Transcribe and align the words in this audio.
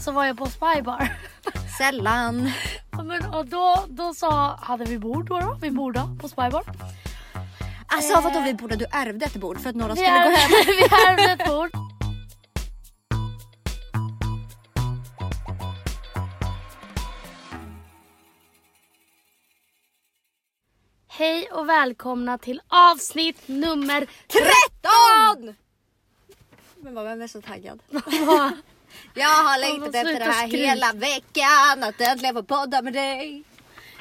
så 0.00 0.12
var 0.12 0.24
jag 0.24 0.38
på 0.38 0.46
Spybar. 0.46 1.12
Sällan. 1.78 2.50
Men, 3.04 3.34
och 3.34 3.46
då, 3.46 3.84
då 3.88 4.14
sa, 4.14 4.58
hade 4.62 4.84
vi 4.84 4.98
bord 4.98 5.28
då, 5.28 5.40
då? 5.40 5.58
Vi 5.60 5.70
bord 5.70 5.98
på 6.20 6.28
Spybar. 6.28 6.64
Alltså 7.88 8.20
vadå 8.20 8.40
vi 8.40 8.54
borde, 8.54 8.76
du 8.76 8.84
ärvde 8.92 9.26
ett 9.26 9.36
bord 9.36 9.60
för 9.60 9.70
att 9.70 9.76
några 9.76 9.96
skulle 9.96 10.10
gå 10.10 10.14
hem. 10.14 10.32
ärvde, 10.32 10.72
vi 10.72 10.84
ärvde 10.84 11.32
ett 11.32 11.48
bord. 11.48 11.70
Hej 21.08 21.48
och 21.52 21.68
välkomna 21.68 22.38
till 22.38 22.60
avsnitt 22.68 23.48
nummer 23.48 24.06
13! 24.28 25.54
Men 26.76 26.94
vad, 26.94 27.04
vem 27.04 27.22
är 27.22 27.26
så 27.26 27.40
taggad? 27.40 27.82
13! 29.02 29.12
Jag 29.14 29.28
har 29.28 29.58
längtat 29.60 29.94
efter 29.94 30.18
det 30.18 30.24
här 30.24 30.48
skrik. 30.48 30.60
hela 30.60 30.92
veckan, 30.92 31.82
att 31.82 32.00
äntligen 32.00 32.34
få 32.34 32.42
podda 32.42 32.82
med 32.82 32.92
dig. 32.92 33.44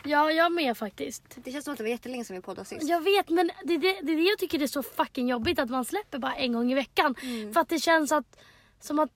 Ja, 0.07 0.31
jag 0.31 0.51
med 0.51 0.77
faktiskt. 0.77 1.23
Det 1.35 1.51
känns 1.51 1.65
som 1.65 1.71
att 1.71 1.77
det 1.77 1.83
var 1.83 1.89
jättelänge 1.89 2.25
sedan 2.25 2.35
vi 2.35 2.41
poddade 2.41 2.67
sist. 2.67 2.83
Jag 2.89 3.01
vet 3.01 3.29
men 3.29 3.51
det 3.63 3.73
är 3.73 3.77
det, 3.77 3.99
det 4.01 4.11
är 4.11 4.15
det 4.17 4.21
jag 4.23 4.37
tycker 4.37 4.61
är 4.61 4.67
så 4.67 4.83
fucking 4.83 5.27
jobbigt 5.27 5.59
att 5.59 5.69
man 5.69 5.85
släpper 5.85 6.17
bara 6.19 6.35
en 6.35 6.53
gång 6.53 6.71
i 6.71 6.75
veckan. 6.75 7.15
För 7.53 7.59
att 7.59 7.69
det 7.69 7.79
känns 7.79 8.11
att, 8.11 8.37
som 8.81 8.99
att 8.99 9.09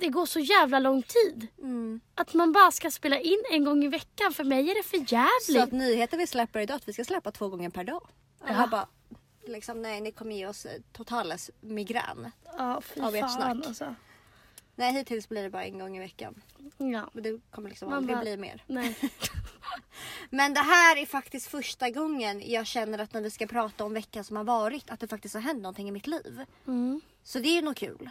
det 0.00 0.08
går 0.08 0.26
så 0.26 0.40
jävla 0.40 0.78
lång 0.78 1.02
tid. 1.02 1.46
Mm. 1.58 2.00
Att 2.14 2.34
man 2.34 2.52
bara 2.52 2.70
ska 2.70 2.90
spela 2.90 3.20
in 3.20 3.42
en 3.50 3.64
gång 3.64 3.84
i 3.84 3.88
veckan. 3.88 4.32
För 4.32 4.44
mig 4.44 4.70
är 4.70 4.74
det 4.74 4.82
för 4.82 4.96
Så 4.96 5.02
att 5.04 5.12
jävligt. 5.58 5.72
nyheten 5.72 6.18
vi 6.18 6.26
släpper 6.26 6.60
idag 6.60 6.74
att 6.76 6.88
vi 6.88 6.92
ska 6.92 7.04
släppa 7.04 7.30
två 7.32 7.48
gånger 7.48 7.70
per 7.70 7.84
dag. 7.84 8.08
Alla 8.44 8.58
Ja. 8.60 8.66
bara, 8.66 8.86
liksom 9.46 9.82
nej 9.82 10.00
ni 10.00 10.12
kommer 10.12 10.36
ge 10.36 10.46
oss 10.46 10.64
eh, 10.66 10.72
totales 10.92 11.50
migrän. 11.60 12.30
Ja, 12.58 12.80
fy 12.80 13.00
av 13.00 13.14
ert 13.14 13.20
fan 13.20 13.30
snack. 13.30 13.66
alltså. 13.66 13.94
Nej 14.76 14.92
hittills 14.92 15.28
blir 15.28 15.42
det 15.42 15.50
bara 15.50 15.64
en 15.64 15.78
gång 15.78 15.96
i 15.96 16.00
veckan. 16.00 16.42
Ja. 16.78 17.10
Men 17.12 17.22
det 17.22 17.40
kommer 17.50 17.68
liksom 17.68 17.88
Man 17.88 17.98
aldrig 17.98 18.16
bara- 18.16 18.22
bli 18.22 18.36
mer. 18.36 18.64
Nej. 18.66 18.96
Men 20.30 20.54
det 20.54 20.60
här 20.60 20.96
är 20.96 21.06
faktiskt 21.06 21.46
första 21.46 21.90
gången 21.90 22.42
jag 22.50 22.66
känner 22.66 22.98
att 22.98 23.12
när 23.12 23.20
vi 23.20 23.30
ska 23.30 23.46
prata 23.46 23.84
om 23.84 23.94
veckan 23.94 24.24
som 24.24 24.36
har 24.36 24.44
varit 24.44 24.90
att 24.90 25.00
det 25.00 25.08
faktiskt 25.08 25.34
har 25.34 25.42
hänt 25.42 25.62
någonting 25.62 25.88
i 25.88 25.90
mitt 25.92 26.06
liv. 26.06 26.40
Mm. 26.66 27.00
Så 27.22 27.38
det 27.38 27.48
är 27.48 27.54
ju 27.54 27.62
nog 27.62 27.76
kul. 27.76 28.10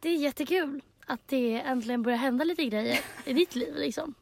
Det 0.00 0.08
är 0.08 0.16
jättekul 0.16 0.82
att 1.06 1.20
det 1.28 1.54
äntligen 1.60 2.02
börjar 2.02 2.18
hända 2.18 2.44
lite 2.44 2.64
grejer 2.64 3.00
i 3.24 3.32
ditt 3.32 3.54
liv 3.54 3.74
liksom. 3.76 4.14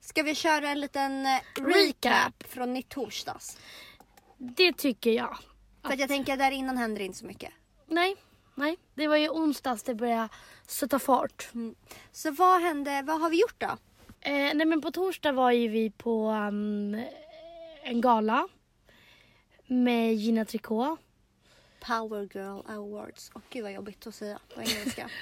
Ska 0.00 0.22
vi 0.22 0.34
köra 0.34 0.68
en 0.68 0.80
liten 0.80 1.26
eh, 1.26 1.40
recap, 1.54 1.74
Recap. 1.74 2.42
från 2.48 2.76
i 2.76 2.82
torsdags? 2.82 3.58
Det 4.38 4.72
tycker 4.72 5.10
jag. 5.10 5.38
För 5.82 5.92
att 5.92 5.98
jag 5.98 6.08
tänker 6.08 6.36
där 6.36 6.50
innan 6.50 6.76
händer 6.78 7.00
inte 7.00 7.18
så 7.18 7.26
mycket. 7.26 7.52
Nej, 7.86 8.16
nej. 8.56 8.76
Det 8.94 9.08
var 9.08 9.16
ju 9.16 9.28
onsdags 9.28 9.82
det 9.82 9.94
började 9.94 10.28
sätta 10.66 10.98
fart. 10.98 11.48
Så 12.12 12.30
vad 12.30 12.62
hände, 12.62 13.02
vad 13.06 13.20
har 13.20 13.30
vi 13.30 13.40
gjort 13.40 13.60
då? 13.60 13.76
Eh, 14.20 14.54
nej 14.54 14.66
men 14.66 14.80
på 14.80 14.90
torsdag 14.90 15.32
var 15.32 15.50
ju 15.50 15.68
vi 15.68 15.90
på 15.90 16.30
um, 16.30 16.94
en 17.82 18.00
gala 18.00 18.48
med 19.66 20.14
Gina 20.14 20.44
Tricot. 20.44 20.98
Power 21.80 22.28
Girl 22.34 22.60
Awards. 22.66 23.30
Och 23.34 23.42
gud 23.50 23.62
vad 23.62 23.72
jobbigt 23.72 24.06
att 24.06 24.14
säga 24.14 24.38
på 24.54 24.60
engelska. 24.60 25.10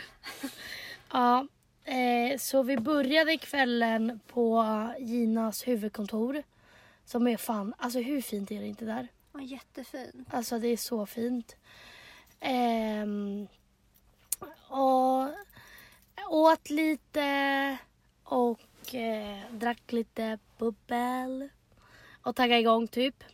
Ja, 1.12 1.46
eh, 1.84 2.38
så 2.38 2.62
vi 2.62 2.76
började 2.76 3.38
kvällen 3.38 4.20
på 4.26 4.64
Ginas 4.98 5.68
huvudkontor. 5.68 6.42
Som 7.04 7.26
är 7.26 7.36
fan, 7.36 7.74
alltså 7.78 7.98
hur 7.98 8.20
fint 8.20 8.50
är 8.50 8.60
det 8.60 8.66
inte 8.66 8.84
där? 8.84 9.08
Ja, 9.32 9.40
jättefin. 9.40 10.24
Alltså 10.30 10.58
det 10.58 10.68
är 10.68 10.76
så 10.76 11.06
fint. 11.06 11.56
Ehm, 12.46 13.46
och 14.68 15.28
åt 16.28 16.70
lite 16.70 17.78
och 18.24 18.94
eh, 18.94 19.38
drack 19.52 19.92
lite 19.92 20.38
bubbel. 20.58 21.48
Och 22.22 22.36
taggade 22.36 22.60
igång 22.60 22.88
typ 22.88 23.24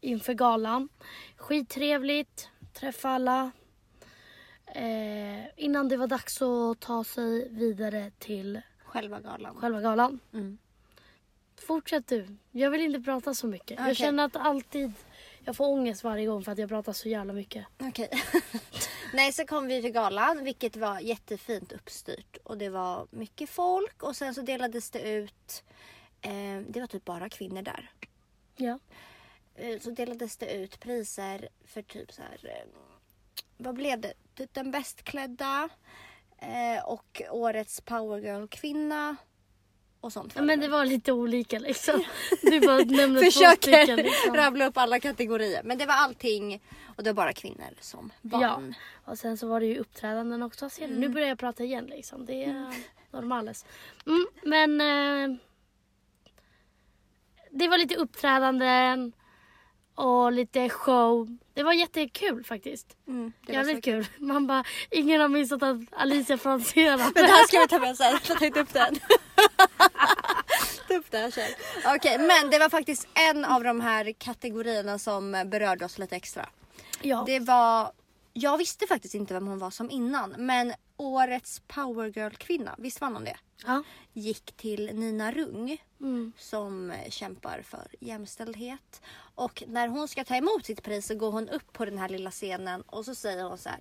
inför 0.00 0.34
galan. 0.34 0.88
Skittrevligt, 1.36 2.48
träffa 2.72 3.08
alla. 3.08 3.50
Eh, 4.66 5.44
innan 5.64 5.88
det 5.88 5.96
var 5.96 6.06
dags 6.06 6.42
att 6.42 6.80
ta 6.80 7.04
sig 7.04 7.48
vidare 7.48 8.10
till 8.18 8.60
Själva 8.84 9.20
galan. 9.20 9.54
själva 9.56 9.80
galan. 9.80 10.20
Mm. 10.32 10.58
Fortsätt 11.56 12.06
du. 12.06 12.36
Jag 12.50 12.70
vill 12.70 12.80
inte 12.80 13.00
prata 13.00 13.34
så 13.34 13.46
mycket. 13.46 13.72
Okej. 13.78 13.86
Jag 13.86 13.96
känner 13.96 14.24
att 14.24 14.36
alltid 14.36 14.92
jag 15.48 15.56
får 15.56 15.66
ångest 15.66 16.04
varje 16.04 16.26
gång 16.26 16.44
för 16.44 16.52
att 16.52 16.58
jag 16.58 16.68
pratar 16.68 16.92
så 16.92 17.08
jävla 17.08 17.32
mycket. 17.32 17.66
Okej. 17.78 18.10
Nej, 19.12 19.32
så 19.32 19.46
kom 19.46 19.66
vi 19.66 19.82
till 19.82 19.92
galan 19.92 20.44
vilket 20.44 20.76
var 20.76 21.00
jättefint 21.00 21.72
uppstyrt. 21.72 22.36
Och 22.44 22.58
det 22.58 22.68
var 22.68 23.06
mycket 23.10 23.50
folk 23.50 24.02
och 24.02 24.16
sen 24.16 24.34
så 24.34 24.42
delades 24.42 24.90
det 24.90 25.00
ut, 25.00 25.64
eh, 26.20 26.60
det 26.68 26.80
var 26.80 26.86
typ 26.86 27.04
bara 27.04 27.28
kvinnor 27.28 27.62
där. 27.62 27.90
Ja. 28.56 28.78
Eh, 29.54 29.80
så 29.80 29.90
delades 29.90 30.36
det 30.36 30.54
ut 30.54 30.80
priser 30.80 31.48
för 31.64 31.82
typ 31.82 32.12
så 32.12 32.22
här, 32.22 32.38
eh, 32.42 32.68
vad 33.56 33.74
blev 33.74 34.00
det? 34.00 34.12
Typ 34.34 34.54
den 34.54 34.70
bäst 34.70 35.02
klädda 35.02 35.68
eh, 36.38 36.84
och 36.84 37.22
årets 37.30 37.80
powergirl 37.80 38.46
kvinna 38.46 39.16
och 40.00 40.12
sånt. 40.12 40.32
Ja, 40.36 40.42
Men 40.42 40.60
det 40.60 40.68
var 40.68 40.84
lite 40.84 41.12
olika 41.12 41.58
liksom. 41.58 42.04
Du 42.42 42.60
bara 42.60 42.78
nämnde 42.78 43.20
två 43.20 43.24
Försöker 43.24 43.76
stycken. 43.76 43.96
Liksom. 43.96 44.34
rabbla 44.34 44.66
upp 44.66 44.76
alla 44.76 45.00
kategorier. 45.00 45.62
Men 45.62 45.78
det 45.78 45.86
var 45.86 45.94
allting 45.94 46.62
och 46.96 47.02
det 47.04 47.10
var 47.10 47.14
bara 47.14 47.32
kvinnor 47.32 47.74
som 47.80 48.12
vann. 48.22 48.42
Ja. 48.42 48.62
Och 49.04 49.18
sen 49.18 49.36
så 49.36 49.46
var 49.48 49.60
det 49.60 49.66
ju 49.66 49.78
uppträdanden 49.78 50.42
också. 50.42 50.68
Du? 50.78 50.86
Nu 50.86 51.08
börjar 51.08 51.28
jag 51.28 51.38
prata 51.38 51.64
igen 51.64 51.84
liksom. 51.84 52.26
Det 52.26 52.44
är 52.44 52.74
normales. 53.10 53.64
Mm, 54.06 54.26
men 54.42 54.80
eh, 54.80 55.38
det 57.50 57.68
var 57.68 57.78
lite 57.78 57.94
uppträdanden 57.94 59.12
och 59.98 60.32
lite 60.32 60.68
show. 60.68 61.38
Det 61.54 61.62
var 61.62 61.72
jättekul 61.72 62.44
faktiskt. 62.44 62.96
Mm, 63.08 63.32
det 63.46 63.52
var 63.52 63.58
Jävligt 63.58 63.76
så 63.76 63.90
kul. 63.90 64.06
Man 64.18 64.46
bara, 64.46 64.64
ingen 64.90 65.20
har 65.20 65.28
missat 65.28 65.62
att 65.62 65.76
Alicia 65.90 66.38
Franzén 66.38 66.98
Men 66.98 67.12
det 67.14 67.22
här 67.22 67.46
ska 67.46 67.58
vi 67.58 67.68
ta 67.68 67.78
med 67.78 67.96
sen. 67.96 68.18
Jag 68.28 68.38
tagit 68.38 68.56
upp 68.56 68.72
den. 68.72 68.98
Ta 70.88 70.94
upp 70.94 71.10
det 71.10 71.18
här 71.18 71.30
sen. 71.30 71.48
Okej, 71.96 72.18
men 72.18 72.50
det 72.50 72.58
var 72.58 72.68
faktiskt 72.68 73.08
en 73.30 73.44
av 73.44 73.64
de 73.64 73.80
här 73.80 74.12
kategorierna 74.12 74.98
som 74.98 75.44
berörde 75.46 75.84
oss 75.84 75.98
lite 75.98 76.16
extra. 76.16 76.48
Ja. 77.02 77.24
Det 77.26 77.40
var, 77.40 77.92
jag 78.32 78.58
visste 78.58 78.86
faktiskt 78.86 79.14
inte 79.14 79.34
vem 79.34 79.46
hon 79.46 79.58
var 79.58 79.70
som 79.70 79.90
innan, 79.90 80.34
men 80.38 80.72
årets 80.96 81.62
powergirl-kvinna, 81.68 82.74
visst 82.78 83.00
vann 83.00 83.14
hon 83.14 83.24
det? 83.24 83.36
Ja. 83.66 83.82
Gick 84.12 84.52
till 84.56 84.90
Nina 84.94 85.32
Rung 85.32 85.78
Mm. 86.00 86.32
som 86.38 86.92
kämpar 87.08 87.62
för 87.62 87.86
jämställdhet. 88.00 89.02
Och 89.34 89.62
när 89.66 89.88
hon 89.88 90.08
ska 90.08 90.24
ta 90.24 90.36
emot 90.36 90.66
sitt 90.66 90.82
pris 90.82 91.06
så 91.06 91.14
går 91.14 91.32
hon 91.32 91.48
upp 91.48 91.72
på 91.72 91.84
den 91.84 91.98
här 91.98 92.08
lilla 92.08 92.30
scenen 92.30 92.82
och 92.82 93.04
så 93.04 93.14
säger 93.14 93.44
hon 93.44 93.58
så 93.58 93.68
här. 93.68 93.78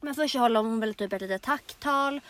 Men 0.00 0.14
först 0.14 0.36
håller 0.36 0.60
hon 0.60 0.80
väl 0.80 0.94
typ 0.94 1.12
ett 1.12 1.22
litet 1.22 1.42
tacktal. 1.42 2.20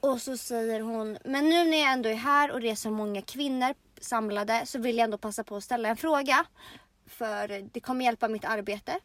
Och 0.00 0.22
så 0.22 0.36
säger 0.36 0.80
hon, 0.80 1.18
men 1.24 1.48
nu 1.48 1.64
när 1.64 1.78
jag 1.78 1.92
ändå 1.92 2.08
är 2.08 2.14
här 2.14 2.50
och 2.50 2.60
det 2.60 2.70
är 2.70 2.74
så 2.74 2.90
många 2.90 3.22
kvinnor 3.22 3.74
samlade 4.00 4.66
så 4.66 4.78
vill 4.78 4.96
jag 4.98 5.04
ändå 5.04 5.18
passa 5.18 5.44
på 5.44 5.56
att 5.56 5.64
ställa 5.64 5.88
en 5.88 5.96
fråga. 5.96 6.44
För 7.06 7.68
det 7.72 7.80
kommer 7.80 8.04
hjälpa 8.04 8.28
mitt 8.28 8.44
arbete. 8.44 9.00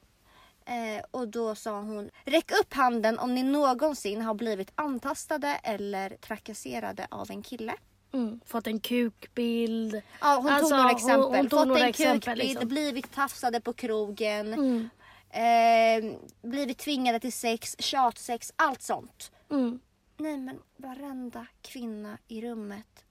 Eh, 0.68 1.03
och 1.12 1.28
då 1.28 1.56
sa 1.56 1.81
hon, 1.81 2.09
räck 2.26 2.52
upp 2.62 2.74
handen 2.74 3.20
om 3.20 3.36
ni 3.36 3.44
någonsin 3.44 4.22
har 4.22 4.34
blivit 4.34 4.72
antastade 4.76 5.48
eller 5.64 6.09
trakasserade 6.09 7.08
av 7.12 7.31
en 7.31 7.42
kille. 7.44 7.74
Mm. 8.14 8.40
Fått 8.46 8.68
en 8.68 8.80
kukbild. 8.80 10.02
Ja, 10.22 10.36
hon 10.44 10.48
Alltså, 10.52 10.70
tog 10.70 10.72
några 10.78 10.84
hon- 10.84 10.96
exempel. 10.96 11.22
hon 11.40 11.50
tog 11.50 11.59
Fått 11.59 11.68
några 11.68 11.81
en 11.84 11.90
exempel, 11.90 12.22
kukbild, 12.34 12.50
liksom. 12.50 12.68
blivit 12.70 13.12
tafsade 13.14 13.62
på 13.62 13.74
krogen, 13.74 14.53
Mm. 14.53 14.90
eh, 15.30 16.18
blivit 16.50 16.78
tvingade 16.78 17.20
till 17.20 17.34
sex, 17.34 17.76
tjatsex, 17.80 18.53
allt 18.56 18.82
sånt. 18.82 19.32
Mm. 19.52 19.80
Nej 20.18 20.38
men 20.38 20.59
varenda 20.78 21.47
kvinna 21.61 22.18
i 22.28 22.41
rummet 22.41 23.06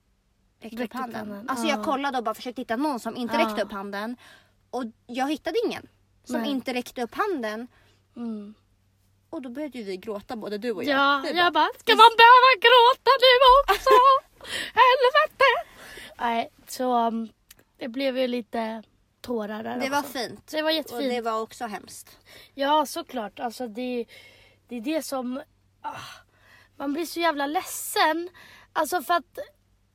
räckte 0.60 0.76
upp 0.76 0.80
Räckte 0.80 0.96
upp 0.98 1.00
handen. 1.00 1.20
handen, 1.20 1.48
Alltså 1.48 1.66
ja. 1.66 1.74
jag 1.76 1.84
kollade 1.84 2.18
och 2.18 2.24
bara 2.24 2.34
försökte 2.34 2.60
hitta 2.60 2.76
någon 2.76 3.00
som 3.00 3.16
inte 3.16 3.34
Ja. 3.36 3.46
räckte 3.48 3.62
upp 3.62 3.72
handen. 3.72 4.16
Och 4.70 4.84
jag 5.06 5.30
hittade 5.30 5.56
ingen 5.66 5.86
som 6.24 6.40
Nej. 6.40 6.50
inte 6.50 6.72
räckte 6.74 7.02
upp 7.02 7.14
handen. 7.14 7.68
Mm. 8.16 8.54
Och 9.30 9.42
då 9.42 9.48
började 9.48 9.78
ju 9.78 9.84
vi 9.84 9.96
gråta 9.96 10.36
både 10.36 10.58
du 10.58 10.70
och 10.70 10.84
jag. 10.84 10.98
Ja, 10.98 11.20
Vi 11.32 11.38
jag 11.38 11.52
bara, 11.52 11.68
ska 11.78 11.92
man 11.92 12.10
behöva 12.16 12.50
gråta 12.60 13.10
nu 13.20 13.34
också? 13.74 13.90
Helvete! 14.74 15.44
Nej, 16.18 16.50
så 16.68 17.06
um, 17.06 17.28
det 17.78 17.88
blev 17.88 18.18
ju 18.18 18.26
lite 18.26 18.82
tårar 19.20 19.62
där 19.62 19.78
det 19.80 19.88
var 19.90 19.98
också. 20.00 20.12
fint. 20.12 20.46
Det 20.50 20.62
var 20.62 20.70
Och 20.70 20.76
jättefint. 20.76 21.10
det 21.10 21.20
var 21.20 21.40
också 21.40 21.64
hemskt. 21.66 22.18
Ja, 22.54 22.86
såklart. 22.86 23.40
Alltså 23.40 23.68
det, 23.68 24.04
det 24.68 24.76
är 24.76 24.80
det 24.80 25.02
som... 25.02 25.42
Ah, 25.80 26.00
man 26.76 26.92
blir 26.92 27.06
så 27.06 27.20
jävla 27.20 27.46
ledsen. 27.46 28.28
Alltså 28.72 29.02
för 29.02 29.14
att 29.14 29.38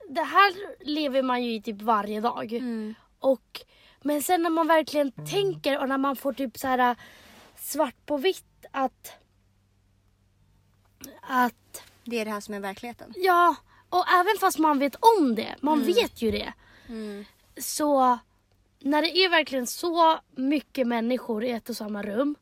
det 0.10 0.22
här 0.24 0.54
lever 0.86 1.22
man 1.22 1.44
ju 1.44 1.54
i 1.54 1.62
typ 1.62 1.82
varje 1.82 2.22
dag. 2.22 2.54
Mm. 2.54 2.96
Och, 3.20 3.62
men 4.02 4.22
sen 4.24 4.44
när 4.44 4.50
man 4.50 4.68
verkligen 4.68 5.12
tänker 5.12 5.80
och 5.80 5.90
när 5.90 5.98
man 5.98 6.16
får 6.16 6.34
typ 6.34 6.58
så 6.58 6.68
här 6.68 6.96
svart 7.56 8.06
på 8.06 8.18
vitt 8.18 8.66
att... 8.72 9.14
Att 11.22 11.84
Det 12.04 12.20
är 12.20 12.26
det 12.26 12.32
här 12.32 12.40
som 12.40 12.54
är 12.54 12.60
verkligheten. 12.60 13.14
Ja, 13.16 13.56
och 13.90 14.06
även 14.10 14.34
fast 14.40 14.60
man 14.60 14.80
vet 14.80 14.96
om 14.96 15.36
det, 15.36 15.56
man 15.62 15.84
vet 15.84 16.22
ju 16.22 16.32
det. 16.32 16.54
Så 17.58 18.20
när 18.80 19.02
det 19.02 19.18
är 19.18 19.30
verkligen 19.30 19.68
så 19.68 20.20
mycket 20.32 20.88
människor 20.88 21.44
i 21.44 21.52
ett 21.52 21.70
och 21.70 21.78
samma 21.78 22.04
rum. 22.04 22.36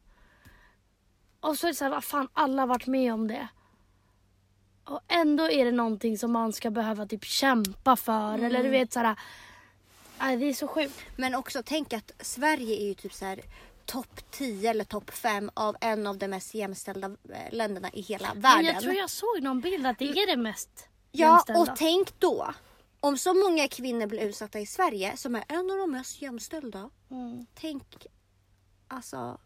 Och 1.40 1.58
så 1.58 1.68
är 1.68 1.72
det 1.72 1.76
så 1.76 1.84
här, 1.84 1.92
vad 1.92 2.04
fan 2.04 2.28
alla 2.34 2.62
har 2.62 2.68
varit 2.68 2.88
med 2.88 3.14
om 3.14 3.28
det. 3.28 3.48
Och 4.84 5.02
ändå 5.08 5.52
är 5.52 5.66
det 5.66 5.72
någonting 5.72 6.18
som 6.18 6.32
man 6.32 6.54
ska 6.54 6.70
behöva 6.70 7.06
typ 7.06 7.26
kämpa 7.26 7.96
för. 7.96 8.40
Eller 8.40 8.64
du 8.64 8.70
vet 8.70 8.94
så 8.94 9.00
här. 9.00 9.16
Nej, 10.20 10.38
det 10.38 10.46
är 10.46 10.54
så 10.54 10.68
sjukt. 10.68 11.00
Men 11.16 11.36
också 11.36 11.64
tänk 11.66 11.94
att 11.94 12.12
Sverige 12.20 12.76
är 12.82 12.86
ju 12.86 12.94
typ 12.94 13.14
så 13.14 13.26
här 13.26 13.42
topp 13.86 14.32
10 14.32 14.70
eller 14.70 14.84
topp 14.84 15.12
5 15.12 15.52
av 15.54 15.76
en 15.82 16.08
av 16.08 16.18
de 16.18 16.28
mest 16.28 16.54
jämställda 16.54 17.08
eh, 17.08 17.52
länderna 17.54 17.90
i 17.94 18.02
hela 18.02 18.34
Men 18.34 18.42
världen. 18.42 18.66
jag 18.66 18.82
tror 18.82 18.94
jag 18.94 19.10
såg 19.10 19.42
någon 19.44 19.62
bild 19.62 19.88
att 19.88 20.00
det 20.00 20.06
är 20.10 20.28
det 20.28 20.38
mest 20.38 20.88
Ja, 21.12 21.28
jämställda. 21.34 21.62
och 21.62 21.78
tänk 21.78 22.20
då. 22.20 22.54
Om 23.00 23.18
så 23.18 23.34
många 23.34 23.68
kvinnor 23.68 24.08
blir 24.08 24.20
utsatta 24.22 24.60
i 24.60 24.66
Sverige 24.66 25.18
som 25.18 25.36
är 25.36 25.44
en 25.48 25.72
av 25.72 25.78
de 25.78 25.92
mest 25.92 26.22
jämställda. 26.22 26.90
Mm. 27.12 27.46
Tänk 27.56 28.06
alltså 28.88 29.40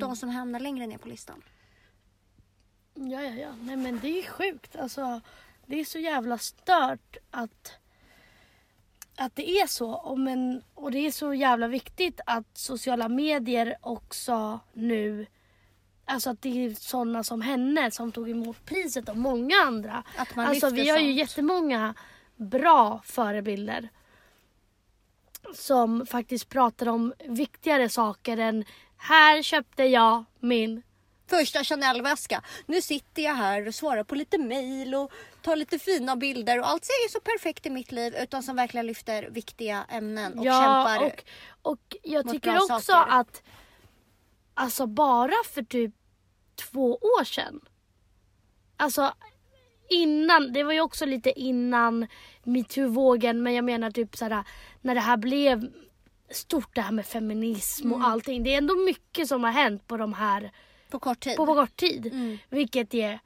de 0.00 0.16
som 0.16 0.28
hamnar 0.28 0.60
längre 0.60 0.86
ner 0.86 0.98
på 0.98 1.08
listan. 1.08 1.42
Ja, 2.94 3.22
ja, 3.22 3.30
ja. 3.34 3.52
Nej 3.60 3.76
men 3.76 4.00
det 4.00 4.08
är 4.18 4.22
sjukt. 4.30 4.76
Alltså, 4.76 5.20
det 5.66 5.80
är 5.80 5.84
så 5.84 5.98
jävla 5.98 6.38
stört 6.38 7.16
att, 7.30 7.72
att 9.16 9.36
det 9.36 9.50
är 9.50 9.66
så. 9.66 9.90
Och, 9.90 10.18
men, 10.18 10.62
och 10.74 10.90
det 10.90 10.98
är 10.98 11.10
så 11.10 11.34
jävla 11.34 11.68
viktigt 11.68 12.20
att 12.26 12.46
sociala 12.52 13.08
medier 13.08 13.76
också 13.80 14.60
nu 14.72 15.26
Alltså 16.04 16.30
att 16.30 16.42
det 16.42 16.64
är 16.66 16.74
sådana 16.74 17.24
som 17.24 17.40
henne 17.40 17.90
som 17.90 18.12
tog 18.12 18.30
emot 18.30 18.64
priset 18.64 19.08
och 19.08 19.16
många 19.16 19.56
andra. 19.56 20.02
Att 20.16 20.36
man 20.36 20.46
alltså 20.46 20.70
vi 20.70 20.88
har 20.88 20.98
ju 20.98 21.04
sånt. 21.04 21.18
jättemånga 21.18 21.94
bra 22.36 23.00
förebilder. 23.04 23.88
Som 25.54 26.06
faktiskt 26.06 26.48
pratar 26.48 26.88
om 26.88 27.12
viktigare 27.28 27.88
saker 27.88 28.36
än 28.36 28.64
här 28.96 29.42
köpte 29.42 29.84
jag 29.84 30.24
min 30.40 30.82
Första 31.26 31.64
Chanel-väska. 31.64 32.42
Nu 32.66 32.82
sitter 32.82 33.22
jag 33.22 33.34
här 33.34 33.68
och 33.68 33.74
svarar 33.74 34.04
på 34.04 34.14
lite 34.14 34.38
mail 34.38 34.94
och 34.94 35.12
tar 35.42 35.56
lite 35.56 35.78
fina 35.78 36.16
bilder 36.16 36.58
och 36.60 36.68
allt 36.68 36.84
ser 36.84 37.02
ju 37.02 37.08
så 37.08 37.20
perfekt 37.20 37.66
i 37.66 37.70
mitt 37.70 37.92
liv 37.92 38.14
utan 38.22 38.42
som 38.42 38.56
verkligen 38.56 38.86
lyfter 38.86 39.28
viktiga 39.30 39.84
ämnen 39.88 40.38
och 40.38 40.44
kämpar. 40.44 41.04
och, 41.06 41.24
och 41.72 41.96
jag 42.02 42.24
mot 42.26 42.34
tycker 42.34 42.56
också 42.56 42.80
saker. 42.80 43.12
att 43.12 43.42
alltså 44.54 44.86
bara 44.86 45.32
för 45.54 45.62
typ 45.62 45.94
två 46.54 46.94
år 46.96 47.24
sedan. 47.24 47.60
Alltså 48.76 49.14
innan, 49.90 50.52
det 50.52 50.62
var 50.62 50.72
ju 50.72 50.80
också 50.80 51.06
lite 51.06 51.40
innan 51.40 52.06
metoo-vågen 52.42 53.42
men 53.42 53.54
jag 53.54 53.64
menar 53.64 53.90
typ 53.90 54.16
såhär 54.16 54.44
när 54.80 54.94
det 54.94 55.00
här 55.00 55.16
blev 55.16 55.72
stort 56.30 56.74
det 56.74 56.80
här 56.80 56.92
med 56.92 57.06
feminism 57.06 57.86
Mm. 57.86 58.00
och 58.02 58.08
allting. 58.08 58.42
Det 58.42 58.54
är 58.54 58.58
ändå 58.58 58.74
mycket 58.74 59.28
som 59.28 59.44
har 59.44 59.50
hänt 59.50 59.86
på 59.86 59.96
de 59.96 60.12
här 60.12 60.52
På 60.90 60.98
kort 60.98 61.20
tid. 61.20 61.36
på, 61.36 61.46
på 61.46 61.54
kort 61.54 61.76
tid. 61.76 62.06
Mm. 62.06 62.38
Vilket 62.48 62.94
är 62.94 63.20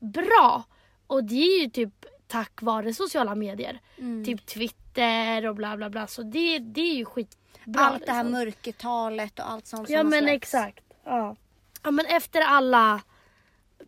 skitbra. 0.00 0.62
Och 1.06 1.24
det 1.24 1.34
är 1.34 1.62
ju 1.62 1.70
typ 1.70 2.04
tack 2.26 2.62
vare 2.62 2.94
sociala 2.94 3.34
medier. 3.34 3.80
Mm. 3.98 4.24
Typ 4.24 4.46
Twitter 4.46 5.46
och 5.46 5.54
bla 5.54 5.76
bla 5.76 5.90
bla. 5.90 6.06
Så 6.06 6.22
det, 6.22 6.58
det 6.58 6.80
är 6.80 6.94
ju 6.94 7.04
skitbra. 7.04 7.82
allt 7.82 8.06
det 8.06 8.12
här 8.12 8.24
liksom. 8.24 8.40
mörkertalet 8.40 9.38
och 9.38 9.50
allt 9.50 9.66
sånt 9.66 9.90
Ja 9.90 10.02
men 10.02 10.28
exakt. 10.28 10.84
Ja. 11.04 11.36
ja 11.82 11.90
men 11.90 12.06
efter 12.06 12.40
alla 12.40 13.00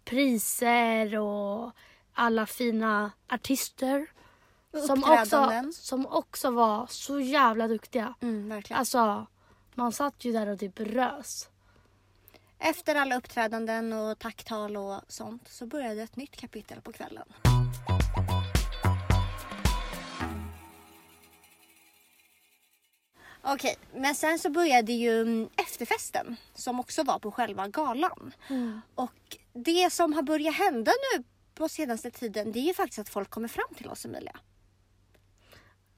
priser 0.04 1.18
och 1.18 1.72
alla 2.14 2.46
fina 2.46 3.12
artister. 3.28 4.06
Som 4.86 5.04
också, 5.04 5.52
som 5.72 6.06
också 6.06 6.50
var 6.50 6.86
så 6.86 7.20
jävla 7.20 7.68
duktiga. 7.68 8.14
Mm, 8.20 8.48
verkligen. 8.48 8.78
Alltså 8.78 9.26
man 9.74 9.92
satt 9.92 10.24
ju 10.24 10.32
där 10.32 10.46
och 10.46 10.58
typ 10.58 10.80
rös. 10.80 11.48
Efter 12.62 12.94
alla 12.94 13.16
uppträdanden 13.16 13.92
och 13.92 14.18
tacktal 14.18 14.76
och 14.76 15.00
sånt 15.08 15.48
så 15.48 15.66
började 15.66 16.02
ett 16.02 16.16
nytt 16.16 16.36
kapitel 16.36 16.80
på 16.80 16.92
kvällen. 16.92 17.24
Okej, 23.42 23.76
men 23.94 24.14
sen 24.14 24.38
så 24.38 24.50
började 24.50 24.92
ju 24.92 25.22
mm, 25.22 25.48
efterfesten 25.56 26.36
som 26.54 26.80
också 26.80 27.02
var 27.02 27.18
på 27.18 27.32
själva 27.32 27.68
galan. 27.68 28.34
Och 28.94 29.36
det 29.52 29.92
som 29.92 30.12
har 30.12 30.22
börjat 30.22 30.54
hända 30.54 30.92
nu 31.16 31.24
på 31.54 31.68
senaste 31.68 32.10
tiden 32.10 32.52
det 32.52 32.58
är 32.58 32.64
ju 32.64 32.74
faktiskt 32.74 32.98
att 32.98 33.08
folk 33.08 33.30
kommer 33.30 33.48
fram 33.48 33.74
till 33.76 33.88
oss 33.88 34.04
Emilia. 34.04 34.36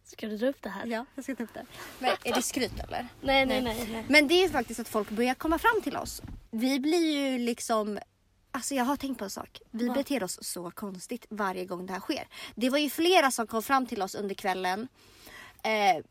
Ska 0.04 0.26
du 0.26 0.36
dra 0.36 0.46
upp 0.46 0.62
det 0.62 0.68
här? 0.68 0.86
Ja, 0.86 1.06
jag 1.14 1.24
ska 1.24 1.34
ta 1.34 1.42
upp 1.42 1.54
det. 1.54 1.66
Men 1.98 2.10
är 2.24 2.34
det 2.34 2.42
skryt 2.42 2.80
eller? 2.88 3.08
Nej, 3.20 3.46
nej, 3.46 3.62
nej. 3.62 3.88
nej. 3.92 4.04
Men 4.08 4.28
det 4.28 4.34
är 4.34 4.42
ju 4.42 4.48
faktiskt 4.48 4.80
att 4.80 4.88
folk 4.88 5.10
börjar 5.10 5.34
komma 5.34 5.58
fram 5.58 5.82
till 5.82 5.96
oss. 5.96 6.22
Vi 6.52 6.80
blir 6.80 7.12
ju 7.12 7.38
liksom 7.38 7.98
Alltså 8.54 8.74
jag 8.74 8.84
har 8.84 8.96
tänkt 8.96 9.18
på 9.18 9.24
en 9.24 9.30
sak. 9.30 9.60
Vi 9.70 9.88
Vad? 9.88 9.96
beter 9.96 10.24
oss 10.24 10.38
så 10.42 10.70
konstigt 10.70 11.26
varje 11.30 11.64
gång 11.64 11.86
det 11.86 11.92
här 11.92 12.00
sker. 12.00 12.28
Det 12.54 12.70
var 12.70 12.78
ju 12.78 12.90
flera 12.90 13.30
som 13.30 13.46
kom 13.46 13.62
fram 13.62 13.86
till 13.86 14.02
oss 14.02 14.14
under 14.14 14.34
kvällen. 14.34 14.88
Eh, 15.62 16.04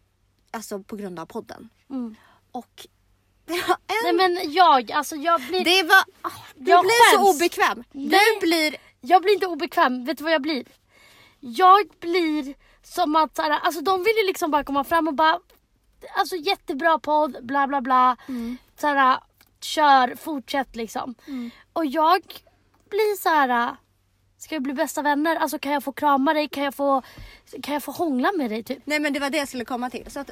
alltså 0.51 0.79
på 0.83 0.95
grund 0.95 1.19
av 1.19 1.25
podden. 1.25 1.69
Mm. 1.89 2.15
Och 2.51 2.87
det 3.45 3.67
var 3.67 3.77
Nej 3.87 4.09
en... 4.09 4.15
men 4.15 4.51
jag, 4.53 4.91
alltså 4.91 5.15
jag 5.15 5.41
blir... 5.41 5.63
det 5.65 5.83
var... 5.83 6.03
ah, 6.21 6.31
du 6.55 6.71
Jag 6.71 6.83
blir 6.83 7.11
så 7.17 7.25
skäms. 7.25 7.35
obekväm. 7.35 7.83
Nej. 7.91 8.19
Du 8.41 8.47
blir... 8.47 8.75
Jag 9.01 9.21
blir 9.21 9.33
inte 9.33 9.47
obekväm. 9.47 10.05
Vet 10.05 10.17
du 10.17 10.23
vad 10.23 10.33
jag 10.33 10.41
blir? 10.41 10.65
Jag 11.39 11.89
blir 11.99 12.55
som 12.83 13.15
att 13.15 13.35
såhär, 13.35 13.49
alltså 13.51 13.81
de 13.81 14.03
vill 14.03 14.17
ju 14.21 14.27
liksom 14.27 14.51
bara 14.51 14.63
komma 14.63 14.83
fram 14.83 15.07
och 15.07 15.13
bara 15.13 15.39
Alltså 16.17 16.35
jättebra 16.35 16.99
podd, 16.99 17.37
bla 17.45 17.67
bla 17.67 17.81
bla. 17.81 18.17
Mm. 18.27 18.57
Såhär, 18.79 19.19
kör, 19.63 20.15
fortsätt 20.15 20.75
liksom. 20.75 21.15
Och 21.73 21.85
jag 21.85 22.21
blir 22.89 23.17
så 23.17 23.29
här. 23.29 23.75
Ska 24.37 24.55
vi 24.55 24.59
bli 24.59 24.73
bästa 24.73 25.01
vänner? 25.01 25.35
Alltså 25.35 25.59
kan 25.59 25.71
jag 25.71 25.83
få 25.83 25.91
krama 25.91 26.33
dig? 26.33 26.47
Kan 26.47 26.63
jag 26.63 26.75
få, 26.75 27.01
kan 27.63 27.73
jag 27.73 27.83
få 27.83 27.91
hångla 27.91 28.31
med 28.31 28.49
dig 28.49 28.63
typ? 28.63 28.79
Nej 28.85 28.99
men 28.99 29.13
det 29.13 29.19
var 29.19 29.29
det 29.29 29.37
jag 29.37 29.47
skulle 29.47 29.65
komma 29.65 29.89
till. 29.89 30.11
Så 30.11 30.19
att 30.19 30.31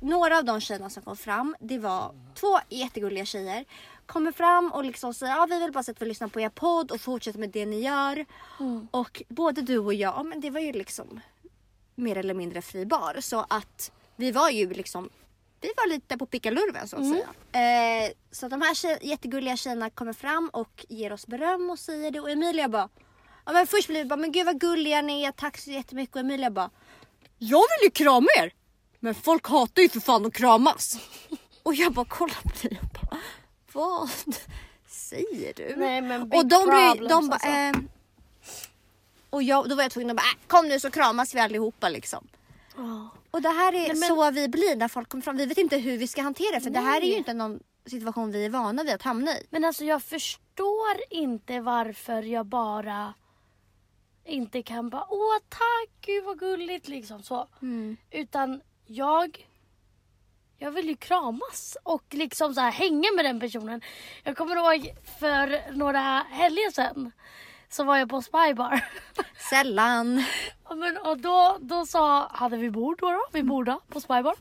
några 0.00 0.38
av 0.38 0.44
de 0.44 0.60
tjejerna 0.60 0.90
som 0.90 1.02
kom 1.02 1.16
fram, 1.16 1.56
det 1.60 1.78
var 1.78 2.14
två 2.34 2.58
jättegulliga 2.68 3.24
tjejer. 3.24 3.64
Kommer 4.06 4.32
fram 4.32 4.72
och 4.72 4.84
liksom 4.84 5.14
säger 5.14 5.32
ja 5.32 5.46
vi 5.50 5.60
vill 5.60 5.72
bara 5.72 5.82
så 5.82 5.90
att 5.90 6.02
vi 6.02 6.06
lyssnar 6.06 6.28
på 6.28 6.40
er 6.40 6.48
podd 6.48 6.90
och 6.90 7.00
fortsätter 7.00 7.38
med 7.38 7.50
det 7.50 7.66
ni 7.66 7.80
gör. 7.80 8.26
Och 8.90 9.22
både 9.28 9.62
du 9.62 9.78
och 9.78 9.94
jag, 9.94 10.14
ja, 10.14 10.22
men 10.22 10.40
det 10.40 10.50
var 10.50 10.60
ju 10.60 10.72
liksom 10.72 11.20
mer 11.94 12.16
eller 12.16 12.34
mindre 12.34 12.62
fri 12.62 12.86
bar. 12.86 13.16
Så 13.20 13.46
att 13.48 13.92
vi 14.16 14.30
var 14.32 14.50
ju 14.50 14.72
liksom 14.72 15.10
vi 15.62 15.72
var 15.76 15.88
lite 15.88 16.18
på 16.18 16.26
pickalurven 16.26 16.88
så 16.88 16.96
att 16.96 17.08
säga. 17.08 18.04
Eh, 18.04 18.12
så 18.30 18.48
de 18.48 18.62
här 18.62 18.74
tjej, 18.74 18.98
jättegulliga 19.02 19.56
tjejerna 19.56 19.90
kommer 19.90 20.12
fram 20.12 20.50
och 20.52 20.86
ger 20.88 21.12
oss 21.12 21.26
beröm 21.26 21.70
och 21.70 21.78
säger 21.78 22.10
det. 22.10 22.20
Och 22.20 22.30
Emilia 22.30 22.68
bara, 22.68 22.88
ja, 23.46 23.52
men 23.52 23.66
först 23.66 23.88
blir 23.88 23.98
vi 23.98 24.04
bara, 24.04 24.16
men 24.16 24.32
gud 24.32 24.46
vad 24.46 24.60
gulliga 24.60 25.02
ni 25.02 25.22
är, 25.22 25.32
tack 25.32 25.58
så 25.58 25.70
jättemycket. 25.70 26.14
Och 26.14 26.20
Emilia 26.20 26.50
bara, 26.50 26.70
jag 27.38 27.58
vill 27.58 27.84
ju 27.84 27.90
krama 27.90 28.28
er! 28.38 28.52
Men 29.00 29.14
folk 29.14 29.48
hatar 29.48 29.82
ju 29.82 29.88
för 29.88 30.00
fan 30.00 30.26
att 30.26 30.34
kramas. 30.34 30.98
och 31.62 31.74
jag 31.74 31.92
bara 31.92 32.06
kollar 32.06 32.42
på 32.42 32.68
dig 32.68 32.80
och 32.82 32.88
bara, 32.88 33.20
vad 33.72 34.10
säger 34.88 35.52
du? 35.56 35.74
Nej, 35.76 36.00
men 36.00 36.28
big 36.28 36.38
och 36.38 36.46
de 36.46 36.62
problems, 36.64 37.10
de 37.10 37.28
bara, 37.28 37.34
alltså. 37.34 37.48
eh, 37.48 37.72
och 39.30 39.42
jag, 39.42 39.68
då 39.68 39.74
var 39.74 39.82
jag 39.82 39.92
tvungen 39.92 40.10
att 40.10 40.16
bara, 40.16 40.22
äh, 40.22 40.46
kom 40.46 40.68
nu 40.68 40.80
så 40.80 40.90
kramas 40.90 41.34
vi 41.34 41.40
allihopa 41.40 41.88
liksom. 41.88 42.28
Ja. 42.76 43.08
Och 43.32 43.42
det 43.42 43.48
här 43.48 43.68
är 43.72 43.78
Nej, 43.78 43.88
men- 43.88 44.08
så 44.08 44.30
vi 44.30 44.48
blir 44.48 44.76
när 44.76 44.88
folk 44.88 45.08
kommer 45.08 45.22
fram. 45.22 45.36
Vi 45.36 45.46
vet 45.46 45.58
inte 45.58 45.76
hur 45.78 45.98
vi 45.98 46.06
ska 46.06 46.22
hantera 46.22 46.54
det 46.54 46.60
för 46.60 46.70
det 46.70 46.80
här 46.80 46.96
är 47.00 47.04
ju 47.04 47.08
Nej. 47.08 47.18
inte 47.18 47.32
någon 47.34 47.60
situation 47.86 48.32
vi 48.32 48.44
är 48.44 48.50
vana 48.50 48.82
vid 48.84 48.94
att 48.94 49.02
hamna 49.02 49.30
i. 49.38 49.46
Men 49.50 49.64
alltså 49.64 49.84
jag 49.84 50.02
förstår 50.02 50.96
inte 51.10 51.60
varför 51.60 52.22
jag 52.22 52.46
bara 52.46 53.14
inte 54.24 54.62
kan 54.62 54.90
bara 54.90 55.06
åh 55.10 55.38
tack, 55.48 55.90
gud 56.00 56.24
vad 56.24 56.38
gulligt 56.38 56.88
liksom 56.88 57.22
så. 57.22 57.48
Utan 58.10 58.60
jag 58.86 59.48
jag 60.58 60.70
vill 60.70 60.88
ju 60.88 60.96
kramas 60.96 61.76
och 61.82 62.04
liksom 62.10 62.54
så 62.54 62.60
här 62.60 62.70
hänga 62.72 63.08
med 63.16 63.24
den 63.24 63.40
personen. 63.40 63.80
Jag 64.24 64.36
kommer 64.36 64.56
ihåg 64.56 64.94
för 65.18 65.72
några 65.72 66.18
helger 66.30 66.70
sedan 66.70 67.12
så 67.72 67.84
var 67.84 67.96
jag 67.96 68.08
på 68.08 68.22
Spybar. 68.22 68.84
Sällan. 69.50 70.24
Men, 70.76 70.96
och 70.96 71.18
då, 71.18 71.58
då 71.60 71.86
sa, 71.86 72.28
hade 72.32 72.56
vi 72.56 72.70
bord 72.70 72.98
då, 73.00 73.10
då? 73.10 73.24
Vi 73.32 73.42
bordade 73.42 73.78
på 73.88 74.00
Spybar. 74.00 74.34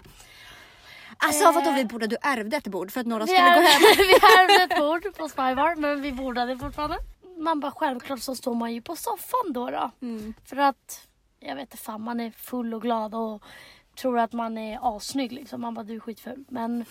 Alltså 1.18 1.52
vadå 1.52 1.72
vi 1.72 1.86
borde, 1.86 2.08
du 2.08 2.18
ärvde 2.22 2.58
ett 2.58 2.68
bord 2.68 2.92
för 2.92 3.02
att 3.02 3.08
några 3.08 3.28
skulle 3.28 3.40
gå 3.40 3.62
hem. 3.62 3.82
vi 3.98 4.14
ärvde 4.14 4.74
ett 4.74 4.80
bord 4.80 5.16
på 5.18 5.30
Spybar 5.30 5.76
men 5.76 6.02
vi 6.02 6.12
bordade 6.12 6.58
fortfarande. 6.58 6.98
Man 7.38 7.60
bara 7.60 7.72
självklart 7.72 8.20
så 8.20 8.36
står 8.36 8.56
man 8.56 8.74
ju 8.74 8.82
på 8.82 8.96
soffan 8.96 9.54
då. 9.54 9.70
då. 9.70 9.92
Mm. 10.02 10.34
För 10.46 10.58
att, 10.58 11.08
jag 11.40 11.56
vet 11.56 11.62
inte 11.62 11.78
fan 11.78 12.02
man 12.02 12.20
är 12.20 12.32
full 12.32 12.74
och 12.74 12.82
glad 12.82 13.16
och 13.16 13.44
tror 13.96 14.20
att 14.20 14.34
man 14.34 14.58
är 14.58 14.96
assnygg 14.96 15.32
liksom. 15.32 15.62
Man 15.62 15.74
bara 15.74 15.84
du 15.84 15.96
är 15.96 16.00
skitful. 16.00 16.46
Men 16.50 16.86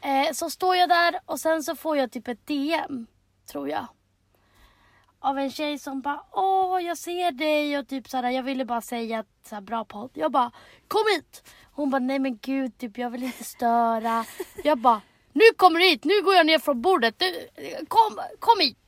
eh, 0.00 0.32
så 0.32 0.50
står 0.50 0.76
jag 0.76 0.88
där 0.88 1.20
och 1.26 1.40
sen 1.40 1.62
så 1.62 1.76
får 1.76 1.96
jag 1.96 2.12
typ 2.12 2.28
ett 2.28 2.46
DM 2.46 3.06
tror 3.46 3.68
jag 3.68 3.86
av 5.20 5.38
en 5.38 5.50
tjej 5.50 5.78
som 5.78 6.00
bara 6.00 6.22
åh 6.32 6.82
jag 6.82 6.98
ser 6.98 7.32
dig 7.32 7.78
och 7.78 7.88
typ 7.88 8.08
såhär 8.08 8.30
jag 8.30 8.42
ville 8.42 8.64
bara 8.64 8.80
säga 8.80 9.18
att 9.18 9.26
så 9.48 9.54
här, 9.54 9.62
bra 9.62 9.84
podd. 9.84 10.10
Jag 10.14 10.32
bara 10.32 10.50
kom 10.88 11.02
hit! 11.16 11.48
Hon 11.72 11.90
bara 11.90 11.98
nej 11.98 12.18
men 12.18 12.38
gud 12.38 12.78
typ 12.78 12.98
jag 12.98 13.10
vill 13.10 13.22
inte 13.22 13.44
störa. 13.44 14.24
Jag 14.64 14.78
bara 14.78 15.00
nu 15.32 15.44
kommer 15.56 15.80
du 15.80 15.86
hit, 15.86 16.04
nu 16.04 16.22
går 16.22 16.34
jag 16.34 16.46
ner 16.46 16.58
från 16.58 16.82
bordet. 16.82 17.18
Du, 17.18 17.48
kom, 17.88 18.18
kom 18.38 18.60
hit! 18.60 18.87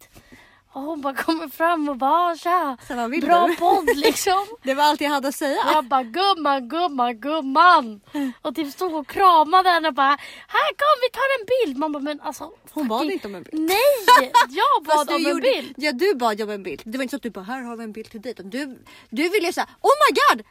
Och 0.73 0.83
hon 0.83 1.01
bara 1.01 1.15
kommer 1.15 1.49
fram 1.49 1.89
och 1.89 1.97
bara 1.97 2.37
tja, 2.37 2.77
Så 2.89 2.95
vad 2.95 3.11
vill 3.11 3.21
bra 3.21 3.47
du? 3.47 3.57
podd 3.57 3.97
liksom. 3.97 4.47
Det 4.63 4.75
var 4.75 4.85
allt 4.85 5.01
jag 5.01 5.11
hade 5.11 5.29
att 5.29 5.35
säga. 5.35 5.59
Jag 5.73 5.85
bara 5.85 6.03
gumman, 6.03 6.69
gumman, 6.69 7.21
gumman. 7.21 8.01
Och 8.43 8.55
typ 8.55 8.73
stod 8.73 8.95
och 8.95 9.07
kramade 9.09 9.69
henne 9.71 9.89
och 9.89 9.95
bara 9.95 10.19
här 10.49 10.69
kom 10.77 10.97
vi 11.03 11.11
tar 11.11 11.41
en 11.41 11.47
bild. 11.67 11.79
Man 11.79 11.93
bara 11.93 12.03
men 12.03 12.21
alltså. 12.21 12.51
Hon 12.71 12.89
bad 12.89 13.11
inte 13.11 13.27
om 13.29 13.35
en 13.35 13.43
bild. 13.43 13.63
Nej! 13.63 14.33
Jag 14.49 14.85
bad 14.97 15.09
om 15.11 15.15
en 15.17 15.23
gjorde- 15.23 15.41
bild. 15.43 15.75
Ja 15.77 15.93
du 15.93 16.15
bad 16.15 16.41
om 16.43 16.51
en 16.51 16.63
bild. 16.63 16.83
Det 16.85 16.99
var 16.99 17.03
inte 17.03 17.11
så 17.13 17.17
att 17.17 17.23
du 17.23 17.31
bara 17.31 17.45
här 17.45 17.63
har 17.63 17.77
vi 17.77 17.85
en 17.85 17.93
bild 17.93 18.11
till 18.11 18.21
dig. 18.23 18.35
Du, 18.39 18.79
du 19.11 19.29
ville 19.29 19.53
säga 19.53 19.67
oh 19.81 19.91
my 20.11 20.17
god! 20.37 20.47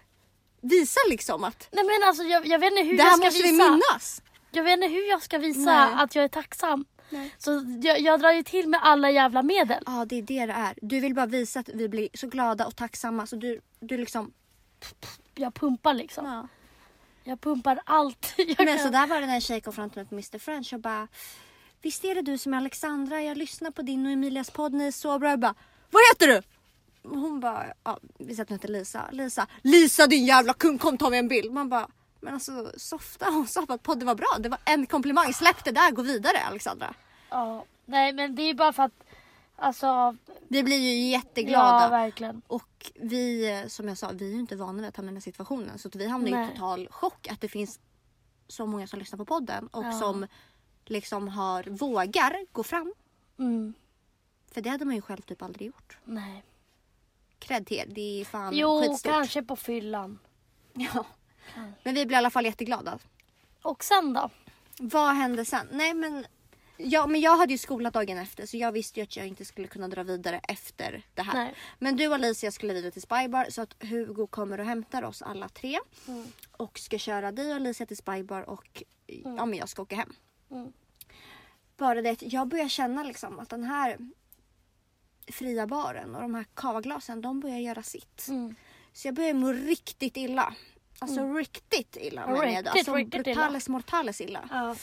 Visa 0.61 0.99
liksom 1.09 1.43
att 1.43 1.67
Nej 1.71 1.83
men 1.85 2.07
alltså 2.07 2.23
jag, 2.23 2.47
jag 2.47 2.59
vet 2.59 2.71
inte 2.71 2.83
hur 2.83 2.97
det 2.97 3.03
här 3.03 3.09
jag 3.09 3.17
ska 3.17 3.25
måste 3.25 3.43
vi 3.43 3.51
visa. 3.51 3.63
minnas. 3.71 4.21
Jag 4.51 4.63
vet 4.63 4.73
inte 4.73 4.88
hur 4.88 5.09
jag 5.09 5.21
ska 5.23 5.38
visa 5.38 5.59
Nej. 5.59 6.03
att 6.03 6.15
jag 6.15 6.23
är 6.23 6.27
tacksam. 6.29 6.85
Nej. 7.09 7.35
Så 7.37 7.65
jag, 7.83 7.99
jag 8.01 8.19
drar 8.19 8.31
ju 8.31 8.43
till 8.43 8.69
med 8.69 8.79
alla 8.83 9.11
jävla 9.11 9.43
medel. 9.43 9.83
Ja 9.85 10.05
det 10.05 10.15
är 10.15 10.21
det 10.21 10.45
det 10.45 10.53
är. 10.53 10.73
Du 10.81 10.99
vill 10.99 11.13
bara 11.15 11.25
visa 11.25 11.59
att 11.59 11.69
vi 11.69 11.89
blir 11.89 12.09
så 12.13 12.27
glada 12.27 12.65
och 12.67 12.75
tacksamma 12.75 13.27
så 13.27 13.35
du, 13.35 13.61
du 13.79 13.97
liksom. 13.97 14.33
Jag 15.35 15.53
pumpar 15.53 15.93
liksom. 15.93 16.25
Ja. 16.25 16.47
Jag 17.23 17.41
pumpar 17.41 17.79
allt 17.85 18.33
jag 18.37 18.55
Men 18.57 18.67
kan. 18.67 18.79
så 18.79 18.89
där 18.89 19.07
var 19.07 19.21
det 19.21 19.27
när 19.27 19.35
en 19.35 19.41
tjej 19.41 19.61
kom 19.61 19.73
fram 19.73 19.89
till 19.89 19.97
mig 19.97 20.05
på 20.05 20.15
Mr 20.15 20.39
French 20.39 20.73
och 20.73 20.79
bara 20.79 21.07
Visst 21.81 22.05
är 22.05 22.15
det 22.15 22.21
du 22.21 22.37
som 22.37 22.53
är 22.53 22.57
Alexandra? 22.57 23.21
Jag 23.21 23.37
lyssnar 23.37 23.71
på 23.71 23.81
din 23.81 24.05
och 24.05 24.11
Emilias 24.11 24.49
podd, 24.51 24.73
ni 24.73 24.87
är 24.87 24.91
så 24.91 25.19
bra. 25.19 25.29
Jag 25.29 25.39
bara 25.39 25.55
Vad 25.89 26.01
heter 26.11 26.27
du? 26.27 26.41
Hon 27.09 27.39
bara, 27.39 27.65
ja, 27.83 27.99
vi 28.17 28.25
säger 28.25 28.41
att 28.41 28.49
hon 28.49 28.57
heter 28.57 28.67
Lisa. 28.69 29.09
Lisa, 29.11 29.47
Lisa 29.63 30.07
din 30.07 30.25
jävla 30.25 30.53
kung 30.53 30.77
kom 30.77 30.97
ta 30.97 31.09
mig 31.09 31.19
en 31.19 31.27
bild. 31.27 31.51
Man 31.53 31.69
bara, 31.69 31.87
men 32.21 32.33
alltså 32.33 32.71
softa. 32.77 33.25
Hon 33.25 33.47
sa 33.47 33.65
att 33.67 33.83
podden 33.83 34.07
var 34.07 34.15
bra. 34.15 34.38
Det 34.39 34.49
var 34.49 34.59
en 34.65 34.85
komplimang. 34.85 35.33
Släpp 35.33 35.63
det 35.63 35.71
där, 35.71 35.91
gå 35.91 36.01
vidare 36.01 36.38
Alexandra. 36.47 36.93
Ja. 37.29 37.65
Nej 37.85 38.13
men 38.13 38.35
det 38.35 38.41
är 38.43 38.53
bara 38.53 38.73
för 38.73 38.83
att 38.83 39.03
alltså. 39.55 40.15
Vi 40.47 40.63
blir 40.63 40.77
ju 40.77 41.09
jätteglada. 41.09 41.83
Ja 41.83 41.89
verkligen. 41.89 42.41
Och 42.47 42.91
vi, 42.95 43.65
som 43.67 43.88
jag 43.88 43.97
sa, 43.97 44.11
vi 44.13 44.25
är 44.29 44.33
ju 44.33 44.39
inte 44.39 44.55
vana 44.55 44.73
vid 44.81 44.85
att 44.89 44.95
hamna 44.97 45.09
i 45.09 45.11
den 45.11 45.17
här 45.17 45.21
situationen. 45.21 45.79
Så 45.79 45.88
att 45.88 45.95
vi 45.95 46.07
hamnar 46.07 46.27
ju 46.29 46.33
i 46.35 46.38
Nej. 46.38 46.49
total 46.53 46.88
chock 46.91 47.27
att 47.27 47.41
det 47.41 47.47
finns 47.49 47.79
så 48.47 48.65
många 48.65 48.88
som 48.88 48.99
lyssnar 48.99 49.17
på 49.17 49.25
podden 49.25 49.67
och 49.67 49.83
Ja. 49.85 49.91
som 49.91 50.27
liksom 50.85 51.27
har, 51.27 51.63
vågar 51.63 52.45
gå 52.51 52.63
fram. 52.63 52.93
Mm. 53.39 53.73
För 54.51 54.61
det 54.61 54.69
hade 54.69 54.85
man 54.85 54.95
ju 54.95 55.01
själv 55.01 55.21
typ 55.21 55.41
aldrig 55.41 55.67
gjort. 55.67 55.97
Nej. 56.05 56.43
Cred 57.39 57.67
till 57.67 57.77
er, 57.77 57.85
det 57.88 58.21
är 58.21 58.25
fan 58.25 58.53
Jo 58.55 58.81
skitstort. 58.81 59.11
kanske 59.11 59.43
på 59.43 59.55
fyllan. 59.55 60.19
Ja. 60.73 61.05
Men 61.84 61.96
vi 61.96 62.06
blir 62.06 62.15
i 62.15 62.18
alla 62.18 62.29
fall 62.29 62.46
jätteglada. 62.46 63.00
Och 63.62 63.84
sen 63.84 64.13
då? 64.13 64.29
Vad 64.79 65.15
hände 65.15 65.46
sen? 65.46 65.68
Nej 65.72 65.94
men, 65.94 66.25
ja, 66.77 67.08
men 67.08 67.22
jag 67.22 67.38
hade 67.38 67.51
ju 67.51 67.58
skola 67.58 67.91
dagen 67.91 68.18
efter 68.18 68.46
så 68.46 68.58
jag 68.58 68.72
visste 68.72 69.00
ju 69.00 69.03
att 69.03 69.18
jag 69.18 69.27
inte 69.27 69.46
skulle 69.46 69.68
kunna 69.68 69.88
dra 69.88 70.03
vidare 70.03 70.41
efter 70.48 71.06
det 71.13 71.22
här. 71.22 71.34
Nej. 71.34 71.53
Men 71.79 71.96
du 71.96 72.08
och 72.08 72.15
Alicia 72.15 72.51
skulle 72.51 72.74
vidare 72.74 72.91
till 72.91 73.01
Spybar 73.01 73.48
så 73.50 73.62
att 73.62 73.75
Hugo 73.79 74.27
kommer 74.27 74.60
och 74.60 74.65
hämtar 74.65 75.03
oss 75.03 75.22
alla 75.22 75.50
tre. 75.50 75.79
Mm. 76.08 76.25
Och 76.51 76.79
ska 76.79 76.98
köra 76.98 77.32
dig 77.32 77.50
och 77.50 77.56
Alicia 77.56 77.86
till 77.86 77.98
Spybar 77.98 78.50
och 78.50 78.84
ja, 79.08 79.46
men 79.46 79.53
jag 79.53 79.70
ska 79.70 79.82
åka 79.82 79.96
hem. 79.96 80.13
Mm. 80.51 80.74
Bara 81.77 82.01
det 82.01 82.10
att 82.10 82.34
jag 82.34 82.48
börjar 82.48 82.68
känna 82.68 83.03
liksom 83.03 83.39
att 83.39 83.50
den 83.50 83.63
här 83.63 83.98
fria 85.27 85.68
baren 85.68 86.15
och 86.15 86.22
de 86.22 86.36
här 86.36 86.46
kavaglasen 86.53 87.22
de 87.22 87.39
börjar 87.39 87.58
göra 87.58 87.84
sitt. 87.84 88.27
Mm. 88.27 88.56
Så 88.94 89.08
jag 89.08 89.15
börjar 89.15 89.34
må 89.34 89.51
riktigt 89.51 90.18
illa. 90.18 90.56
Alltså 91.01 91.34
riktigt 91.34 91.98
illa. 92.00 92.27
menar 92.27 92.46
jag. 92.46 92.56
Riktigt, 92.56 92.68
alltså, 92.68 92.96
riktigt 92.96 93.13
illa. 93.13 93.24
brutales 93.24 93.70
mortales 93.70 94.22
illa. 94.22 94.50
Ja. 94.51 94.75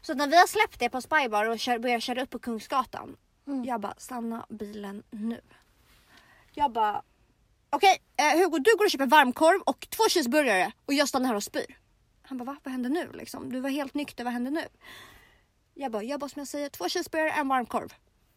Så 0.00 0.14
när 0.14 0.26
vi 0.26 0.36
har 0.36 0.46
släppt 0.46 0.78
det 0.78 0.90
på 0.90 1.00
Spybar 1.00 1.50
och 1.50 1.58
kör, 1.58 1.78
börjar 1.78 2.00
köra 2.00 2.22
upp 2.22 2.30
på 2.30 2.38
Kungsgatan. 2.38 3.16
Mm. 3.46 3.64
Jag 3.64 3.80
bara, 3.80 3.94
stanna 3.98 4.46
bilen 4.48 5.02
nu. 5.10 5.40
Jag 6.52 6.72
bara, 6.72 7.02
okej 7.70 8.02
eh, 8.16 8.38
Hugo 8.38 8.58
du 8.58 8.76
går 8.76 8.84
och 8.84 8.90
köper 8.90 9.06
varmkorv 9.06 9.60
och 9.60 9.86
två 9.90 10.02
cheeseburgare 10.08 10.72
och 10.86 10.94
jag 10.94 11.08
stannar 11.08 11.28
här 11.28 11.34
och 11.34 11.42
spyr. 11.42 11.78
Han 12.22 12.38
bara, 12.38 12.44
va? 12.44 12.56
Vad 12.62 12.72
händer 12.72 12.90
nu 12.90 13.12
liksom? 13.12 13.52
Du 13.52 13.60
var 13.60 13.70
helt 13.70 13.94
nykter, 13.94 14.24
vad 14.24 14.32
händer 14.32 14.50
nu? 14.50 14.64
Jag 15.74 15.92
bara, 15.92 16.02
jag 16.02 16.20
bara 16.20 16.28
som 16.28 16.40
jag 16.40 16.48
säger, 16.48 16.68
två 16.68 16.88
cheeseburgare, 16.88 17.30
en 17.30 17.48
varmkorv. 17.48 17.94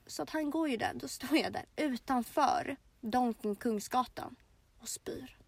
Så 0.08 0.24
att 0.24 0.30
han 0.30 0.50
går 0.50 0.70
ju 0.70 0.78
där, 0.78 0.92
då 0.94 1.08
står 1.08 1.38
jag 1.38 1.54
där 1.54 1.66
utanför 1.76 2.76
Donken 3.02 3.56
Kungsgatan 3.56 4.36
och 4.82 4.90
spyr. 4.90 5.39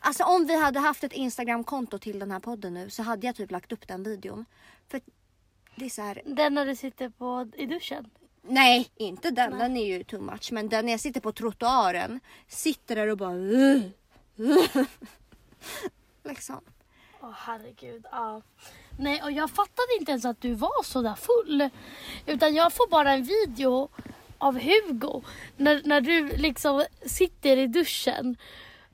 Alltså 0.00 0.24
om 0.24 0.46
vi 0.46 0.56
hade 0.60 0.78
haft 0.78 1.04
ett 1.04 1.12
Instagramkonto 1.12 1.98
till 1.98 2.18
den 2.18 2.30
här 2.30 2.40
podden 2.40 2.74
nu 2.74 2.90
så 2.90 3.02
hade 3.02 3.26
jag 3.26 3.36
typ 3.36 3.50
lagt 3.50 3.72
upp 3.72 3.88
den 3.88 4.02
videon. 4.02 4.44
För 4.88 5.00
det 5.74 5.84
är 5.84 5.90
så 5.90 6.02
här, 6.02 6.22
Den 6.26 6.54
när 6.54 6.66
du 6.66 6.76
sitter 6.76 7.08
på, 7.08 7.50
i 7.56 7.66
duschen? 7.66 8.10
nej 8.42 8.90
inte 8.96 9.30
den, 9.30 9.58
den 9.58 9.76
är 9.76 9.86
ju 9.86 10.04
too 10.04 10.20
much. 10.20 10.52
Men 10.52 10.68
den 10.68 10.84
när 10.84 10.92
jag 10.92 11.00
sitter 11.00 11.20
på 11.20 11.32
trottoaren, 11.32 12.20
sitter 12.48 12.96
där 12.96 13.06
och 13.06 13.18
bara. 13.18 13.34
Liksom. 16.24 16.60
Åh 17.20 17.32
herregud. 17.34 18.04
Ja. 18.10 18.42
Nej 18.98 19.22
och 19.22 19.32
jag 19.32 19.50
fattade 19.50 19.88
inte 19.98 20.10
ens 20.12 20.24
att 20.24 20.40
du 20.40 20.54
var 20.54 20.84
så 20.84 21.02
där 21.02 21.14
full. 21.14 21.70
Utan 22.26 22.54
jag 22.54 22.72
får 22.72 22.88
bara 22.88 23.12
en 23.12 23.22
video 23.22 23.88
av 24.38 24.60
Hugo. 24.60 25.22
När, 25.56 25.82
när 25.84 26.00
du 26.00 26.36
liksom 26.36 26.84
sitter 27.06 27.56
i 27.56 27.66
duschen. 27.66 28.36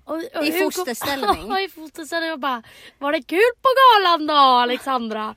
Och, 0.05 0.15
och 0.35 0.47
I 0.47 0.53
fosterställning. 0.53 1.49
Ja 1.49 1.61
i 1.61 1.69
fosterställning 1.69 2.33
och 2.33 2.39
bara 2.39 2.63
Var 2.99 3.13
det 3.13 3.23
kul 3.23 3.51
på 3.63 3.69
galan 3.81 4.27
då 4.27 4.35
Alexandra? 4.35 5.35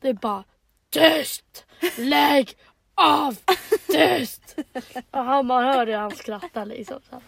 Det 0.00 0.08
är 0.08 0.14
bara 0.14 0.44
Tyst! 0.90 1.66
Lägg 1.96 2.56
av! 2.94 3.36
Tyst! 3.86 4.56
Och 5.10 5.24
han, 5.24 5.46
man 5.46 5.64
hör 5.64 5.86
ju 5.86 5.94
han 5.94 6.10
skrattar 6.10 6.66
liksom. 6.66 7.00
Så. 7.10 7.22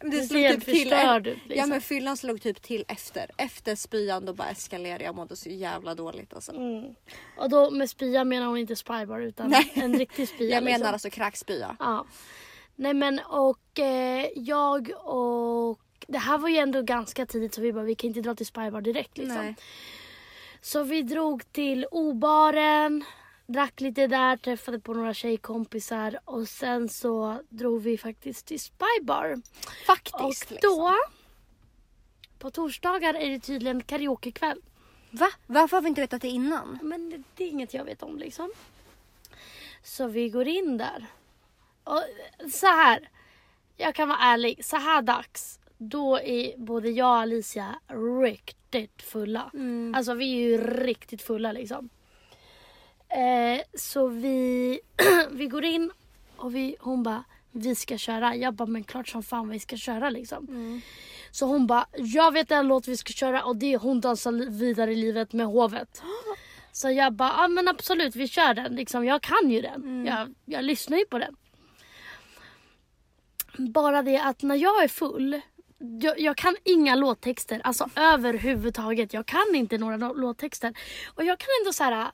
Det 0.00 0.22
ser 0.22 0.38
helt 0.38 0.64
förstörd 0.64 1.26
ut, 1.26 1.38
Ja 1.44 1.48
liksom. 1.48 1.70
men 1.70 1.80
fyllan 1.80 2.16
slog 2.16 2.42
typ 2.42 2.62
till 2.62 2.84
efter. 2.88 3.30
Efter 3.36 3.74
spyan 3.74 4.24
då 4.24 4.32
bara 4.32 4.48
eskalerade 4.48 5.04
jag 5.04 5.14
mådde 5.14 5.36
så 5.36 5.48
jävla 5.48 5.94
dåligt 5.94 6.34
alltså. 6.34 6.52
Mm. 6.52 6.94
Och 7.36 7.50
då 7.50 7.70
med 7.70 7.90
spya 7.90 8.24
menar 8.24 8.46
hon 8.46 8.58
inte 8.58 8.76
spybar 8.76 9.20
utan 9.20 9.48
Nej. 9.48 9.72
en 9.74 9.98
riktig 9.98 10.28
spya. 10.28 10.48
Jag 10.54 10.64
menar 10.64 10.78
liksom. 10.78 10.92
alltså 10.92 11.10
kräkspya. 11.10 11.76
Ja. 11.78 12.06
Nej 12.76 12.94
men 12.94 13.20
och 13.28 13.78
eh, 13.78 14.26
jag 14.34 14.90
och 15.04 15.80
det 16.08 16.18
här 16.18 16.38
var 16.38 16.48
ju 16.48 16.56
ändå 16.56 16.82
ganska 16.82 17.26
tidigt 17.26 17.54
så 17.54 17.60
vi 17.60 17.72
bara 17.72 17.84
vi 17.84 17.94
kan 17.94 18.08
inte 18.08 18.20
dra 18.20 18.34
till 18.34 18.46
Spybar 18.46 18.80
direkt 18.80 19.18
liksom. 19.18 19.44
Nej. 19.44 19.56
Så 20.60 20.82
vi 20.82 21.02
drog 21.02 21.52
till 21.52 21.86
O-baren, 21.90 23.04
drack 23.46 23.80
lite 23.80 24.06
där, 24.06 24.36
träffade 24.36 24.80
på 24.80 24.94
några 24.94 25.14
tjejkompisar 25.14 26.18
och 26.24 26.48
sen 26.48 26.88
så 26.88 27.42
drog 27.48 27.82
vi 27.82 27.98
faktiskt 27.98 28.46
till 28.46 28.60
Spybar. 28.60 29.42
Faktiskt. 29.86 30.14
Och 30.14 30.28
liksom. 30.28 30.58
då 30.62 30.96
på 32.38 32.50
torsdagar 32.50 33.14
är 33.14 33.30
det 33.30 33.40
tydligen 33.40 33.82
karaokekväll. 33.82 34.62
Va? 35.10 35.28
Varför 35.46 35.76
har 35.76 35.82
vi 35.82 35.88
inte 35.88 36.00
vetat 36.00 36.22
det 36.22 36.28
innan? 36.28 36.78
Men 36.82 37.10
det, 37.10 37.22
det 37.36 37.44
är 37.44 37.48
inget 37.48 37.74
jag 37.74 37.84
vet 37.84 38.02
om 38.02 38.18
liksom. 38.18 38.50
Så 39.82 40.06
vi 40.06 40.28
går 40.28 40.48
in 40.48 40.78
där. 40.78 41.06
Och 41.84 42.02
så 42.52 42.66
här. 42.66 43.08
Jag 43.76 43.94
kan 43.94 44.08
vara 44.08 44.18
ärlig. 44.18 44.64
Så 44.64 44.76
här 44.76 45.02
dags. 45.02 45.59
Då 45.82 46.20
är 46.20 46.58
både 46.58 46.90
jag 46.90 47.08
och 47.08 47.16
Alicia 47.16 47.74
riktigt 48.22 49.02
fulla. 49.02 49.50
Mm. 49.54 49.94
Alltså 49.94 50.14
vi 50.14 50.32
är 50.32 50.48
ju 50.48 50.58
riktigt 50.58 51.22
fulla 51.22 51.52
liksom. 51.52 51.88
Eh, 53.08 53.60
så 53.74 54.06
vi, 54.06 54.80
vi 55.30 55.46
går 55.46 55.64
in 55.64 55.90
och 56.36 56.54
vi, 56.54 56.76
hon 56.80 57.02
bara 57.02 57.24
vi 57.50 57.74
ska 57.74 57.98
köra. 57.98 58.36
Jag 58.36 58.54
bara 58.54 58.66
men 58.66 58.84
klart 58.84 59.08
som 59.08 59.22
fan 59.22 59.48
vi 59.48 59.60
ska 59.60 59.76
köra 59.76 60.10
liksom. 60.10 60.48
Mm. 60.48 60.80
Så 61.30 61.46
hon 61.46 61.66
bara, 61.66 61.86
jag 61.92 62.32
vet 62.32 62.50
en 62.50 62.68
låt 62.68 62.88
vi 62.88 62.96
ska 62.96 63.12
köra 63.12 63.44
och 63.44 63.56
det 63.56 63.72
är 63.72 63.78
Hon 63.78 64.00
dansar 64.00 64.50
vidare 64.50 64.92
i 64.92 64.96
livet 64.96 65.32
med 65.32 65.46
hovet. 65.46 66.02
Så 66.72 66.90
jag 66.90 67.12
bara, 67.12 67.32
ja 67.38 67.48
men 67.48 67.68
absolut 67.68 68.16
vi 68.16 68.28
kör 68.28 68.54
den. 68.54 68.74
Liksom, 68.74 69.04
jag 69.04 69.22
kan 69.22 69.50
ju 69.50 69.60
den. 69.60 70.06
Jag, 70.06 70.34
jag 70.44 70.64
lyssnar 70.64 70.98
ju 70.98 71.04
på 71.04 71.18
den. 71.18 71.36
Bara 73.58 74.02
det 74.02 74.18
att 74.18 74.42
när 74.42 74.54
jag 74.54 74.84
är 74.84 74.88
full, 74.88 75.40
jag, 76.00 76.20
jag 76.20 76.36
kan 76.36 76.56
inga 76.64 76.94
låttexter. 76.94 77.60
Alltså 77.64 77.90
överhuvudtaget. 77.96 79.12
Jag 79.14 79.26
kan 79.26 79.54
inte 79.54 79.78
några 79.78 79.96
nå- 79.96 80.14
låttexter. 80.14 80.74
Och 81.14 81.24
jag 81.24 81.38
kan 81.38 81.48
ändå 81.60 81.72
så 81.72 81.84
här. 81.84 82.10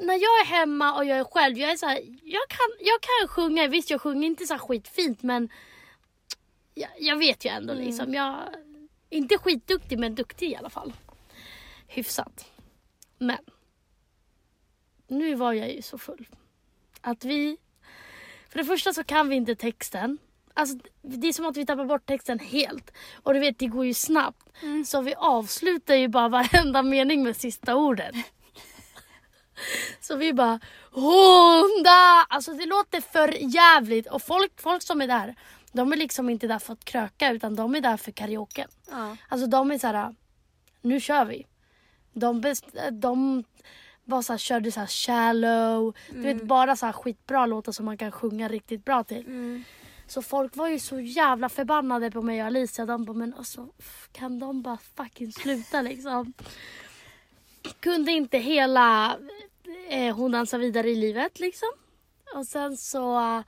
När 0.00 0.14
jag 0.14 0.40
är 0.40 0.44
hemma 0.44 0.94
och 0.94 1.04
jag 1.04 1.18
är 1.18 1.24
själv, 1.24 1.58
jag 1.58 1.70
är 1.70 1.76
så 1.76 1.86
här, 1.86 1.98
jag 2.22 2.48
kan, 2.48 2.68
jag 2.80 3.00
kan 3.00 3.28
sjunga. 3.28 3.68
Visst 3.68 3.90
jag 3.90 4.00
sjunger 4.00 4.26
inte 4.26 4.46
så 4.46 4.54
här 4.54 4.58
skitfint 4.58 5.22
men 5.22 5.48
jag, 6.74 6.90
jag 6.98 7.16
vet 7.16 7.44
ju 7.44 7.48
ändå 7.48 7.74
liksom. 7.74 8.14
Jag 8.14 8.48
inte 9.10 9.38
skitduktig 9.38 9.98
men 9.98 10.14
duktig 10.14 10.50
i 10.50 10.56
alla 10.56 10.70
fall. 10.70 10.92
Hyfsat. 11.86 12.46
Men. 13.18 13.38
Nu 15.08 15.34
var 15.34 15.52
jag 15.52 15.72
ju 15.72 15.82
så 15.82 15.98
full. 15.98 16.28
Att 17.00 17.24
vi 17.24 17.56
För 18.48 18.58
det 18.58 18.64
första 18.64 18.92
så 18.92 19.04
kan 19.04 19.28
vi 19.28 19.36
inte 19.36 19.54
texten. 19.54 20.18
Alltså, 20.54 20.76
det 21.02 21.28
är 21.28 21.32
som 21.32 21.46
att 21.46 21.56
vi 21.56 21.66
tappar 21.66 21.84
bort 21.84 22.06
texten 22.06 22.38
helt. 22.38 22.92
Och 23.22 23.34
du 23.34 23.40
vet, 23.40 23.58
det 23.58 23.66
går 23.66 23.84
ju 23.86 23.94
snabbt. 23.94 24.48
Så 24.86 25.00
vi 25.00 25.14
avslutar 25.14 25.94
ju 25.94 26.08
bara 26.08 26.28
varenda 26.28 26.82
mening 26.82 27.22
med 27.22 27.36
sista 27.36 27.74
ordet. 27.74 28.14
Så 30.00 30.16
vi 30.16 30.32
bara 30.32 30.60
Honda! 30.90 32.26
Alltså 32.28 32.52
det 32.52 32.66
låter 32.66 33.00
för 33.00 33.54
jävligt 33.54 34.06
och 34.06 34.22
folk, 34.22 34.60
folk 34.60 34.82
som 34.82 35.00
är 35.00 35.06
där, 35.06 35.34
de 35.72 35.92
är 35.92 35.96
liksom 35.96 36.30
inte 36.30 36.46
där 36.46 36.58
för 36.58 36.72
att 36.72 36.84
kröka 36.84 37.32
utan 37.32 37.56
de 37.56 37.74
är 37.74 37.80
där 37.80 37.96
för 37.96 38.12
karaoke. 38.12 38.66
Ja. 38.90 39.16
Alltså 39.28 39.46
de 39.46 39.70
är 39.70 39.78
så 39.78 39.86
här, 39.86 40.14
nu 40.80 41.00
kör 41.00 41.24
vi. 41.24 41.46
De, 42.12 42.40
best, 42.40 42.64
de 42.92 43.44
bara 44.04 44.22
så 44.22 44.32
här, 44.32 44.38
körde 44.38 44.72
så 44.72 44.80
här 44.80 44.86
shallow, 44.86 45.94
du 46.10 46.20
vet 46.20 46.42
bara 46.42 46.76
så 46.76 46.86
här 46.86 46.92
skitbra 46.92 47.46
låtar 47.46 47.72
som 47.72 47.84
man 47.84 47.98
kan 47.98 48.12
sjunga 48.12 48.48
riktigt 48.48 48.84
bra 48.84 49.04
till. 49.04 49.26
Mm. 49.26 49.64
Så 50.06 50.22
folk 50.22 50.56
var 50.56 50.68
ju 50.68 50.78
så 50.78 51.00
jävla 51.00 51.48
förbannade 51.48 52.10
på 52.10 52.22
mig 52.22 52.40
och 52.40 52.46
Alicia. 52.46 52.86
De 52.86 53.04
bara, 53.04 53.16
men 53.16 53.34
alltså 53.34 53.68
kan 54.12 54.38
de 54.38 54.62
bara 54.62 54.78
fucking 54.96 55.32
sluta 55.32 55.82
liksom? 55.82 56.32
Kunde 57.80 58.12
inte 58.12 58.38
hela 58.38 59.18
eh, 59.88 60.16
Hon 60.16 60.32
dansar 60.32 60.58
vidare 60.58 60.90
i 60.90 60.94
livet 60.94 61.40
liksom. 61.40 61.68
Och 62.34 62.46
sen 62.46 62.76
så 62.76 63.42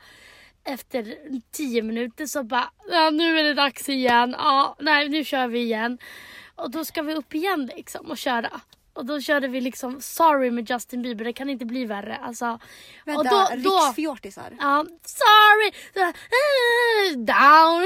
efter 0.64 1.16
tio 1.50 1.82
minuter 1.82 2.26
så 2.26 2.42
bara, 2.42 2.70
ja, 2.90 3.10
nu 3.10 3.38
är 3.38 3.44
det 3.44 3.54
dags 3.54 3.88
igen. 3.88 4.34
Ja, 4.38 4.76
nej 4.80 5.08
nu 5.08 5.24
kör 5.24 5.48
vi 5.48 5.58
igen. 5.58 5.98
Och 6.54 6.70
då 6.70 6.84
ska 6.84 7.02
vi 7.02 7.14
upp 7.14 7.34
igen 7.34 7.70
liksom 7.76 8.10
och 8.10 8.18
köra. 8.18 8.60
Och 8.94 9.06
då 9.06 9.20
körde 9.20 9.48
vi 9.48 9.60
liksom 9.60 10.00
Sorry 10.00 10.50
med 10.50 10.70
Justin 10.70 11.02
Bieber, 11.02 11.24
det 11.24 11.32
kan 11.32 11.50
inte 11.50 11.64
bli 11.64 11.84
värre. 11.84 12.16
Alltså, 12.16 12.58
Vänta, 13.04 13.20
och 13.20 13.24
då, 13.24 13.70
då, 13.70 13.80
riksfjortisar. 13.86 14.56
Ja, 14.60 14.84
sorry, 15.04 15.72
eh, 15.94 17.16
down, 17.16 17.82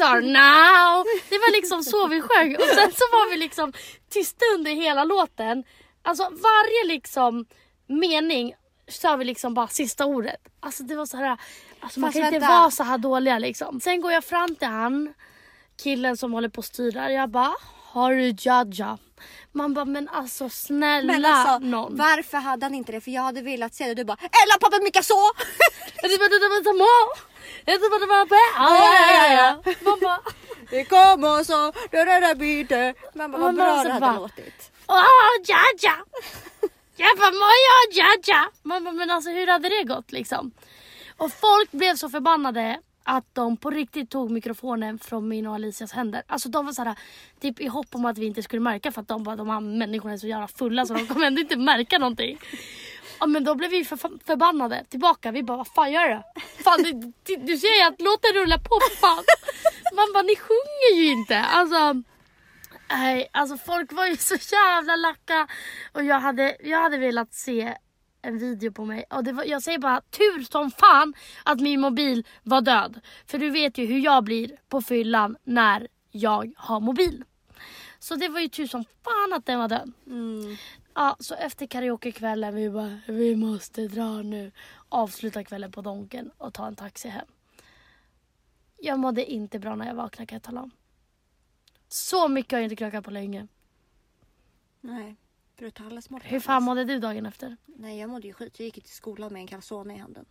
eh, 0.00 0.32
now. 0.32 1.04
Det 1.28 1.38
var 1.38 1.52
liksom 1.52 1.82
så 1.82 2.06
vi 2.06 2.20
sjöng 2.20 2.56
och 2.56 2.62
sen 2.62 2.92
så 2.92 3.04
var 3.12 3.30
vi 3.30 3.36
liksom 3.36 3.72
tysta 4.10 4.44
under 4.54 4.70
hela 4.70 5.04
låten. 5.04 5.64
Alltså 6.02 6.22
varje 6.22 6.94
liksom 6.94 7.46
mening 7.86 8.54
sa 8.88 9.16
vi 9.16 9.24
liksom 9.24 9.54
bara 9.54 9.68
sista 9.68 10.06
ordet. 10.06 10.40
Alltså 10.60 10.82
det 10.82 10.96
var 10.96 11.06
så 11.06 11.16
här, 11.16 11.38
alltså 11.80 12.00
man 12.00 12.08
Fast 12.08 12.18
kan 12.18 12.26
inte 12.26 12.38
vänta. 12.38 12.58
vara 12.58 12.70
så 12.70 12.82
här 12.82 12.98
dåliga 12.98 13.38
liksom. 13.38 13.80
Sen 13.80 14.00
går 14.00 14.12
jag 14.12 14.24
fram 14.24 14.54
till 14.54 14.68
han, 14.68 15.14
killen 15.82 16.16
som 16.16 16.32
håller 16.32 16.48
på 16.48 16.58
och 16.58 16.64
styr 16.64 16.92
där. 16.92 17.08
Jag 17.10 17.30
bara, 17.30 17.54
har 17.92 18.14
du 18.14 18.34
Jaja? 18.38 18.98
Man 19.52 19.74
bara, 19.74 19.84
men 19.84 20.08
alltså 20.08 20.48
snälla 20.48 21.12
Men 21.12 21.24
alltså, 21.24 21.58
någon. 21.58 21.96
varför 21.96 22.38
hade 22.38 22.66
han 22.66 22.74
inte 22.74 22.92
det? 22.92 23.00
För 23.00 23.10
jag 23.10 23.22
hade 23.22 23.42
velat 23.42 23.74
se 23.74 23.84
det. 23.86 23.94
Du 23.94 24.04
bara 24.04 24.16
Ella 24.20 24.58
pappa 24.60 24.78
Mika 24.82 25.02
så! 25.02 25.14
Man 29.84 30.00
bara, 30.00 30.20
Det 30.70 30.84
kommer 30.84 31.44
så, 31.44 31.72
det 31.90 32.04
där 32.04 32.34
byte. 32.34 32.94
Man 33.14 33.32
bara 33.32 33.42
vad 33.42 33.54
bra 33.54 33.76
så 33.82 33.88
det 33.88 33.92
hade 33.92 34.18
låtit. 34.20 34.70
åh 34.86 35.04
Jaja! 35.46 35.96
Jag 36.96 37.18
bara, 37.18 37.30
Jaja? 37.92 38.50
Man 38.62 38.84
bara, 38.84 38.94
men 38.94 39.10
alltså 39.10 39.30
hur 39.30 39.46
hade 39.46 39.68
det 39.68 39.84
gått 39.84 40.12
liksom? 40.12 40.52
Och 41.16 41.32
folk 41.32 41.70
blev 41.72 41.96
så 41.96 42.08
förbannade 42.08 42.80
att 43.04 43.34
de 43.34 43.56
på 43.56 43.70
riktigt 43.70 44.10
tog 44.10 44.30
mikrofonen 44.30 44.98
från 44.98 45.28
min 45.28 45.46
och 45.46 45.54
Alicias 45.54 45.92
händer. 45.92 46.22
Alltså 46.26 46.48
de 46.48 46.66
var 46.66 46.72
såhär, 46.72 46.98
typ 47.40 47.60
i 47.60 47.66
hopp 47.66 47.94
om 47.94 48.04
att 48.04 48.18
vi 48.18 48.26
inte 48.26 48.42
skulle 48.42 48.60
märka 48.60 48.92
för 48.92 49.00
att 49.00 49.08
de 49.08 49.22
bara, 49.22 49.36
de 49.36 49.48
här 49.48 49.60
människorna 49.60 50.14
är 50.14 50.18
så 50.18 50.26
jävla 50.26 50.48
fulla 50.48 50.86
så 50.86 50.94
de 50.94 51.06
kommer 51.06 51.26
ändå 51.26 51.40
inte 51.40 51.56
märka 51.56 51.98
någonting. 51.98 52.38
Ja 53.20 53.26
men 53.26 53.44
då 53.44 53.54
blev 53.54 53.70
vi 53.70 53.84
för, 53.84 53.96
förbannade 54.26 54.84
tillbaka. 54.88 55.30
Vi 55.30 55.42
bara, 55.42 55.56
vad 55.56 55.68
fan 55.68 55.92
gör 55.92 56.08
du? 56.08 56.42
Fan, 56.62 56.82
du, 56.82 56.92
du, 57.22 57.36
du 57.36 57.58
ser 57.58 57.78
ju 57.78 57.82
att 57.86 58.00
låten 58.00 58.32
rullar 58.34 58.58
på 58.58 58.78
för 58.90 58.96
fan. 58.96 59.24
Man 59.96 60.12
bara, 60.14 60.22
ni 60.22 60.36
sjunger 60.36 61.02
ju 61.02 61.12
inte. 61.12 61.38
Alltså, 61.38 62.02
nej, 62.90 63.28
alltså 63.32 63.56
folk 63.56 63.92
var 63.92 64.06
ju 64.06 64.16
så 64.16 64.34
jävla 64.34 64.96
lacka. 64.96 65.46
Och 65.92 66.04
jag 66.04 66.20
hade, 66.20 66.56
jag 66.60 66.80
hade 66.80 66.98
velat 66.98 67.34
se 67.34 67.74
en 68.22 68.38
video 68.38 68.72
på 68.72 68.84
mig. 68.84 69.04
Och 69.10 69.26
var, 69.26 69.44
jag 69.44 69.62
säger 69.62 69.78
bara 69.78 70.00
tur 70.00 70.42
som 70.42 70.70
fan 70.70 71.14
att 71.44 71.60
min 71.60 71.80
mobil 71.80 72.26
var 72.42 72.60
död. 72.60 73.00
För 73.26 73.38
du 73.38 73.50
vet 73.50 73.78
ju 73.78 73.86
hur 73.86 73.98
jag 73.98 74.24
blir 74.24 74.56
på 74.68 74.82
fyllan 74.82 75.36
när 75.44 75.88
jag 76.10 76.52
har 76.56 76.80
mobil. 76.80 77.24
Så 77.98 78.14
det 78.14 78.28
var 78.28 78.40
ju 78.40 78.48
tur 78.48 78.66
som 78.66 78.84
fan 78.84 79.32
att 79.32 79.46
den 79.46 79.58
var 79.58 79.68
död. 79.68 79.92
Mm. 80.06 80.56
Ja, 80.94 81.16
så 81.20 81.34
efter 81.34 81.66
karaokekvällen 81.66 82.54
vi 82.54 82.70
bara, 82.70 83.00
vi 83.06 83.36
måste 83.36 83.88
dra 83.88 84.22
nu. 84.22 84.52
Avsluta 84.88 85.44
kvällen 85.44 85.72
på 85.72 85.82
Donken 85.82 86.30
och 86.38 86.54
ta 86.54 86.66
en 86.66 86.76
taxi 86.76 87.08
hem. 87.08 87.26
Jag 88.78 88.98
mådde 88.98 89.32
inte 89.32 89.58
bra 89.58 89.74
när 89.74 89.86
jag 89.86 89.94
vaknade 89.94 90.26
kan 90.26 90.36
jag 90.36 90.42
tala 90.42 90.62
om. 90.62 90.70
Så 91.88 92.28
mycket 92.28 92.52
har 92.52 92.58
jag 92.58 92.64
inte 92.64 92.76
krökat 92.76 93.04
på 93.04 93.10
länge. 93.10 93.46
Nej, 94.80 95.16
brutala 95.56 96.02
smart. 96.02 96.22
Hur 96.24 96.40
fan 96.40 96.62
mådde 96.62 96.84
du 96.84 96.98
dagen 96.98 97.26
efter? 97.26 97.56
Nej 97.66 97.98
jag 98.00 98.10
mådde 98.10 98.26
ju 98.26 98.32
skit. 98.34 98.58
Jag 98.58 98.64
gick 98.64 98.74
till 98.74 98.92
skolan 98.92 99.32
med 99.32 99.40
en 99.40 99.46
calzone 99.46 99.94
i 99.94 99.98
handen. 99.98 100.24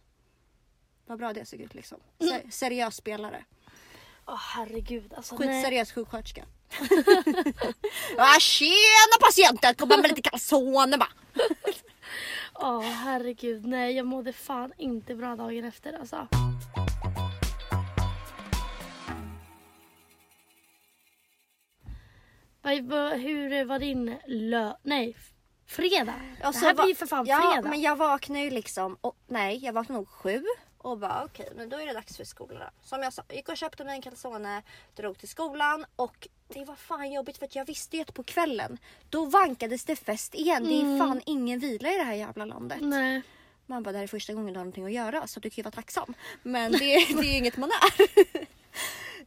Vad 1.06 1.18
bra 1.18 1.34
det 1.34 1.46
såg 1.46 1.62
ut 1.62 1.74
liksom. 1.74 1.98
Se- 2.20 2.52
seriös 2.52 2.96
spelare. 2.96 3.46
Åh 4.28 4.38
herregud 4.56 5.14
alltså. 5.14 5.36
nej. 5.38 5.48
Skitseriös 5.48 5.92
sjuksköterska. 5.92 6.46
ah, 8.18 8.40
tjena 8.40 9.18
patienten! 9.22 9.76
Kommer 9.76 9.98
med 9.98 10.10
lite 10.10 10.22
calzone 10.30 10.98
va? 10.98 11.08
Åh 12.54 12.82
herregud. 12.82 13.66
Nej 13.66 13.96
jag 13.96 14.06
mådde 14.06 14.34
fan 14.34 14.74
inte 14.78 15.16
bra 15.16 15.36
dagen 15.36 15.66
efter 15.66 15.94
alltså. 15.94 16.28
Hur 22.80 23.66
var 23.66 23.80
din 23.80 24.18
lö... 24.26 24.74
Nej, 24.84 25.18
fredag? 25.68 26.16
Och 26.44 26.54
det 26.54 26.60
här 26.60 26.74
blir 26.74 26.88
ju 26.88 26.96
för 26.96 27.06
fan 27.06 27.26
ja, 27.26 27.52
fredag. 27.54 27.70
men 27.70 27.82
jag 27.82 27.96
vaknade 27.96 28.44
ju 28.44 28.50
liksom, 28.50 28.98
och, 29.02 29.16
nej 29.28 29.66
jag 29.66 29.74
vaknade 29.74 30.00
nog 30.00 30.10
sju 30.10 30.44
och 30.78 30.98
bara 30.98 31.24
okej 31.26 31.50
men 31.56 31.70
då 31.70 31.78
är 31.78 31.86
det 31.86 31.94
dags 31.94 32.18
för 32.18 32.24
skolan. 32.24 32.70
Som 32.84 33.04
jag 33.04 33.14
sa, 33.14 33.24
gick 33.30 33.50
och 33.50 33.58
köpte 33.58 33.84
mig 33.84 33.96
en 33.96 34.02
calzone, 34.02 34.62
drog 34.96 35.18
till 35.18 35.30
skolan 35.30 35.86
och 35.96 36.28
det 36.48 36.66
var 36.66 36.76
fan 36.76 37.12
jobbigt 37.12 37.38
för 37.38 37.46
att 37.46 37.56
jag 37.56 37.66
visste 37.66 37.96
ju 37.96 38.02
att 38.02 38.14
på 38.14 38.24
kvällen 38.24 38.78
då 39.10 39.26
vankades 39.26 39.86
det 39.86 39.96
fest 39.96 40.36
igen. 40.36 40.64
Det 40.64 40.74
är 40.74 41.00
fan 41.00 41.22
ingen 41.26 41.60
vila 41.60 41.92
i 41.92 41.98
det 41.98 42.04
här 42.04 42.14
jävla 42.14 42.46
landet. 42.46 42.78
Nej. 42.82 43.22
Man 43.66 43.84
bara 43.84 43.92
det 43.92 43.98
här 43.98 44.04
är 44.04 44.08
första 44.08 44.34
gången 44.34 44.54
du 44.54 44.60
har 44.60 44.66
någonting 44.66 44.86
att 44.86 44.92
göra 44.92 45.28
så 45.28 45.40
du 45.40 45.50
kan 45.50 45.56
ju 45.56 45.64
vara 45.64 45.72
tacksam. 45.72 46.14
Men 46.44 46.72
det, 46.72 46.78
det 46.80 47.20
är 47.20 47.24
ju 47.24 47.38
inget 47.38 47.58
man 47.58 47.70
är. 47.70 48.46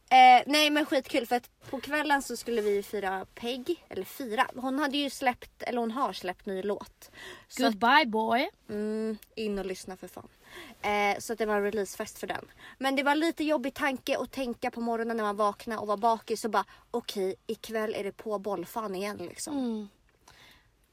Eh, 0.09 0.43
nej 0.45 0.69
men 0.69 0.85
skitkul 0.85 1.27
för 1.27 1.35
att 1.35 1.49
på 1.69 1.79
kvällen 1.79 2.21
så 2.21 2.37
skulle 2.37 2.61
vi 2.61 2.83
fira 2.83 3.25
Peg. 3.35 3.85
Eller 3.89 4.03
fira. 4.03 4.47
Hon 4.55 4.79
hade 4.79 4.97
ju 4.97 5.09
släppt, 5.09 5.63
eller 5.63 5.79
hon 5.79 5.91
har 5.91 6.13
släppt 6.13 6.45
ny 6.45 6.61
låt. 6.61 7.11
Så 7.47 7.65
att, 7.67 7.73
Goodbye 7.73 8.05
boy. 8.05 8.49
mm, 8.69 9.17
in 9.35 9.59
och 9.59 9.65
lyssna 9.65 9.97
för 9.97 10.07
fan. 10.07 10.27
Eh, 10.81 11.19
så 11.19 11.33
att 11.33 11.39
det 11.39 11.45
var 11.45 11.55
en 11.55 11.63
releasefest 11.63 12.19
för 12.19 12.27
den. 12.27 12.45
Men 12.77 12.95
det 12.95 13.03
var 13.03 13.15
lite 13.15 13.43
jobbig 13.43 13.73
tanke 13.73 14.17
att 14.17 14.31
tänka 14.31 14.71
på 14.71 14.81
morgonen 14.81 15.17
när 15.17 15.23
man 15.23 15.35
vaknade 15.35 15.81
och 15.81 15.87
var 15.87 15.97
bakis 15.97 16.45
och 16.45 16.51
bara 16.51 16.65
okej 16.91 17.35
ikväll 17.47 17.95
är 17.95 18.03
det 18.03 18.11
på 18.11 18.39
bollfan 18.39 18.95
igen 18.95 19.17
liksom. 19.17 19.57
Mm. 19.57 19.89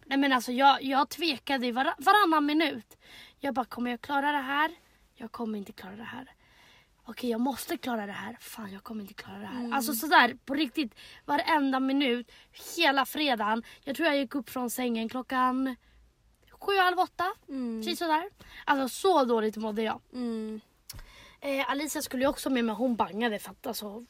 Nej 0.04 0.18
men 0.18 0.32
alltså 0.32 0.52
jag, 0.52 0.82
jag 0.82 1.08
tvekade 1.08 1.66
i 1.66 1.72
var, 1.72 1.94
varannan 1.98 2.46
minut. 2.46 2.96
Jag 3.38 3.54
bara, 3.54 3.64
kommer 3.64 3.90
jag 3.90 4.00
klara 4.00 4.32
det 4.32 4.38
här? 4.38 4.70
Jag 5.14 5.32
kommer 5.32 5.58
inte 5.58 5.72
klara 5.72 5.96
det 5.96 6.02
här. 6.02 6.30
Okej 7.04 7.30
jag 7.30 7.40
måste 7.40 7.76
klara 7.76 8.06
det 8.06 8.12
här. 8.12 8.36
Fan 8.40 8.72
jag 8.72 8.82
kommer 8.82 9.00
inte 9.00 9.14
klara 9.14 9.38
det 9.38 9.46
här. 9.46 9.72
Alltså 9.72 9.92
sådär 9.94 10.36
på 10.44 10.54
riktigt. 10.54 10.94
Varenda 11.24 11.80
minut. 11.80 12.32
Hela 12.76 13.06
fredagen. 13.06 13.62
Jag 13.84 13.96
tror 13.96 14.08
jag 14.08 14.16
gick 14.16 14.34
upp 14.34 14.50
från 14.50 14.70
sängen 14.70 15.08
klockan 15.08 15.76
sju, 16.50 16.76
halv 16.76 16.98
åtta. 16.98 17.32
Mm. 17.48 17.82
Precis 17.82 17.98
sådär. 17.98 18.30
Alltså 18.64 19.00
så 19.00 19.24
dåligt 19.24 19.56
mådde 19.56 19.82
jag. 19.82 20.00
Mm. 20.12 20.60
Eh, 21.40 21.70
Alicia 21.70 22.02
skulle 22.02 22.22
ju 22.22 22.28
också 22.28 22.50
med 22.50 22.64
men 22.64 22.76
hon 22.76 22.96
bangade 22.96 23.38
för 23.38 23.50
att 23.50 23.66
alltså. 23.66 24.06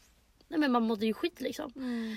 Nej 0.49 0.61
men 0.61 0.73
man 0.73 0.83
mådde 0.83 1.07
ju 1.07 1.15
skit 1.15 1.41
liksom. 1.41 1.73
Mm. 1.77 2.17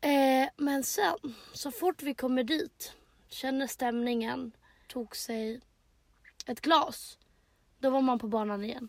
Eh, 0.00 0.48
men 0.56 0.84
sen, 0.84 1.34
så 1.52 1.70
fort 1.70 2.02
vi 2.02 2.14
kommer 2.14 2.44
dit, 2.44 2.92
känner 3.28 3.66
stämningen, 3.66 4.52
tog 4.88 5.16
sig 5.16 5.60
ett 6.46 6.60
glas. 6.60 7.18
Då 7.78 7.90
var 7.90 8.00
man 8.00 8.18
på 8.18 8.28
banan 8.28 8.64
igen. 8.64 8.88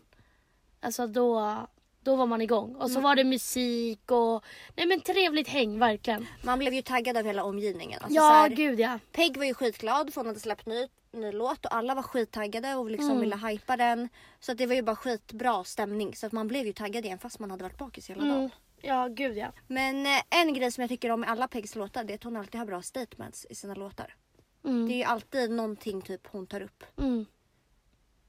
Alltså 0.80 1.06
då, 1.06 1.56
då 2.02 2.16
var 2.16 2.26
man 2.26 2.40
igång. 2.42 2.74
Och 2.76 2.90
så 2.90 3.00
var 3.00 3.16
det 3.16 3.24
musik 3.24 4.10
och 4.10 4.44
nej 4.76 4.86
men 4.86 5.00
trevligt 5.00 5.48
häng 5.48 5.78
verkligen. 5.78 6.26
Man 6.42 6.58
blev 6.58 6.74
ju 6.74 6.82
taggad 6.82 7.16
av 7.16 7.24
hela 7.24 7.44
omgivningen. 7.44 7.98
Alltså, 8.02 8.14
så 8.14 8.24
ja 8.24 8.28
här- 8.30 8.48
gud 8.48 8.80
ja. 8.80 8.98
Peg 9.12 9.36
var 9.36 9.44
ju 9.44 9.54
skitglad 9.54 10.14
för 10.14 10.20
hon 10.20 10.26
hade 10.26 10.40
släppt 10.40 10.66
ny, 10.66 10.88
ny 11.12 11.32
låt 11.32 11.64
och 11.66 11.74
alla 11.74 11.94
var 11.94 12.02
skittaggade 12.02 12.74
och 12.74 12.90
liksom 12.90 13.10
Mm. 13.10 13.20
ville 13.20 13.36
hypa 13.48 13.76
den. 13.76 14.08
Så 14.40 14.52
att 14.52 14.58
det 14.58 14.66
var 14.66 14.74
ju 14.74 14.82
bara 14.82 14.96
skitbra 14.96 15.64
stämning 15.64 16.14
så 16.16 16.26
att 16.26 16.32
man 16.32 16.48
blev 16.48 16.66
ju 16.66 16.72
taggad 16.72 17.04
igen 17.04 17.18
fast 17.18 17.38
man 17.38 17.50
hade 17.50 17.62
varit 17.62 17.78
bakis 17.78 18.10
hela 18.10 18.22
Mm. 18.22 18.34
dagen. 18.34 18.50
Ja 18.80 19.08
gud 19.08 19.36
ja. 19.36 19.46
Men 19.66 20.06
eh, 20.06 20.20
en 20.30 20.54
grej 20.54 20.72
som 20.72 20.82
jag 20.82 20.88
tycker 20.88 21.10
om 21.10 21.20
med 21.20 21.30
alla 21.30 21.48
Pegs 21.48 21.74
låtar 21.76 22.04
det 22.04 22.12
är 22.12 22.14
att 22.14 22.24
hon 22.24 22.36
alltid 22.36 22.58
har 22.58 22.66
bra 22.66 22.82
statements 22.82 23.46
i 23.50 23.54
sina 23.54 23.74
låtar. 23.74 24.14
Det 24.62 24.68
är 24.68 24.72
Mm. 24.72 24.90
ju 24.90 25.02
alltid 25.02 25.50
någonting 25.50 26.02
typ 26.02 26.26
hon 26.26 26.46
tar 26.46 26.60
upp. 26.60 26.84
Mm. 26.98 27.26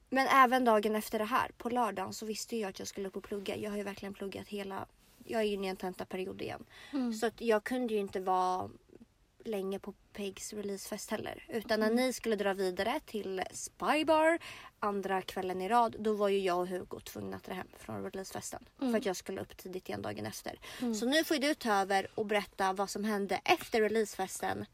Men 0.09 0.27
även 0.27 0.65
dagen 0.65 0.95
efter 0.95 1.19
det 1.19 1.25
här, 1.25 1.51
på 1.57 1.69
lördagen, 1.69 2.13
så 2.13 2.25
visste 2.25 2.57
jag 2.57 2.69
att 2.69 2.79
jag 2.79 2.87
skulle 2.87 3.07
upp 3.07 3.15
och 3.15 3.23
plugga. 3.23 3.55
Jag 3.55 3.69
har 3.69 3.77
ju 3.77 3.83
verkligen 3.83 4.13
pluggat 4.13 4.47
hela... 4.47 4.85
Jag 5.25 5.41
är 5.41 5.45
ju 5.45 5.53
inne 5.53 5.67
i 5.67 5.69
en 5.69 5.75
tentaperiod 5.75 6.41
igen. 6.41 6.65
Mm. 6.93 7.13
Så 7.13 7.25
att 7.25 7.41
jag 7.41 7.63
kunde 7.63 7.93
ju 7.93 7.99
inte 7.99 8.19
vara 8.19 8.69
länge 9.43 9.79
på 9.79 9.93
Pegs 10.13 10.53
releasefest 10.53 11.11
heller. 11.11 11.43
Utan 11.47 11.79
när 11.79 11.91
ni 11.91 12.13
skulle 12.13 12.35
dra 12.35 12.53
vidare 12.53 12.99
till 13.05 13.43
Spybar 13.51 14.39
andra 14.79 15.21
kvällen 15.21 15.61
i 15.61 15.69
rad, 15.69 15.95
då 15.99 16.13
var 16.13 16.29
ju 16.29 16.39
jag 16.39 16.59
och 16.59 16.67
Hugo 16.67 16.99
tvungna 16.99 17.37
att 17.37 17.43
dra 17.43 17.53
hem 17.53 17.67
från 17.77 18.03
releasefesten. 18.03 18.65
För 18.79 18.97
att 18.97 19.05
jag 19.05 19.15
skulle 19.15 19.41
upp 19.41 19.57
tidigt 19.57 19.89
igen 19.89 20.01
dagen 20.01 20.25
efter. 20.25 20.59
Så 20.93 21.05
nu 21.05 21.23
får 21.23 21.35
du 21.35 21.53
ta 21.53 21.73
över 21.73 22.07
och 22.15 22.25
berätta 22.25 22.73
vad 22.73 22.89
som 22.89 23.03
hände 23.03 23.41
efter 23.43 23.81
releasefesten 23.81 24.65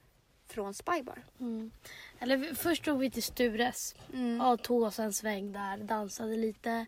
från 0.48 0.74
Spybar. 0.74 1.26
Mm. 1.40 1.72
Eller 2.20 2.54
först 2.56 2.84
drog 2.84 3.00
vi 3.00 3.12
till 3.12 3.24
Stures 3.24 3.96
Mm. 4.14 4.42
och 4.42 4.62
tog 4.64 4.84
oss 4.84 5.00
en 5.00 5.14
sväng 5.14 5.52
där, 5.52 5.78
dansade 5.78 6.38
lite. 6.38 6.86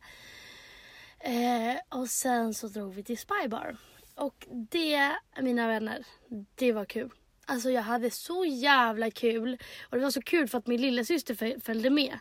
Eh, 1.19 1.75
och 1.99 2.09
sen 2.09 2.53
så 2.53 2.67
drog 2.67 2.93
vi 2.93 3.03
till 3.03 3.17
Spybar. 3.17 3.77
Och 4.15 4.47
det, 4.49 5.11
mina 5.41 5.67
vänner, 5.67 6.05
det 6.55 6.71
var 6.71 6.85
kul. 6.85 7.09
Alltså 7.45 7.69
jag 7.69 7.81
hade 7.81 8.11
så 8.11 8.45
jävla 8.45 9.11
kul. 9.11 9.57
Och 9.89 9.97
det 9.97 10.03
var 10.03 10.11
så 10.11 10.21
kul 10.21 10.47
för 10.47 10.57
att 10.57 10.67
min 10.67 10.81
lilla 10.81 11.03
syster 11.03 11.35
föl- 11.35 11.61
följde 11.61 11.89
med. 11.89 12.19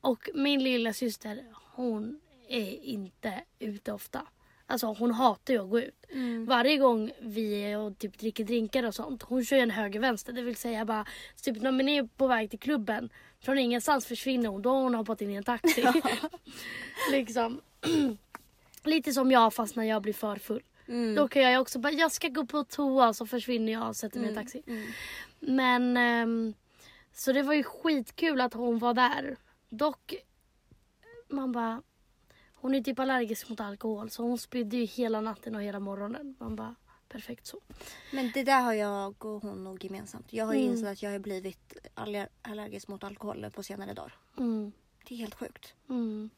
Och 0.00 0.28
min 0.34 0.62
lilla 0.64 0.92
syster 0.92 1.44
hon 1.74 2.20
är 2.48 2.70
inte 2.84 3.42
ute 3.58 3.92
ofta. 3.92 4.26
Alltså 4.70 4.86
hon 4.86 5.10
hatar 5.10 5.54
ju 5.54 5.62
att 5.62 5.70
gå 5.70 5.80
ut. 5.80 6.06
Varje 6.46 6.76
gång 6.76 7.10
vi 7.20 7.62
är 7.62 7.78
och 7.78 7.98
typ 7.98 8.18
dricker 8.18 8.44
drinkar 8.44 8.84
och 8.84 8.94
sånt. 8.94 9.22
Hon 9.22 9.44
kör 9.44 9.56
ju 9.56 9.62
en 9.62 9.70
höger-vänster. 9.70 10.32
Det 10.32 10.42
vill 10.42 10.56
säga 10.56 10.84
bara 10.84 11.04
typ 11.42 11.62
när 11.62 11.72
man 11.72 11.88
är 11.88 12.02
på 12.02 12.26
väg 12.26 12.50
till 12.50 12.58
klubben. 12.58 13.10
Från 13.40 13.58
ingenstans 13.58 14.06
försvinner 14.06 14.48
hon. 14.48 14.62
Då 14.62 14.70
har 14.70 14.82
hon 14.82 14.94
hoppat 14.94 15.20
in 15.20 15.30
i 15.30 15.34
en 15.34 15.44
taxi. 15.44 15.84
liksom. 17.12 17.60
Lite 18.84 19.12
som 19.12 19.30
jag 19.30 19.54
fast 19.54 19.76
när 19.76 19.84
jag 19.84 20.02
blir 20.02 20.12
för 20.12 20.36
full. 20.36 20.62
Då 21.16 21.28
kan 21.28 21.42
jag 21.42 21.60
också 21.60 21.78
bara, 21.78 21.92
jag 21.92 22.12
ska 22.12 22.28
gå 22.28 22.46
på 22.46 22.64
toa 22.64 23.12
så 23.14 23.26
försvinner 23.26 23.72
jag 23.72 23.88
och 23.88 23.96
sätter 23.96 24.20
mig 24.20 24.26
i 24.26 24.30
en 24.30 24.34
taxi. 24.34 24.62
Men 25.40 25.96
ehm, 25.96 26.54
så 27.12 27.32
det 27.32 27.42
var 27.42 27.54
ju 27.54 27.62
skitkul 27.62 28.40
att 28.40 28.54
hon 28.54 28.78
var 28.78 28.94
där. 28.94 29.36
Dock, 29.68 30.14
man 31.28 31.52
bara, 31.52 31.82
hon 32.60 32.74
är 32.74 32.80
typ 32.80 32.98
allergisk 32.98 33.48
mot 33.48 33.60
alkohol 33.60 34.10
så 34.10 34.22
hon 34.22 34.38
spydde 34.38 34.76
ju 34.76 34.84
hela 34.84 35.20
natten 35.20 35.54
och 35.54 35.62
hela 35.62 35.80
morgonen. 35.80 36.36
Man 36.40 36.56
bara, 36.56 36.74
perfekt 37.08 37.46
så. 37.46 37.60
Men 38.12 38.30
det 38.34 38.42
där 38.42 38.60
har 38.60 38.72
jag 38.72 39.24
och 39.24 39.42
hon 39.42 39.64
nog 39.64 39.84
gemensamt. 39.84 40.32
Jag 40.32 40.46
har 40.46 40.54
Mm. 40.54 40.66
insett 40.66 40.88
att 40.88 41.02
jag 41.02 41.10
har 41.10 41.18
blivit 41.18 41.76
aller- 41.94 42.28
allergisk 42.42 42.88
mot 42.88 43.04
alkohol 43.04 43.50
på 43.54 43.62
senare 43.62 43.92
dagar. 43.94 44.14
Mm, 44.38 44.72
Det 45.08 45.14
är 45.14 45.18
helt 45.18 45.34
sjukt. 45.34 45.74
mm. 45.88 46.30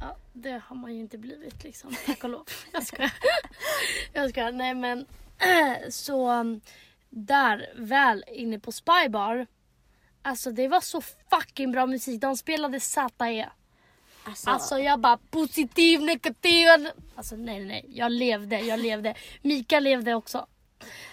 Ja, 0.00 0.16
det 0.32 0.62
har 0.64 0.76
man 0.76 0.94
ju 0.94 1.00
inte 1.00 1.18
blivit 1.18 1.64
liksom, 1.64 1.94
tack 2.06 2.24
och 2.24 2.30
lov. 2.30 2.46
Jag 2.72 2.86
skojar. 2.86 3.12
Jag 4.12 4.30
skojar. 4.30 4.52
Nej 4.52 4.74
men, 4.74 5.06
så 5.90 6.30
där 7.10 7.72
väl 7.76 8.24
inne 8.28 8.58
på 8.58 8.72
Spybar. 8.72 9.46
Alltså 10.22 10.50
det 10.52 10.68
var 10.68 10.80
så 10.80 11.00
fucking 11.00 11.72
bra 11.72 11.86
musik. 11.86 12.20
De 12.20 12.36
spelade 12.36 12.80
ZE. 12.80 13.50
Alltså, 14.24 14.50
Alltså 14.50 14.78
jag 14.78 15.00
bara 15.00 15.16
positiv, 15.30 16.02
negativ. 16.02 16.66
Alltså 17.14 17.36
nej 17.36 17.64
nej. 17.64 17.84
Jag 17.88 18.12
levde, 18.12 18.60
jag 18.60 18.80
levde. 18.80 19.14
Mika 19.42 19.80
levde 19.80 20.14
också. 20.14 20.46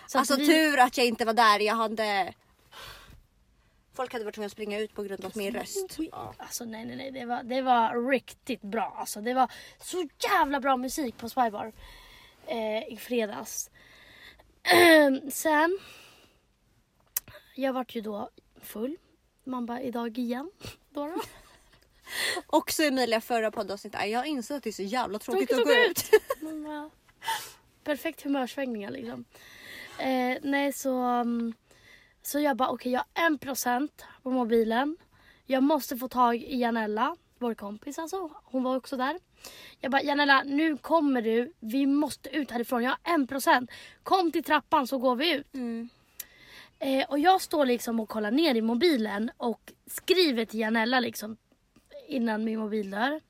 Så 0.07 0.17
att 0.17 0.21
alltså 0.21 0.35
vi- 0.35 0.47
tur 0.47 0.79
att 0.79 0.97
jag 0.97 1.07
inte 1.07 1.25
var 1.25 1.33
där. 1.33 1.59
Jag 1.59 1.75
hade... 1.75 2.33
Folk 3.93 4.13
hade 4.13 4.25
varit 4.25 4.35
tvungna 4.35 4.45
att 4.45 4.51
springa 4.51 4.79
ut 4.79 4.93
på 4.93 5.03
grund 5.03 5.25
av 5.25 5.31
min 5.35 5.53
röst. 5.53 5.97
Ja. 6.11 6.33
Alltså 6.37 6.65
nej 6.65 6.85
nej 6.85 6.95
nej. 6.95 7.11
Det 7.11 7.25
var, 7.25 7.43
det 7.43 7.61
var 7.61 8.09
riktigt 8.09 8.61
bra. 8.61 8.95
Alltså 8.97 9.21
det 9.21 9.33
var 9.33 9.51
så 9.81 10.07
jävla 10.23 10.59
bra 10.59 10.77
musik 10.77 11.17
på 11.17 11.29
Spybar. 11.29 11.71
Eh, 12.47 12.93
I 12.93 12.97
fredags. 13.01 13.69
Sen. 15.31 15.79
Jag 17.55 17.73
vart 17.73 17.95
ju 17.95 18.01
då 18.01 18.29
full. 18.61 18.97
Man 19.43 19.65
bara 19.65 19.81
idag 19.81 20.17
igen. 20.17 20.51
Då 20.89 21.05
då. 21.07 21.21
Också 22.47 22.83
Emilia 22.83 23.21
förra 23.21 23.51
poddavsnittet. 23.51 24.09
Jag 24.09 24.27
inser 24.27 24.55
att 24.55 24.63
det 24.63 24.69
är 24.69 24.71
så 24.71 24.83
jävla 24.83 25.19
tråkigt, 25.19 25.49
Tråkigt 25.49 25.67
att 25.67 25.73
gå 25.75 26.51
ut. 26.51 26.63
Bara, 26.63 26.89
perfekt 27.83 28.21
humörsvängningar 28.21 28.91
liksom. 28.91 29.25
Eh, 29.99 30.37
nej 30.41 30.73
så, 30.73 31.03
um, 31.03 31.53
så 32.21 32.39
jag 32.39 32.57
bara 32.57 32.69
okej 32.69 32.91
jag 32.91 33.03
har 33.13 33.25
en 33.25 33.37
procent 33.37 34.05
på 34.23 34.31
mobilen. 34.31 34.97
Jag 35.45 35.63
måste 35.63 35.97
få 35.97 36.07
tag 36.07 36.35
i 36.35 36.57
Janella, 36.57 37.15
vår 37.37 37.53
kompis 37.53 37.99
alltså. 37.99 38.29
Hon 38.43 38.63
var 38.63 38.75
också 38.75 38.97
där. 38.97 39.19
Jag 39.79 39.91
bara 39.91 40.01
Janella 40.01 40.43
nu 40.43 40.77
kommer 40.77 41.21
du. 41.21 41.53
Vi 41.59 41.85
måste 41.85 42.29
ut 42.29 42.51
härifrån. 42.51 42.83
Jag 42.83 42.91
har 42.91 43.13
en 43.13 43.27
procent. 43.27 43.71
Kom 44.03 44.31
till 44.31 44.43
trappan 44.43 44.87
så 44.87 44.97
går 44.97 45.15
vi 45.15 45.33
ut. 45.33 45.53
Mm. 45.53 45.89
Eh, 46.79 47.09
och 47.09 47.19
jag 47.19 47.41
står 47.41 47.65
liksom 47.65 47.99
och 47.99 48.09
kollar 48.09 48.31
ner 48.31 48.55
i 48.55 48.61
mobilen 48.61 49.31
och 49.37 49.71
skriver 49.87 50.45
till 50.45 50.59
Janella 50.59 50.99
liksom 50.99 51.37
innan 52.07 52.43
min 52.43 52.59
mobil 52.59 52.91
dör. 52.91 53.21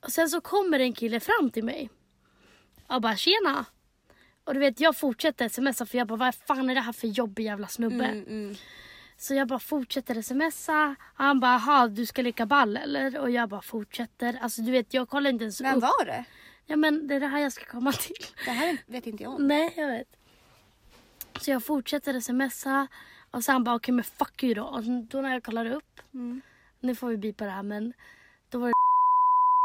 Och 0.00 0.12
sen 0.12 0.28
så 0.28 0.40
kommer 0.40 0.80
en 0.80 0.92
kille 0.92 1.20
fram 1.20 1.50
till 1.50 1.64
mig. 1.64 1.90
Och 2.86 3.00
bara 3.00 3.16
tjena. 3.16 3.64
Och 4.44 4.54
du 4.54 4.60
vet 4.60 4.80
jag 4.80 4.96
fortsätter 4.96 5.48
smsa 5.48 5.86
för 5.86 5.98
jag 5.98 6.06
bara 6.06 6.16
vad 6.16 6.34
fan 6.34 6.70
är 6.70 6.74
det 6.74 6.80
här 6.80 6.92
för 6.92 7.08
jobbig 7.08 7.44
jävla 7.44 7.66
snubbe. 7.68 8.04
Mm, 8.04 8.24
mm. 8.26 8.56
Så 9.16 9.34
jag 9.34 9.48
bara 9.48 9.58
fortsätter 9.58 10.22
smsa. 10.22 10.94
Han 11.14 11.40
bara 11.40 11.54
aha 11.54 11.86
du 11.88 12.06
ska 12.06 12.22
leka 12.22 12.46
ball 12.46 12.76
eller? 12.76 13.18
Och 13.18 13.30
jag 13.30 13.48
bara 13.48 13.62
fortsätter. 13.62 14.38
Alltså 14.42 14.62
du 14.62 14.70
vet 14.72 14.94
jag 14.94 15.08
kollar 15.08 15.30
inte 15.30 15.44
ens 15.44 15.60
Vem 15.60 15.76
upp. 15.76 15.82
var 15.82 16.04
det? 16.04 16.24
Ja 16.66 16.76
men 16.76 17.06
det 17.08 17.14
är 17.14 17.20
det 17.20 17.26
här 17.26 17.40
jag 17.40 17.52
ska 17.52 17.64
komma 17.64 17.92
till. 17.92 18.16
Det 18.44 18.50
här 18.50 18.78
vet 18.86 19.06
inte 19.06 19.22
jag 19.22 19.34
om. 19.34 19.46
Nej, 19.46 19.72
jag 19.76 19.88
vet. 19.88 20.16
Så 21.40 21.50
jag 21.50 21.64
fortsätter 21.64 22.20
smsa 22.20 22.86
och 23.30 23.44
sen 23.44 23.64
bara 23.64 23.74
okej 23.76 23.94
men 23.94 24.04
fuck 24.04 24.42
you 24.42 24.54
då. 24.54 24.64
Och 24.64 24.82
då 24.84 25.20
när 25.20 25.32
jag 25.32 25.42
kollar 25.44 25.66
upp, 25.66 26.00
Mm. 26.14 26.40
Nu 26.80 26.94
får 26.94 27.08
vi 27.08 27.16
bipa 27.16 27.44
det 27.44 27.50
här 27.50 27.62
men 27.62 27.92
då 28.50 28.58
var 28.58 28.68
det 28.68 28.72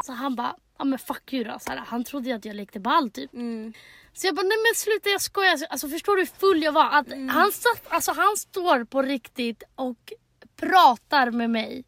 så 0.06 0.12
han 0.12 0.36
bara 0.36 0.56
ja 0.78 0.86
men 0.86 1.00
fuck 1.00 1.34
you 1.34 1.44
då. 1.44 1.60
Så 1.60 1.72
här, 1.72 1.78
han 1.78 2.04
trodde 2.04 2.30
ju 2.30 2.36
att 2.36 2.46
jag 2.46 2.56
lekte 2.56 2.80
ball 2.80 3.10
typ. 3.10 3.34
Mm. 3.34 3.74
Så 4.14 4.28
jag 4.28 4.36
bara 4.36 4.48
nej 4.48 4.58
men 4.58 4.76
sluta 4.76 5.10
jag 5.10 5.22
skojar. 5.22 5.58
Alltså 5.70 5.90
förstår 5.90 6.16
du 6.16 6.22
hur 6.22 6.40
full 6.40 6.64
jag 6.64 6.72
var? 6.72 6.90
Att 6.92 7.10
han, 7.32 7.52
satt, 7.52 7.88
alltså, 7.88 8.12
han 8.12 8.38
står 8.38 8.84
på 8.84 9.02
riktigt 9.02 9.64
och 9.76 10.14
pratar 10.56 11.32
med 11.32 11.50
mig. 11.50 11.86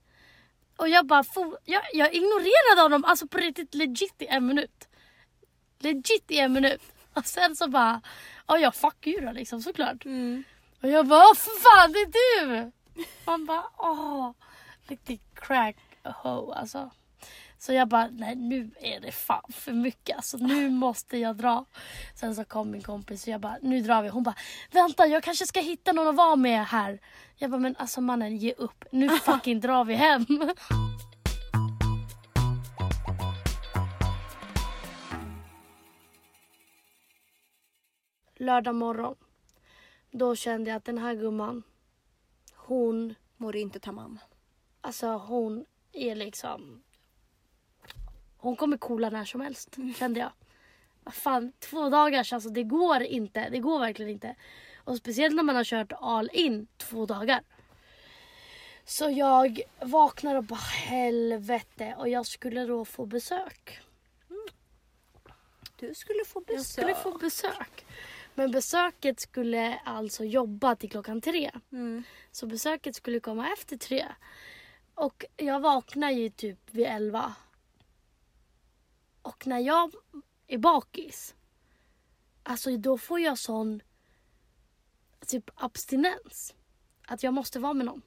Och 0.77 0.89
jag 0.89 1.05
bara 1.05 1.23
jag, 1.65 1.81
jag 1.93 2.13
ignorerade 2.13 2.81
honom 2.81 3.05
alltså 3.05 3.27
på 3.27 3.37
riktigt 3.37 3.75
legit 3.75 4.21
i 4.21 4.27
en 4.27 4.45
minut. 4.45 4.87
Legit 5.79 6.25
i 6.27 6.39
en 6.39 6.53
minut. 6.53 6.81
Och 7.13 7.25
sen 7.25 7.55
så 7.55 7.67
bara, 7.67 8.01
ja 8.47 8.57
ja 8.57 8.71
fuck 8.71 9.07
you 9.07 9.25
då 9.25 9.31
liksom 9.31 9.61
såklart. 9.61 10.05
Mm. 10.05 10.43
Och 10.81 10.89
jag 10.89 11.07
bara, 11.07 11.23
åh 11.23 11.35
för 11.35 11.61
fan 11.61 11.91
det 11.91 11.99
är 11.99 12.11
du! 12.11 12.71
Man 13.25 13.45
bara, 13.45 13.63
åh. 13.77 14.31
Riktigt 14.88 15.21
crack 15.34 15.76
ho 16.04 16.52
alltså. 16.52 16.89
Så 17.58 17.73
jag 17.73 17.88
bara, 17.88 18.08
nej 18.08 18.36
nu 18.36 18.71
är 18.80 19.00
det 19.00 19.12
fan 19.12 19.52
för 19.52 19.73
mycket 19.73 20.15
alltså. 20.15 20.38
Nu 20.38 20.69
måste 20.69 21.17
jag 21.17 21.36
dra. 21.36 21.65
Sen 22.15 22.36
så 22.36 22.43
kom 22.43 22.71
min 22.71 22.82
kompis 22.82 23.23
och 23.23 23.28
jag 23.28 23.41
bara, 23.41 23.58
nu 23.62 23.82
drar 23.82 24.02
vi. 24.02 24.10
Hon 24.10 24.23
bara, 24.23 24.36
vänta 24.71 25.08
jag 25.08 25.23
kanske 25.23 25.47
ska 25.47 25.60
hitta 25.60 25.91
någon 25.91 26.08
att 26.08 26.15
vara 26.15 26.36
med 26.36 26.65
här. 26.65 27.00
Jag 27.36 27.52
bara, 27.52 27.60
men 27.60 27.76
alltså 27.76 28.02
mannen 28.02 28.38
ge 28.38 28.54
upp. 28.54 28.86
Nu 28.91 29.10
fucking 29.26 29.60
drar 29.60 29.86
vi 29.86 29.93
hem. 29.93 30.26
Lördag 38.39 38.76
morgon. 38.76 39.15
Då 40.12 40.36
kände 40.36 40.69
jag 40.69 40.78
att 40.78 40.86
den 40.86 40.97
här 40.97 41.13
gumman, 41.13 41.63
hon, 42.56 43.15
Mår 43.39 43.56
inte 43.56 43.80
tamam. 43.80 44.19
Alltså 44.88 45.08
hon 45.08 45.65
är 45.93 46.15
liksom... 46.15 46.84
Hon 48.38 48.56
kommer 48.56 48.78
coola 48.78 49.10
när 49.10 49.26
som 49.26 49.41
helst, 49.41 49.78
kände 49.97 50.19
jag. 50.19 50.32
Fan, 51.13 51.54
två 51.60 51.89
dagars, 51.89 52.34
alltså 52.34 52.50
det 52.50 52.63
går 52.63 53.02
inte. 53.02 53.50
Det 53.50 53.60
går 53.60 53.80
verkligen 53.80 54.12
inte. 54.12 54.36
Och 54.84 54.97
speciellt 54.97 55.36
när 55.36 55.43
man 55.43 55.56
har 55.56 55.63
kört 55.63 55.93
all 56.00 56.30
in 56.34 56.67
två 56.78 57.06
dagar. 57.06 57.41
Så 58.86 59.10
jag 59.10 59.62
vaknar 59.80 60.36
och 60.36 60.43
bara 60.43 60.69
helvete 60.89 61.95
och 61.97 62.10
jag 62.10 62.26
skulle 62.26 62.65
då 62.65 62.86
få 62.86 63.06
besök. 63.06 63.80
Du 65.80 65.93
skulle 65.95 66.26
få 66.26 66.39
besök. 66.39 66.58
Jag 66.58 66.65
skulle 66.65 66.95
få 66.95 67.17
besök. 67.17 67.86
Men 68.36 68.52
besöket 68.52 69.19
skulle 69.19 69.80
alltså 69.86 70.23
jobba 70.23 70.76
till 70.76 70.89
klockan 70.89 71.21
tre. 71.21 71.52
Mm. 71.71 72.04
Så 72.32 72.47
besöket 72.47 72.95
skulle 72.95 73.19
komma 73.19 73.54
efter 73.54 73.78
tre. 73.78 74.06
Och 74.97 75.25
jag 75.36 75.60
vaknar 75.60 76.12
ju 76.12 76.29
typ 76.29 76.60
vid 76.71 76.86
elva. 76.86 77.36
Och 79.21 79.47
när 79.47 79.60
jag 79.60 79.93
är 80.47 80.57
bakis. 80.57 81.36
Alltså 82.43 82.77
då 82.77 82.97
får 82.97 83.19
jag 83.19 83.38
sån 83.38 83.81
typ 85.25 85.49
abstinens. 85.55 86.53
Att 87.07 87.23
jag 87.23 87.33
måste 87.33 87.60
vara 87.60 87.73
med 87.73 87.86
någon. 87.86 88.01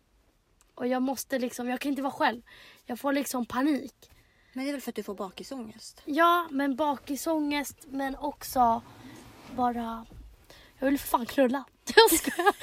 Och 0.75 0.87
jag 0.87 1.03
måste 1.03 1.39
liksom, 1.39 1.69
jag 1.69 1.81
kan 1.81 1.91
inte 1.91 2.03
vara 2.03 2.13
själv. 2.13 2.43
Jag 2.85 3.01
får 3.01 3.13
liksom 3.13 3.47
panik. 3.47 4.11
Men 4.53 4.65
det 4.65 4.71
är 4.71 4.73
väl 4.73 4.81
för 4.81 4.91
att 4.91 4.97
du 4.97 5.03
får 5.03 5.15
bakisångest? 5.15 6.03
Ja, 6.05 6.47
men 6.51 6.77
bakisångest 6.77 7.77
men 7.89 8.17
också 8.17 8.83
bara... 9.57 10.07
Jag 10.79 10.87
vill 10.87 10.99
fan 10.99 11.27
knulla. 11.27 11.65
Jag 11.97 12.19
skojar. 12.19 12.55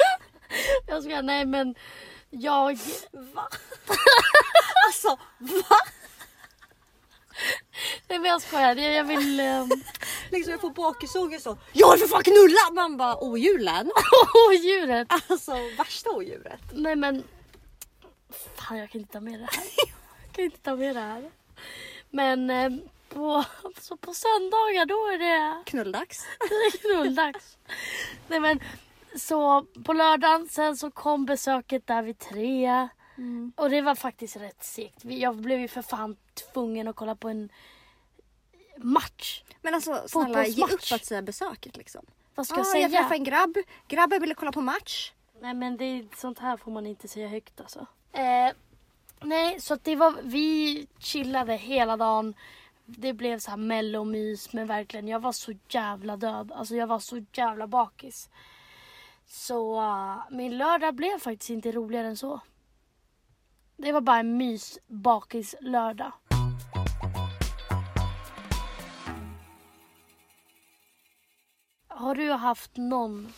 Jag 0.87 1.03
skojar, 1.03 1.21
nej 1.21 1.45
men 1.45 1.75
jag... 2.29 2.79
Va? 3.11 3.47
alltså, 4.87 5.07
va? 5.39 5.77
Nej 8.07 8.19
men 8.19 8.31
jag 8.31 8.41
skojar, 8.41 8.75
jag, 8.75 8.93
jag 8.93 9.03
vill... 9.03 9.39
ehm, 9.39 9.69
Liksom 10.31 10.51
jag 10.51 10.61
får 10.61 10.69
bakisångest 10.69 11.43
så. 11.43 11.57
Jag 11.73 11.91
vill 11.91 11.99
för 11.99 12.07
fan 12.07 12.23
knulla! 12.23 12.81
Man 12.81 12.97
bara 12.97 13.23
odjuren. 13.23 13.91
Åh 14.35 14.53
djuret! 14.53 15.07
Alltså 15.09 15.51
värsta 15.77 16.09
odjuret. 16.09 16.61
Nej 16.73 16.95
men... 16.95 17.23
Fan 18.55 18.77
jag 18.77 18.89
kan 18.89 19.01
inte 19.01 19.13
ta 19.13 19.19
med 19.19 19.39
det 19.39 19.47
här. 19.51 19.63
Jag 20.25 20.35
kan 20.35 20.45
inte 20.45 20.57
ta 20.57 20.75
med 20.75 20.95
det 20.95 21.01
här. 21.01 21.31
Men 22.09 22.49
eh, 22.49 22.69
på, 23.09 23.43
så 23.81 23.97
på 23.97 24.13
söndagar 24.13 24.85
då 24.85 25.07
är 25.07 25.17
det, 25.17 25.63
Knulldags. 25.65 26.25
det 26.39 26.45
är 26.55 26.77
knulldags. 26.77 27.57
Nej 28.27 28.39
men 28.39 28.59
så 29.15 29.65
på 29.85 29.93
lördagen 29.93 30.47
sen 30.49 30.77
så 30.77 30.91
kom 30.91 31.25
besöket 31.25 31.87
där 31.87 32.01
vid 32.03 32.19
tre. 32.19 32.87
Och 33.55 33.69
det 33.69 33.81
var 33.81 33.95
faktiskt 33.95 34.35
rätt 34.37 34.63
segt. 34.63 35.05
Jag 35.05 35.35
blev 35.35 35.59
ju 35.59 35.67
för 35.67 35.81
fan 35.81 36.15
tvungen 36.53 36.87
att 36.87 36.95
kolla 36.95 37.15
på 37.15 37.29
en 37.29 37.49
match. 38.77 39.43
Men 39.61 39.73
alltså 39.73 40.03
snälla 40.07 40.45
ge 40.45 40.63
upp 40.63 40.79
att 40.93 41.05
säga 41.05 41.21
besöket 41.21 41.77
liksom. 41.77 42.05
Vad 42.35 42.47
ska 42.47 42.55
Ah, 42.55 42.57
jag 42.57 42.65
jag 42.65 42.71
säga? 42.71 42.89
träffade 42.89 43.15
en 43.15 43.23
grabb. 43.23 43.57
Grabben 43.87 44.21
ville 44.21 44.33
kolla 44.33 44.51
på 44.51 44.61
match. 44.61 45.11
Nej 45.41 45.53
men 45.53 45.77
det 45.77 45.85
är, 45.85 46.07
sånt 46.15 46.39
här 46.39 46.57
får 46.57 46.71
man 46.71 46.85
inte 46.85 47.07
säga 47.07 47.27
högt 47.27 47.61
alltså. 47.61 47.85
Eh, 48.11 48.53
nej 49.21 49.61
så 49.61 49.73
att 49.73 49.83
det 49.83 49.95
var, 49.95 50.13
vi 50.23 50.87
chillade 50.99 51.53
hela 51.55 51.97
dagen. 51.97 52.33
Det 52.85 53.13
blev 53.13 53.39
så 53.39 53.49
här 53.49 53.57
mellomys 53.57 54.53
men 54.53 54.67
verkligen 54.67 55.07
jag 55.07 55.19
var 55.19 55.31
så 55.31 55.53
jävla 55.69 56.17
död. 56.17 56.51
Alltså 56.51 56.75
jag 56.75 56.87
var 56.87 56.99
så 56.99 57.25
jävla 57.33 57.67
bakis. 57.67 58.29
Så 59.27 59.81
äh, 59.81 60.17
min 60.31 60.57
lördag 60.57 60.95
blev 60.95 61.19
faktiskt 61.19 61.49
inte 61.49 61.71
roligare 61.71 62.07
än 62.07 62.17
så. 62.17 62.39
Det 63.77 63.91
var 63.91 64.01
bara 64.01 64.19
en 64.19 64.37
mys 64.37 64.79
bakis 64.87 65.55
lördag. 65.61 66.11
Har 71.87 72.15
du 72.15 72.31
haft 72.31 72.77
någon 72.77 73.33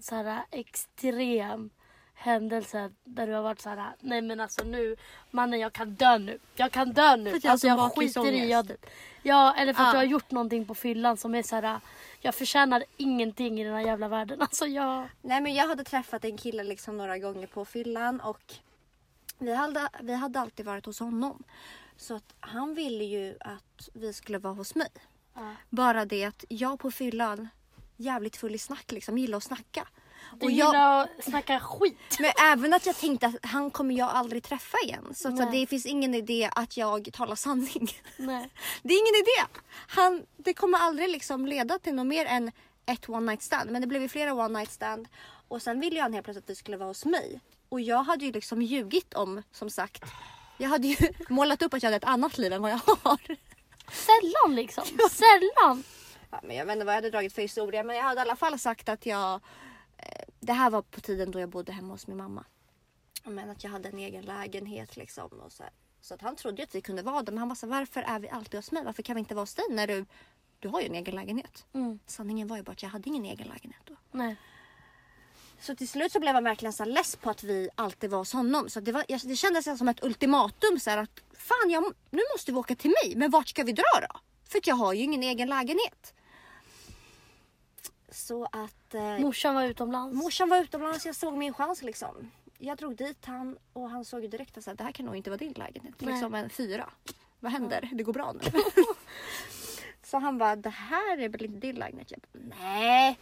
så 0.00 0.14
här 0.14 0.44
extrem 0.50 1.70
händelse 2.20 2.90
där 3.04 3.26
du 3.26 3.32
har 3.32 3.42
varit 3.42 3.60
så 3.60 3.68
här, 3.68 3.92
nej 4.00 4.22
men 4.22 4.40
alltså 4.40 4.64
nu, 4.64 4.96
mannen 5.30 5.60
jag 5.60 5.72
kan 5.72 5.94
dö 5.94 6.18
nu. 6.18 6.38
Jag 6.54 6.72
kan 6.72 6.92
dö 6.92 7.16
nu. 7.16 7.40
För 7.40 7.48
alltså 7.48 7.66
jag 7.66 7.94
skiter 7.94 8.32
i. 8.32 8.50
Jag, 8.50 8.68
typ. 8.68 8.86
ja, 9.22 9.54
eller 9.54 9.72
för 9.72 9.82
att 9.82 9.88
Ja. 9.88 9.92
jag 9.94 9.98
har 10.00 10.04
gjort 10.12 10.30
någonting 10.30 10.66
på 10.66 10.74
fyllan 10.74 11.16
som 11.16 11.34
är 11.34 11.42
så 11.42 11.56
här, 11.56 11.80
jag 12.20 12.34
förtjänar 12.34 12.84
ingenting 12.96 13.60
i 13.60 13.64
den 13.64 13.74
här 13.74 13.80
jävla 13.80 14.08
världen. 14.08 14.40
Alltså 14.50 14.66
jag, 14.66 15.08
Nej 15.22 15.40
men 15.40 15.54
jag 15.54 15.68
hade 15.68 15.84
träffat 15.84 16.24
en 16.24 16.36
kille 16.36 16.64
liksom 16.64 16.96
några 16.96 17.18
gånger 17.18 17.46
på 17.46 17.64
fyllan 17.64 18.20
och 18.20 18.54
vi 19.38 19.54
hade, 19.54 19.88
vi 20.00 20.14
hade 20.14 20.40
alltid 20.40 20.66
varit 20.66 20.86
hos 20.86 21.00
honom. 21.00 21.42
Så 21.96 22.14
att 22.16 22.34
han 22.40 22.74
ville 22.74 23.04
ju 23.04 23.36
att 23.40 23.88
vi 23.94 24.12
skulle 24.12 24.38
vara 24.38 24.54
hos 24.54 24.74
mig. 24.74 24.88
Ja. 25.34 25.54
Bara 25.70 26.04
det 26.04 26.24
att 26.24 26.44
jag 26.48 26.78
på 26.78 26.90
fyllan, 26.90 27.48
jävligt 27.96 28.36
full 28.36 28.54
i 28.54 28.58
snack 28.58 28.92
liksom, 28.92 29.18
gillar 29.18 29.36
att 29.36 29.44
snacka. 29.44 29.88
Du 30.38 30.46
Och 30.46 30.52
jag, 30.52 30.66
gillar 30.66 31.02
att 31.02 31.24
snacka 31.24 31.60
skit. 31.60 31.96
men 32.20 32.32
även 32.52 32.74
att 32.74 32.86
jag 32.86 32.96
tänkte 32.96 33.26
att 33.26 33.34
han 33.42 33.70
kommer 33.70 33.94
jag 33.94 34.08
aldrig 34.10 34.42
träffa 34.42 34.78
igen. 34.84 35.12
Så 35.14 35.30
Nej. 35.30 35.48
det 35.52 35.66
finns 35.66 35.86
ingen 35.86 36.14
idé 36.14 36.50
att 36.52 36.76
jag 36.76 37.08
talar 37.12 37.34
sanning. 37.34 37.90
Nej. 38.16 38.50
Det 38.82 38.94
är 38.94 38.98
ingen 38.98 39.14
idé. 39.22 39.60
Han, 39.88 40.22
det 40.36 40.54
kommer 40.54 40.78
aldrig 40.78 41.08
liksom 41.10 41.46
leda 41.46 41.78
till 41.78 41.94
något 41.94 42.06
mer 42.06 42.26
än 42.26 42.52
ett 42.86 43.08
one 43.08 43.26
night 43.32 43.42
stand. 43.42 43.70
Men 43.70 43.80
det 43.80 43.86
blev 43.86 44.02
ju 44.02 44.08
flera 44.08 44.34
one 44.34 44.58
night 44.58 44.72
stand. 44.72 45.08
Och 45.48 45.62
sen 45.62 45.80
ville 45.80 46.00
han 46.00 46.12
helt 46.12 46.24
plötsligt 46.24 46.44
att 46.44 46.50
vi 46.50 46.54
skulle 46.54 46.76
vara 46.76 46.88
hos 46.88 47.04
mig. 47.04 47.40
Och 47.68 47.80
jag 47.80 48.02
hade 48.02 48.24
ju 48.24 48.32
liksom 48.32 48.62
ljugit 48.62 49.14
om, 49.14 49.42
som 49.52 49.70
sagt. 49.70 50.04
Jag 50.58 50.68
hade 50.68 50.86
ju 50.86 50.96
målat 51.28 51.62
upp 51.62 51.74
att 51.74 51.82
jag 51.82 51.86
hade 51.86 51.96
ett 51.96 52.04
annat 52.04 52.38
liv 52.38 52.52
än 52.52 52.62
vad 52.62 52.70
jag 52.70 52.80
har. 53.02 53.18
Sällan 53.92 54.56
liksom. 54.56 54.84
Sällan. 55.10 55.84
Ja, 56.30 56.40
men 56.42 56.56
jag 56.56 56.66
vet 56.66 56.72
inte 56.72 56.84
vad 56.84 56.92
jag 56.94 56.96
hade 56.96 57.10
dragit 57.10 57.32
för 57.34 57.42
historia. 57.42 57.82
Men 57.82 57.96
jag 57.96 58.02
hade 58.02 58.20
i 58.20 58.22
alla 58.22 58.36
fall 58.36 58.58
sagt 58.58 58.88
att 58.88 59.06
jag... 59.06 59.40
Det 60.40 60.52
här 60.52 60.70
var 60.70 60.82
på 60.82 61.00
tiden 61.00 61.30
då 61.30 61.40
jag 61.40 61.48
bodde 61.48 61.72
hemma 61.72 61.94
hos 61.94 62.06
min 62.06 62.16
mamma. 62.16 62.44
Men 63.24 63.50
att 63.50 63.64
jag 63.64 63.70
hade 63.70 63.88
en 63.88 63.98
egen 63.98 64.24
lägenhet 64.24 64.96
liksom. 64.96 65.24
Och 65.24 65.52
så, 65.52 65.62
här. 65.62 65.72
så 66.00 66.14
att 66.14 66.22
han 66.22 66.36
trodde 66.36 66.62
att 66.62 66.74
vi 66.74 66.80
kunde 66.80 67.02
vara 67.02 67.22
där. 67.22 67.32
Men 67.32 67.38
han 67.38 67.48
var 67.48 67.56
så 67.56 67.66
här, 67.66 67.78
varför 67.78 68.00
är 68.02 68.18
vi 68.18 68.28
alltid 68.28 68.58
hos 68.58 68.72
mig? 68.72 68.84
Varför 68.84 69.02
kan 69.02 69.14
vi 69.16 69.18
inte 69.18 69.34
vara 69.34 69.42
hos 69.42 69.54
dig 69.54 69.64
när 69.70 69.86
du... 69.86 70.06
Du 70.58 70.68
har 70.68 70.80
ju 70.80 70.86
en 70.86 70.94
egen 70.94 71.14
lägenhet. 71.14 71.66
Mm. 71.72 71.98
Sanningen 72.06 72.48
var 72.48 72.56
ju 72.56 72.62
bara 72.62 72.72
att 72.72 72.82
jag 72.82 72.90
hade 72.90 73.08
ingen 73.08 73.24
egen 73.24 73.48
lägenhet 73.48 73.80
då. 73.84 73.96
Nej. 74.10 74.36
Så 75.60 75.74
till 75.74 75.88
slut 75.88 76.12
så 76.12 76.20
blev 76.20 76.34
han 76.34 76.44
verkligen 76.44 76.72
så 76.72 76.84
less 76.84 77.16
på 77.16 77.30
att 77.30 77.42
vi 77.42 77.68
alltid 77.74 78.10
var 78.10 78.18
hos 78.18 78.32
honom. 78.32 78.68
Så 78.68 78.80
det, 78.80 78.92
var, 78.92 79.04
det 79.28 79.36
kändes 79.36 79.78
som 79.78 79.88
ett 79.88 80.04
ultimatum. 80.04 80.80
Så 80.80 80.90
här 80.90 80.98
att 80.98 81.20
fan, 81.32 81.70
jag, 81.70 81.94
nu 82.10 82.22
måste 82.34 82.52
vi 82.52 82.58
åka 82.58 82.74
till 82.74 82.90
mig. 83.04 83.16
Men 83.16 83.30
vart 83.30 83.48
ska 83.48 83.64
vi 83.64 83.72
dra 83.72 84.00
då? 84.08 84.20
För 84.44 84.60
jag 84.64 84.74
har 84.74 84.92
ju 84.92 85.02
ingen 85.02 85.22
egen 85.22 85.48
lägenhet. 85.48 86.14
Så 88.10 88.44
att 88.44 88.94
eh, 88.94 89.18
Morsan 89.18 89.54
var 89.54 89.64
utomlands. 89.64 90.16
morsan 90.22 90.48
var 90.48 90.58
utomlands. 90.58 91.06
Jag 91.06 91.14
såg 91.16 91.34
min 91.36 91.54
chans 91.54 91.82
liksom. 91.82 92.30
Jag 92.58 92.76
drog 92.78 92.96
dit 92.96 93.24
han 93.26 93.58
och 93.72 93.90
han 93.90 94.04
såg 94.04 94.30
direkt 94.30 94.68
att 94.68 94.78
det 94.78 94.84
här 94.84 94.92
kan 94.92 95.06
nog 95.06 95.16
inte 95.16 95.30
vara 95.30 95.38
din 95.38 95.52
lägenhet. 95.52 95.94
Nej. 95.98 96.12
Liksom 96.12 96.34
en 96.34 96.50
fyra. 96.50 96.90
Vad 97.40 97.52
händer? 97.52 97.88
Det 97.92 98.02
går 98.02 98.12
bra 98.12 98.32
nu. 98.32 98.40
så 100.04 100.18
han 100.18 100.38
bara, 100.38 100.56
det 100.56 100.70
här 100.70 101.18
är 101.18 101.28
väl 101.28 101.44
inte 101.44 101.58
din 101.66 101.76
lägenhet? 101.76 102.08
Jag 102.10 102.20
bara, 102.20 102.54
nej. 102.58 103.18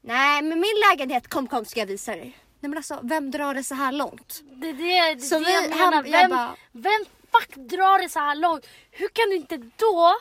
Nej, 0.00 0.42
men 0.42 0.60
min 0.60 0.74
lägenhet, 0.90 1.28
kom 1.28 1.46
kom 1.46 1.64
ska 1.64 1.80
jag 1.80 1.86
visa 1.86 2.12
dig. 2.12 2.38
Nej 2.60 2.68
men 2.70 2.76
alltså, 2.76 3.00
vem 3.02 3.30
drar 3.30 3.54
det 3.54 3.64
så 3.64 3.74
här 3.74 3.92
långt? 3.92 4.42
Det 4.44 4.72
det, 4.72 5.14
det, 5.14 5.20
Så 5.20 5.38
det 5.38 5.44
vi- 5.44 5.52
jag 5.52 5.76
han- 5.76 5.90
menar. 5.90 6.04
jag 6.04 6.20
Vem, 6.20 6.30
bara- 6.30 6.56
vem 6.72 7.04
fuck 7.32 7.54
drar 7.56 7.98
det 8.02 8.08
så 8.08 8.18
här 8.18 8.34
långt? 8.34 8.66
Hur 8.90 9.08
kan 9.08 9.30
du 9.30 9.36
inte 9.36 9.56
då 9.56 10.14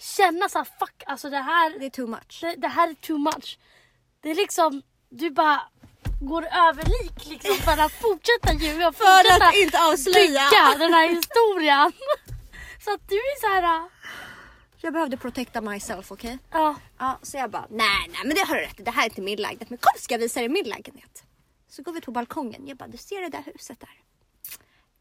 känna 0.00 0.48
så 0.48 0.58
här, 0.58 0.64
fuck 0.78 1.02
alltså 1.06 1.30
det 1.30 1.38
här, 1.38 1.78
Det 1.78 1.86
är 1.86 1.90
too 1.90 2.06
much. 2.06 2.38
det, 2.40 2.54
det 2.56 2.68
här 2.68 2.88
är 2.90 2.94
too 2.94 3.18
much. 3.18 3.58
Det 4.20 4.30
är 4.30 4.34
liksom, 4.34 4.82
du 5.08 5.30
bara 5.30 5.60
går 6.22 6.42
över 6.46 6.84
lik 6.84 7.26
liksom 7.26 7.54
för 7.54 7.72
att 7.82 7.92
fortsätta 7.92 8.52
ljuga 8.52 8.88
och 8.88 8.94
För 8.96 9.04
fortsätta 9.22 9.46
att 9.48 9.54
inte 9.54 9.78
avslöja. 9.84 10.48
den 10.78 10.92
här 10.92 11.08
historien. 11.08 11.92
Så 12.84 12.94
att 12.94 13.08
du 13.08 13.14
är 13.16 13.40
så 13.40 13.46
här, 13.46 13.88
Jag 14.80 14.92
behövde 14.92 15.16
protecta 15.16 15.60
myself, 15.60 16.12
okej? 16.12 16.38
ja. 16.50 16.74
Ja, 16.98 17.18
så 17.22 17.36
jag 17.36 17.50
bara, 17.50 17.66
nej, 17.70 18.06
nej, 18.08 18.20
men 18.24 18.34
det 18.34 18.40
har 18.46 18.54
du 18.54 18.60
rätt. 18.60 18.84
Det 18.84 18.90
här 18.90 19.02
är 19.02 19.08
inte 19.08 19.20
min 19.20 19.38
lägenhet. 19.40 19.70
Men 19.70 19.78
kom 19.78 19.92
ska 20.00 20.14
jag 20.14 20.18
visa 20.18 20.40
dig 20.40 20.48
min 20.48 20.64
lägenhet. 20.68 21.22
Så 21.68 21.82
går 21.82 21.92
vi 21.92 22.00
på 22.00 22.10
balkongen. 22.10 22.66
Jag 22.66 22.76
bara, 22.76 22.88
du 22.88 22.96
ser 22.98 23.20
det 23.20 23.28
där 23.28 23.42
huset 23.54 23.80
där? 23.80 23.90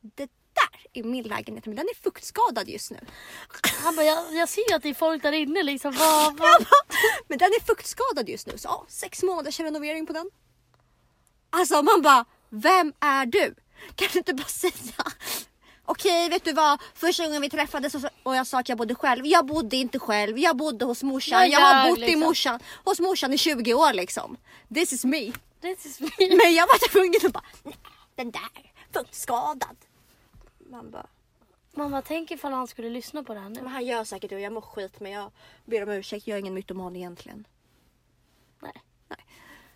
Det 0.01 0.29
där 0.59 0.99
är 0.99 1.03
min 1.03 1.23
lägenhet, 1.23 1.65
men 1.65 1.75
den 1.75 1.85
är 1.85 2.03
fuktskadad 2.03 2.69
just 2.69 2.91
nu. 2.91 2.99
Han 3.83 3.95
bara, 3.95 4.05
jag, 4.05 4.33
jag 4.33 4.49
ser 4.49 4.69
ju 4.69 4.75
att 4.75 4.83
det 4.83 4.89
är 4.89 4.93
folk 4.93 5.23
där 5.23 5.31
inne 5.31 5.63
liksom. 5.63 5.91
Vad, 5.93 6.37
vad? 6.37 6.65
men 7.27 7.37
den 7.37 7.47
är 7.47 7.65
fuktskadad 7.65 8.29
just 8.29 8.47
nu. 8.47 8.57
Så 8.57 8.67
ja, 8.67 8.85
sex 8.89 9.23
månaders 9.23 9.59
renovering 9.59 10.05
på 10.05 10.13
den. 10.13 10.29
Alltså 11.49 11.81
man 11.81 12.01
bara, 12.01 12.25
vem 12.49 12.93
är 12.99 13.25
du? 13.25 13.55
Kan 13.95 14.07
du 14.13 14.19
inte 14.19 14.33
bara 14.33 14.47
säga? 14.47 15.03
Okej, 15.85 16.29
vet 16.29 16.43
du 16.45 16.53
vad? 16.53 16.81
Första 16.93 17.25
gången 17.25 17.41
vi 17.41 17.49
träffades 17.49 17.95
och 18.23 18.35
jag 18.35 18.47
sa 18.47 18.59
att 18.59 18.69
jag 18.69 18.77
bodde 18.77 18.95
själv. 18.95 19.25
Jag 19.25 19.45
bodde 19.45 19.75
inte 19.75 19.99
själv. 19.99 20.37
Jag 20.39 20.57
bodde 20.57 20.85
hos 20.85 21.03
morsan. 21.03 21.39
Jag 21.39 21.49
Jag 21.49 21.59
har 21.59 21.89
bott 21.89 21.97
i 21.97 22.01
liksom. 22.01 22.19
morsan, 22.19 22.59
hos 22.85 22.99
morsan 22.99 23.33
i 23.33 23.37
20 23.37 23.73
år 23.73 23.93
liksom. 23.93 24.37
This 24.73 24.93
is 24.93 25.05
me. 25.05 25.31
This 25.61 25.85
is 25.85 25.99
me. 25.99 26.09
Men 26.19 26.53
jag 26.53 26.67
var 26.67 26.89
tvungen 26.89 27.19
att 27.25 27.33
bara, 27.33 27.43
nej, 27.63 27.75
den 28.15 28.31
där, 28.31 28.71
fuktskadad. 28.93 29.77
Man 30.69 30.91
bara, 30.91 31.07
Mamma, 31.71 32.01
tänk 32.01 32.31
ifall 32.31 32.53
han 32.53 32.67
skulle 32.67 32.89
lyssna 32.89 33.23
på 33.23 33.33
det 33.33 33.39
här 33.39 33.49
nu. 33.49 33.61
men 33.61 33.71
han 33.71 33.85
gör 33.85 34.03
säkert 34.03 34.29
det 34.29 34.35
och 34.35 34.41
jag 34.41 34.53
mår 34.53 34.61
skit 34.61 34.99
men 34.99 35.11
jag 35.11 35.31
ber 35.65 35.83
om 35.83 35.89
ursäkt. 35.89 36.27
Jag 36.27 36.35
är 36.35 36.39
ingen 36.39 36.53
mytoman 36.53 36.95
egentligen. 36.95 37.47
Nej. 38.59 38.83
Nej. 39.07 39.25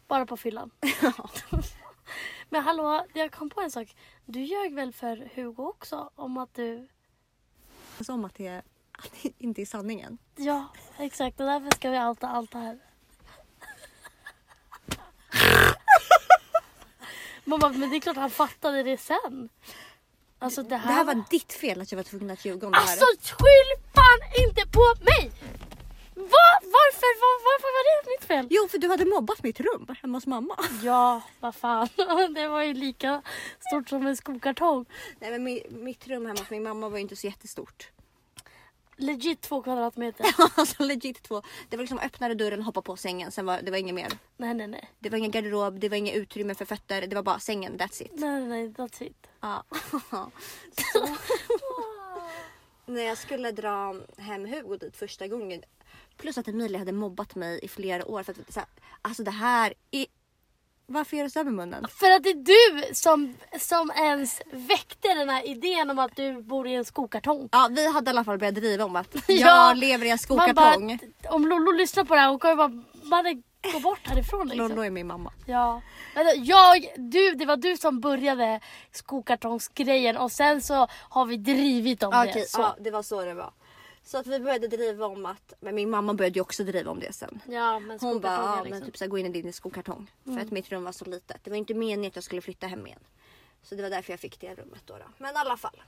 Bara 0.07 0.25
på 0.25 0.37
fyllan. 0.37 0.71
Men 2.49 2.63
hallå, 2.63 3.05
jag 3.13 3.31
kom 3.31 3.49
på 3.49 3.61
en 3.61 3.71
sak. 3.71 3.95
Du 4.25 4.41
ljög 4.41 4.73
väl 4.73 4.93
för 4.93 5.29
Hugo 5.35 5.63
också 5.63 6.09
om 6.15 6.37
att 6.37 6.53
du... 6.53 6.87
Som 8.01 8.25
att 8.25 8.35
det 8.35 8.47
är, 8.47 8.63
att 8.91 9.11
det 9.21 9.33
inte 9.37 9.61
är 9.61 9.65
sanningen. 9.65 10.17
Ja, 10.35 10.67
exakt. 10.97 11.39
Och 11.39 11.45
därför 11.45 11.71
ska 11.75 11.89
vi 11.89 11.99
outa 11.99 12.27
allt 12.27 12.51
det 12.51 12.57
här. 12.57 12.79
Mamma, 17.43 17.69
men 17.69 17.89
det 17.89 17.95
är 17.95 17.99
klart 18.01 18.15
han 18.15 18.29
fattade 18.29 18.83
det 18.83 18.97
sen. 18.97 19.49
Alltså 20.43 20.63
det 20.63 20.75
här, 20.77 20.87
Det 20.87 20.93
här 20.93 21.03
var 21.05 21.23
ditt 21.29 21.53
fel 21.53 21.81
att 21.81 21.91
jag 21.91 21.97
var 21.97 22.03
tvungen 22.03 22.31
att 22.31 22.45
ljuga 22.45 22.67
om 22.67 22.71
det 22.73 22.79
här. 22.79 22.83
Alltså 22.83 23.05
skyll 23.35 23.69
fan 23.95 24.19
inte 24.47 24.61
på 24.71 24.83
mig! 25.01 25.31
Vad 26.15 26.59
varför, 26.61 27.11
var, 27.23 27.35
varför 27.49 27.69
var 27.77 27.83
det 28.03 28.09
mitt 28.11 28.27
fel? 28.27 28.47
Jo, 28.49 28.67
för 28.67 28.77
du 28.77 28.89
hade 28.89 29.05
mobbat 29.05 29.43
mitt 29.43 29.59
rum 29.59 29.87
hemma 30.01 30.17
hos 30.17 30.27
mamma. 30.27 30.55
Ja, 30.83 31.21
vad 31.39 31.55
fan. 31.55 31.87
Det 32.35 32.47
var 32.47 32.63
ju 32.63 32.73
lika 32.73 33.21
stort 33.59 33.89
som 33.89 34.07
en 34.07 34.17
skokartong. 34.17 34.85
Nej, 35.19 35.31
men 35.31 35.47
mi- 35.47 35.83
mitt 35.83 36.07
rum 36.07 36.25
hemma 36.25 36.39
hos 36.39 36.49
min 36.49 36.63
mamma 36.63 36.89
var 36.89 36.97
ju 36.97 37.01
inte 37.01 37.15
så 37.15 37.27
jättestort. 37.27 37.91
Legit 38.97 39.41
två 39.41 39.63
kvadratmeter. 39.63 40.25
alltså 40.55 40.83
legit 40.83 41.23
två. 41.23 41.41
Det 41.69 41.77
var 41.77 41.83
liksom 41.83 41.99
öppnade 41.99 42.35
dörren 42.35 42.61
hoppa 42.61 42.81
på 42.81 42.95
sängen. 42.95 43.31
Sen 43.31 43.45
var 43.45 43.61
det 43.61 43.71
var 43.71 43.77
inget 43.77 43.95
mer. 43.95 44.11
Nej, 44.37 44.53
nej, 44.53 44.67
nej. 44.67 44.89
Det 44.99 45.09
var 45.09 45.17
ingen 45.17 45.31
garderob, 45.31 45.79
det 45.79 45.89
var 45.89 45.97
inget 45.97 46.15
utrymme 46.15 46.55
för 46.55 46.65
fötter. 46.65 47.07
Det 47.07 47.15
var 47.15 47.23
bara 47.23 47.39
sängen, 47.39 47.77
that's 47.77 48.03
it. 48.03 48.11
Nej, 48.13 48.29
nej, 48.29 48.47
nej, 48.47 48.69
that's 48.69 49.03
it. 49.03 49.27
Ja. 49.39 49.63
När 52.85 53.01
jag 53.01 53.17
skulle 53.17 53.51
dra 53.51 53.95
hem 54.17 54.45
Hugo 54.45 54.77
dit 54.77 54.97
första 54.97 55.27
gången. 55.27 55.63
Plus 56.17 56.37
att 56.37 56.47
Emilia 56.47 56.79
hade 56.79 56.91
mobbat 56.91 57.35
mig 57.35 57.59
i 57.63 57.67
flera 57.67 58.05
år. 58.05 58.23
För 58.23 58.31
att, 58.31 58.53
så 58.53 58.59
här, 58.59 58.69
alltså 59.01 59.23
det 59.23 59.31
här 59.31 59.73
är... 59.91 60.05
Varför 60.85 61.17
gör 61.17 61.23
du 61.23 61.29
så 61.29 61.39
här 61.39 61.43
med 61.43 61.53
munnen? 61.53 61.85
För 61.99 62.11
att 62.11 62.23
det 62.23 62.29
är 62.29 62.33
du 62.87 62.93
som, 62.95 63.35
som 63.59 63.91
ens 63.95 64.41
väckte 64.51 65.13
den 65.13 65.29
här 65.29 65.47
idén 65.47 65.89
om 65.89 65.99
att 65.99 66.15
du 66.15 66.41
bor 66.41 66.67
i 66.67 66.75
en 66.75 66.85
skokartong. 66.85 67.49
Ja, 67.51 67.67
vi 67.71 67.91
hade 67.93 68.09
i 68.09 68.13
alla 68.13 68.23
fall 68.23 68.37
börjat 68.37 68.55
driva 68.55 68.85
om 68.85 68.95
att 68.95 69.07
Ja. 69.27 69.35
jag 69.67 69.77
lever 69.77 70.05
i 70.05 70.09
en 70.09 70.17
Man 70.29 70.37
bara, 70.37 70.71
skokartong. 70.73 70.99
om 71.29 71.47
Lollo 71.47 71.71
lyssnar 71.71 72.03
på 72.03 72.13
det 72.15 72.19
här 72.21 72.29
hon 72.29 72.39
kommer 72.39 72.55
bara, 73.09 73.33
gå 73.73 73.79
bort 73.79 74.07
härifrån 74.07 74.47
liksom. 74.47 74.67
Lollo 74.69 74.81
är 74.81 74.89
min 74.89 75.07
mamma. 75.07 75.33
Ja. 75.45 75.81
Men 76.15 76.43
Jag, 76.45 76.93
du, 76.97 77.31
det 77.31 77.45
var 77.45 77.57
du 77.57 77.77
som 77.77 77.99
började 77.99 78.59
skokartongsgrejen 78.91 80.17
och 80.17 80.31
sen 80.31 80.61
så 80.61 80.87
har 81.09 81.25
vi 81.25 81.37
drivit 81.37 82.03
om 82.03 82.09
Ja, 82.13 82.23
det. 82.23 82.29
Okej, 82.29 82.45
Så. 82.47 82.61
ja, 82.61 82.75
det 82.79 82.91
var 82.91 83.03
så 83.03 83.21
det 83.21 83.33
var. 83.33 83.51
Så 84.05 84.17
att 84.17 84.27
vi 84.27 84.39
började 84.39 84.67
driva 84.67 85.05
om 85.05 85.25
att, 85.25 85.53
men 85.59 85.75
min 85.75 85.89
mamma 85.89 86.13
började 86.13 86.35
ju 86.35 86.41
också 86.41 86.63
driva 86.63 86.91
om 86.91 86.99
det 86.99 87.13
sen. 87.13 87.39
Ja, 87.47 87.79
men 87.79 87.99
Hon 87.99 88.19
bara, 88.19 88.33
ja, 88.33 88.55
liksom. 88.63 88.69
men 88.69 88.85
typ 88.85 88.97
så 88.97 89.03
här, 89.03 89.09
gå 89.09 89.17
in 89.17 89.35
i 89.35 89.41
din 89.41 89.53
skokartong. 89.53 90.11
För 90.23 90.39
att 90.39 90.51
mitt 90.51 90.71
rum 90.71 90.83
var 90.83 90.91
så 90.91 91.05
litet. 91.05 91.43
Det 91.43 91.49
var 91.49 91.57
inte 91.57 91.73
meningen 91.73 92.09
att 92.09 92.15
jag 92.15 92.23
skulle 92.23 92.41
flytta 92.41 92.67
hem 92.67 92.87
igen. 92.87 92.99
Så 93.63 93.75
det 93.75 93.81
var 93.81 93.89
därför 93.89 94.13
jag 94.13 94.19
fick 94.19 94.39
det 94.39 94.55
rummet 94.55 94.81
då. 94.85 94.93
då. 94.93 95.05
Men 95.17 95.35
i 95.35 95.37
alla 95.37 95.57
fall. 95.57 95.83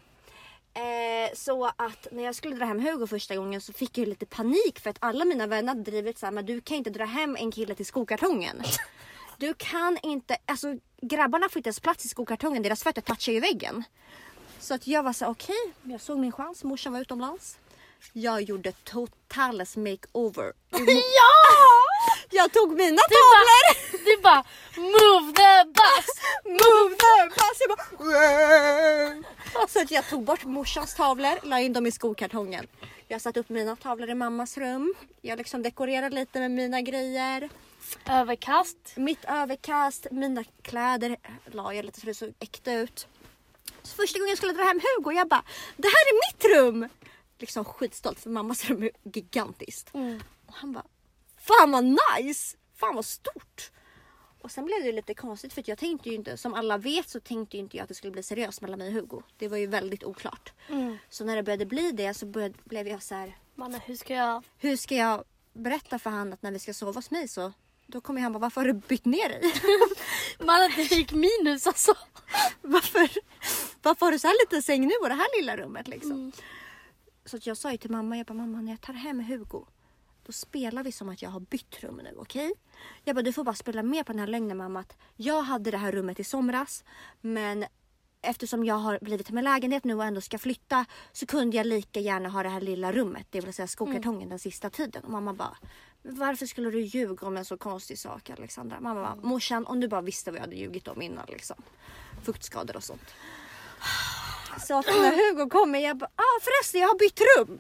Eh, 0.73 1.33
så 1.33 1.65
att 1.65 2.07
när 2.11 2.23
jag 2.23 2.35
skulle 2.35 2.55
dra 2.55 2.65
hem 2.65 2.79
Hugo 2.79 3.07
första 3.07 3.35
gången 3.35 3.61
så 3.61 3.73
fick 3.73 3.97
jag 3.97 4.07
lite 4.07 4.25
panik 4.25 4.79
för 4.79 4.89
att 4.89 4.97
alla 4.99 5.25
mina 5.25 5.47
vänner 5.47 5.67
hade 5.67 5.91
drivit 5.91 6.17
såhär, 6.17 6.33
men 6.33 6.45
du 6.45 6.61
kan 6.61 6.77
inte 6.77 6.89
dra 6.89 7.05
hem 7.05 7.35
en 7.35 7.51
kille 7.51 7.75
till 7.75 7.85
skokartongen. 7.85 8.63
Du 9.37 9.53
kan 9.53 9.97
inte, 10.03 10.37
alltså 10.45 10.67
grabbarna 11.01 11.49
får 11.49 11.59
inte 11.59 11.67
ens 11.67 11.79
plats 11.79 12.05
i 12.05 12.07
skokartongen, 12.07 12.63
deras 12.63 12.83
fötter 12.83 13.01
touchar 13.01 13.31
ju 13.33 13.39
väggen. 13.39 13.83
Så 14.59 14.73
att 14.73 14.87
jag 14.87 15.03
var 15.03 15.13
så 15.13 15.27
okej, 15.27 15.73
jag 15.83 16.01
såg 16.01 16.19
min 16.19 16.31
chans, 16.31 16.63
morsan 16.63 16.93
var 16.93 16.99
utomlands. 16.99 17.57
Jag 18.13 18.41
gjorde 18.41 18.71
totales 18.71 19.77
makeover. 19.77 20.53
Ja! 21.17 21.31
Jag 22.29 22.51
tog 22.51 22.71
mina 22.71 23.01
Du 23.09 23.15
tavlor! 23.15 23.63
bara, 23.97 24.05
du 24.05 24.21
bara 24.21 24.43
move 24.77 25.33
the 25.33 25.65
bus! 25.65 26.07
Move 26.45 26.95
the 26.95 27.29
bus! 27.29 27.59
Jag 27.59 27.77
bara, 29.53 29.67
så 29.67 29.81
att 29.81 29.91
jag 29.91 30.09
tog 30.09 30.23
bort 30.23 30.43
morsans 30.43 30.95
tavlor, 30.95 31.39
la 31.43 31.59
in 31.59 31.73
dem 31.73 31.85
i 31.85 31.91
skokartongen. 31.91 32.67
Jag 33.07 33.21
satte 33.21 33.39
upp 33.39 33.49
mina 33.49 33.75
tavlor 33.75 34.09
i 34.09 34.15
mammas 34.15 34.57
rum. 34.57 34.93
Jag 35.21 35.37
liksom 35.37 35.63
dekorerade 35.63 36.15
lite 36.15 36.39
med 36.39 36.51
mina 36.51 36.81
grejer. 36.81 37.49
Överkast. 38.09 38.77
Mitt 38.95 39.25
överkast, 39.27 40.07
mina 40.11 40.43
kläder 40.61 41.17
la 41.45 41.73
jag 41.73 41.85
lite 41.85 41.99
så 41.99 42.05
det 42.05 42.13
såg 42.13 42.33
äkta 42.39 42.73
ut. 42.73 43.07
Så 43.83 43.95
första 43.95 44.19
gången 44.19 44.29
jag 44.29 44.37
skulle 44.37 44.53
dra 44.53 44.63
hem 44.63 44.79
Hugo, 44.79 45.11
jag 45.11 45.27
bara 45.27 45.43
det 45.77 45.87
här 45.87 46.05
är 46.11 46.33
mitt 46.33 46.45
rum! 46.57 46.89
Liksom 47.37 47.65
skitstolt 47.65 48.19
för 48.19 48.29
mammas 48.29 48.65
rum 48.65 48.83
är 48.83 48.91
gigantiskt. 49.03 49.93
Mm. 49.93 50.21
Och 50.45 50.53
han 50.53 50.73
bara 50.73 50.85
fan 51.37 51.71
vad 51.71 51.83
nice! 51.83 52.57
Fan 52.75 52.95
vad 52.95 53.05
stort! 53.05 53.71
Och 54.41 54.51
sen 54.51 54.65
blev 54.65 54.83
det 54.83 54.91
lite 54.91 55.13
konstigt 55.13 55.53
för 55.53 55.61
att 55.61 55.67
jag 55.67 55.77
tänkte 55.77 56.09
ju 56.09 56.15
inte, 56.15 56.37
som 56.37 56.53
alla 56.53 56.77
vet 56.77 57.09
så 57.09 57.19
tänkte 57.19 57.57
ju 57.57 57.63
inte 57.63 57.77
jag 57.77 57.83
att 57.83 57.89
det 57.89 57.95
skulle 57.95 58.11
bli 58.11 58.23
seriöst 58.23 58.61
mellan 58.61 58.79
mig 58.79 58.87
och 58.87 58.93
Hugo. 58.93 59.21
Det 59.37 59.47
var 59.47 59.57
ju 59.57 59.67
väldigt 59.67 60.03
oklart. 60.03 60.53
Mm. 60.69 60.97
Så 61.09 61.25
när 61.25 61.35
det 61.35 61.43
började 61.43 61.65
bli 61.65 61.91
det 61.91 62.13
så 62.13 62.25
började, 62.25 62.55
blev 62.63 62.87
jag 62.87 63.03
så 63.03 63.15
här. 63.15 63.37
Mannen, 63.55 63.81
hur 63.85 63.95
ska 63.95 64.13
jag... 64.13 64.43
hur 64.57 64.75
ska 64.77 64.95
jag 64.95 65.23
berätta 65.53 65.99
för 65.99 66.09
han 66.09 66.33
att 66.33 66.41
när 66.41 66.51
vi 66.51 66.59
ska 66.59 66.73
sova 66.73 66.91
hos 66.91 67.11
mig 67.11 67.27
så 67.27 67.53
då 67.87 68.01
kommer 68.01 68.21
han 68.21 68.33
bara 68.33 68.39
varför 68.39 68.61
har 68.61 68.67
du 68.67 68.73
bytt 68.73 69.05
ner 69.05 69.29
dig? 69.29 69.41
Mannen, 70.45 70.71
det 70.75 70.95
gick 70.95 71.11
minus 71.11 71.67
alltså. 71.67 71.93
varför, 72.61 73.09
varför 73.81 74.05
har 74.05 74.11
du 74.11 74.19
så 74.19 74.27
här 74.27 74.43
liten 74.45 74.63
säng 74.63 74.87
nu 74.87 74.93
och 75.01 75.09
det 75.09 75.15
här 75.15 75.41
lilla 75.41 75.57
rummet 75.57 75.87
liksom? 75.87 76.11
Mm. 76.11 76.31
Så 77.25 77.37
att 77.37 77.47
jag 77.47 77.57
sa 77.57 77.71
ju 77.71 77.77
till 77.77 77.91
mamma, 77.91 78.17
jag 78.17 78.25
bara 78.25 78.33
mamma 78.33 78.61
när 78.61 78.71
jag 78.71 78.81
tar 78.81 78.93
hem 78.93 79.19
Hugo 79.19 79.65
då 80.25 80.31
spelar 80.31 80.83
vi 80.83 80.91
som 80.91 81.09
att 81.09 81.21
jag 81.21 81.29
har 81.29 81.39
bytt 81.39 81.83
rum 81.83 82.01
nu, 82.03 82.13
okej? 82.17 82.53
Jag 83.03 83.15
bara 83.15 83.21
du 83.21 83.33
får 83.33 83.43
bara 83.43 83.55
spela 83.55 83.83
med 83.83 84.05
på 84.05 84.11
den 84.11 84.19
här 84.19 84.27
lögnen 84.27 84.57
mamma 84.57 84.79
att 84.79 84.97
jag 85.15 85.41
hade 85.41 85.71
det 85.71 85.77
här 85.77 85.91
rummet 85.91 86.19
i 86.19 86.23
somras 86.23 86.83
men 87.21 87.65
eftersom 88.21 88.65
jag 88.65 88.75
har 88.75 88.99
blivit 89.01 89.31
med 89.31 89.43
lägenhet 89.43 89.83
nu 89.83 89.93
och 89.95 90.03
ändå 90.05 90.21
ska 90.21 90.37
flytta 90.37 90.85
så 91.11 91.25
kunde 91.25 91.57
jag 91.57 91.67
lika 91.67 91.99
gärna 91.99 92.29
ha 92.29 92.43
det 92.43 92.49
här 92.49 92.61
lilla 92.61 92.91
rummet, 92.91 93.27
det 93.29 93.41
vill 93.41 93.53
säga 93.53 93.67
skokartongen 93.67 94.29
den 94.29 94.39
sista 94.39 94.69
tiden. 94.69 95.03
Och 95.03 95.11
mamma 95.11 95.33
bara 95.33 95.57
"Men 96.01 96.15
varför 96.15 96.45
skulle 96.45 96.69
du 96.71 96.81
ljuga 96.81 97.27
om 97.27 97.37
en 97.37 97.45
så 97.45 97.57
konstig 97.57 97.99
sak 97.99 98.29
Alexandra? 98.29 98.79
Mamma 98.79 99.01
bara 99.01 99.15
morsan 99.15 99.65
om 99.65 99.79
du 99.79 99.87
bara 99.87 100.01
visste 100.01 100.31
vad 100.31 100.37
jag 100.37 100.41
hade 100.41 100.55
ljugit 100.55 100.87
om 100.87 101.01
innan 101.01 101.25
liksom. 101.29 101.55
Fuktskador 102.23 102.75
och 102.75 102.83
sånt. 102.83 103.13
Så 104.59 104.79
att 104.79 104.85
när 104.85 105.11
Hugo 105.11 105.49
kommer 105.49 105.79
jag 105.79 105.97
bara 105.97 106.09
ah 106.15 106.39
förresten 106.41 106.81
jag 106.81 106.87
har 106.87 106.97
bytt 106.97 107.21
rum. 107.37 107.59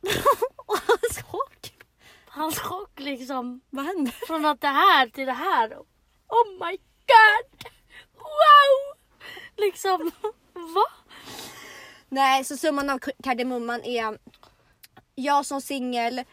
och 0.56 0.78
hans 0.86 1.22
chock. 1.22 1.72
Hans 2.26 2.58
chock 2.58 3.00
liksom. 3.00 3.60
Vad 3.70 3.84
hände? 3.84 4.10
Från 4.10 4.44
att 4.44 4.60
det 4.60 4.68
här 4.68 5.06
till 5.08 5.26
det 5.26 5.32
här. 5.32 5.72
Oh 6.28 6.66
my 6.66 6.76
god! 7.06 7.70
Wow! 8.14 8.96
Liksom, 9.56 10.10
va? 10.52 10.84
Nej, 12.08 12.44
så 12.44 12.56
summan 12.56 12.90
av 12.90 12.98
kardemumman 12.98 13.84
är 13.84 14.18
jag 15.14 15.46
som 15.46 15.60
singel, 15.60 16.24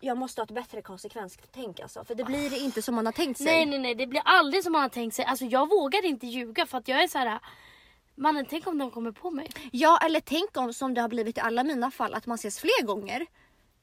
jag 0.00 0.18
måste 0.18 0.40
ha 0.40 0.44
ett 0.44 0.50
bättre 0.50 0.82
konsekvenstänk 0.82 1.80
alltså. 1.80 2.04
För 2.04 2.14
det 2.14 2.24
blir 2.24 2.64
inte 2.64 2.82
som 2.82 2.94
man 2.94 3.06
har 3.06 3.12
tänkt 3.12 3.36
sig. 3.36 3.46
Nej 3.46 3.66
nej 3.66 3.78
nej 3.78 3.94
det 3.94 4.06
blir 4.06 4.22
aldrig 4.24 4.62
som 4.62 4.72
man 4.72 4.82
har 4.82 4.88
tänkt 4.88 5.14
sig. 5.14 5.24
Alltså 5.24 5.44
jag 5.44 5.68
vågar 5.68 6.04
inte 6.04 6.26
ljuga 6.26 6.66
för 6.66 6.78
att 6.78 6.88
jag 6.88 7.02
är 7.02 7.08
så 7.08 7.18
här. 7.18 7.40
Mannen 8.14 8.46
tänk 8.50 8.66
om 8.66 8.78
de 8.78 8.90
kommer 8.90 9.12
på 9.12 9.30
mig. 9.30 9.50
Ja, 9.72 9.98
eller 9.98 10.20
tänk 10.20 10.56
om 10.56 10.72
som 10.72 10.94
det 10.94 11.00
har 11.00 11.08
blivit 11.08 11.38
i 11.38 11.40
alla 11.40 11.64
mina 11.64 11.90
fall 11.90 12.14
att 12.14 12.26
man 12.26 12.34
ses 12.34 12.58
fler 12.60 12.84
gånger. 12.86 13.26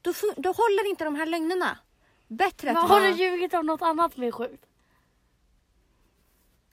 Då, 0.01 0.13
då 0.37 0.49
håller 0.51 0.89
inte 0.89 1.03
de 1.03 1.15
här 1.15 1.25
lögnerna. 1.25 1.77
Bättre 2.27 2.69
att 2.69 2.73
Men 2.75 2.83
har 2.83 3.01
du 3.01 3.09
ljugit 3.11 3.53
om 3.53 3.65
något 3.65 3.81
annat 3.81 4.17
med 4.17 4.33
sjukt? 4.33 4.65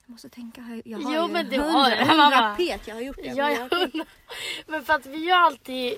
Jag 0.05 0.11
måste 0.11 0.29
tänka, 0.29 0.81
jag- 0.85 0.97
har 0.99 1.15
Jo, 1.15 1.21
ju 1.21 1.33
men 1.33 1.49
du 1.49 1.57
hundra, 1.57 1.71
har 1.79 1.89
det, 1.89 1.95
hundra 1.97 2.15
mamma. 2.29 2.55
pet 2.55 2.87
jag 2.87 2.95
har 2.95 3.01
gjort 3.01 3.15
det. 3.17 3.25
Ja, 3.27 3.47
men 3.47 3.55
jag 3.55 3.69
jag-. 3.93 4.07
Men 4.67 4.83
för 4.85 4.93
att 4.93 5.05
vi 5.05 5.29
har 5.29 5.39
alltid... 5.39 5.93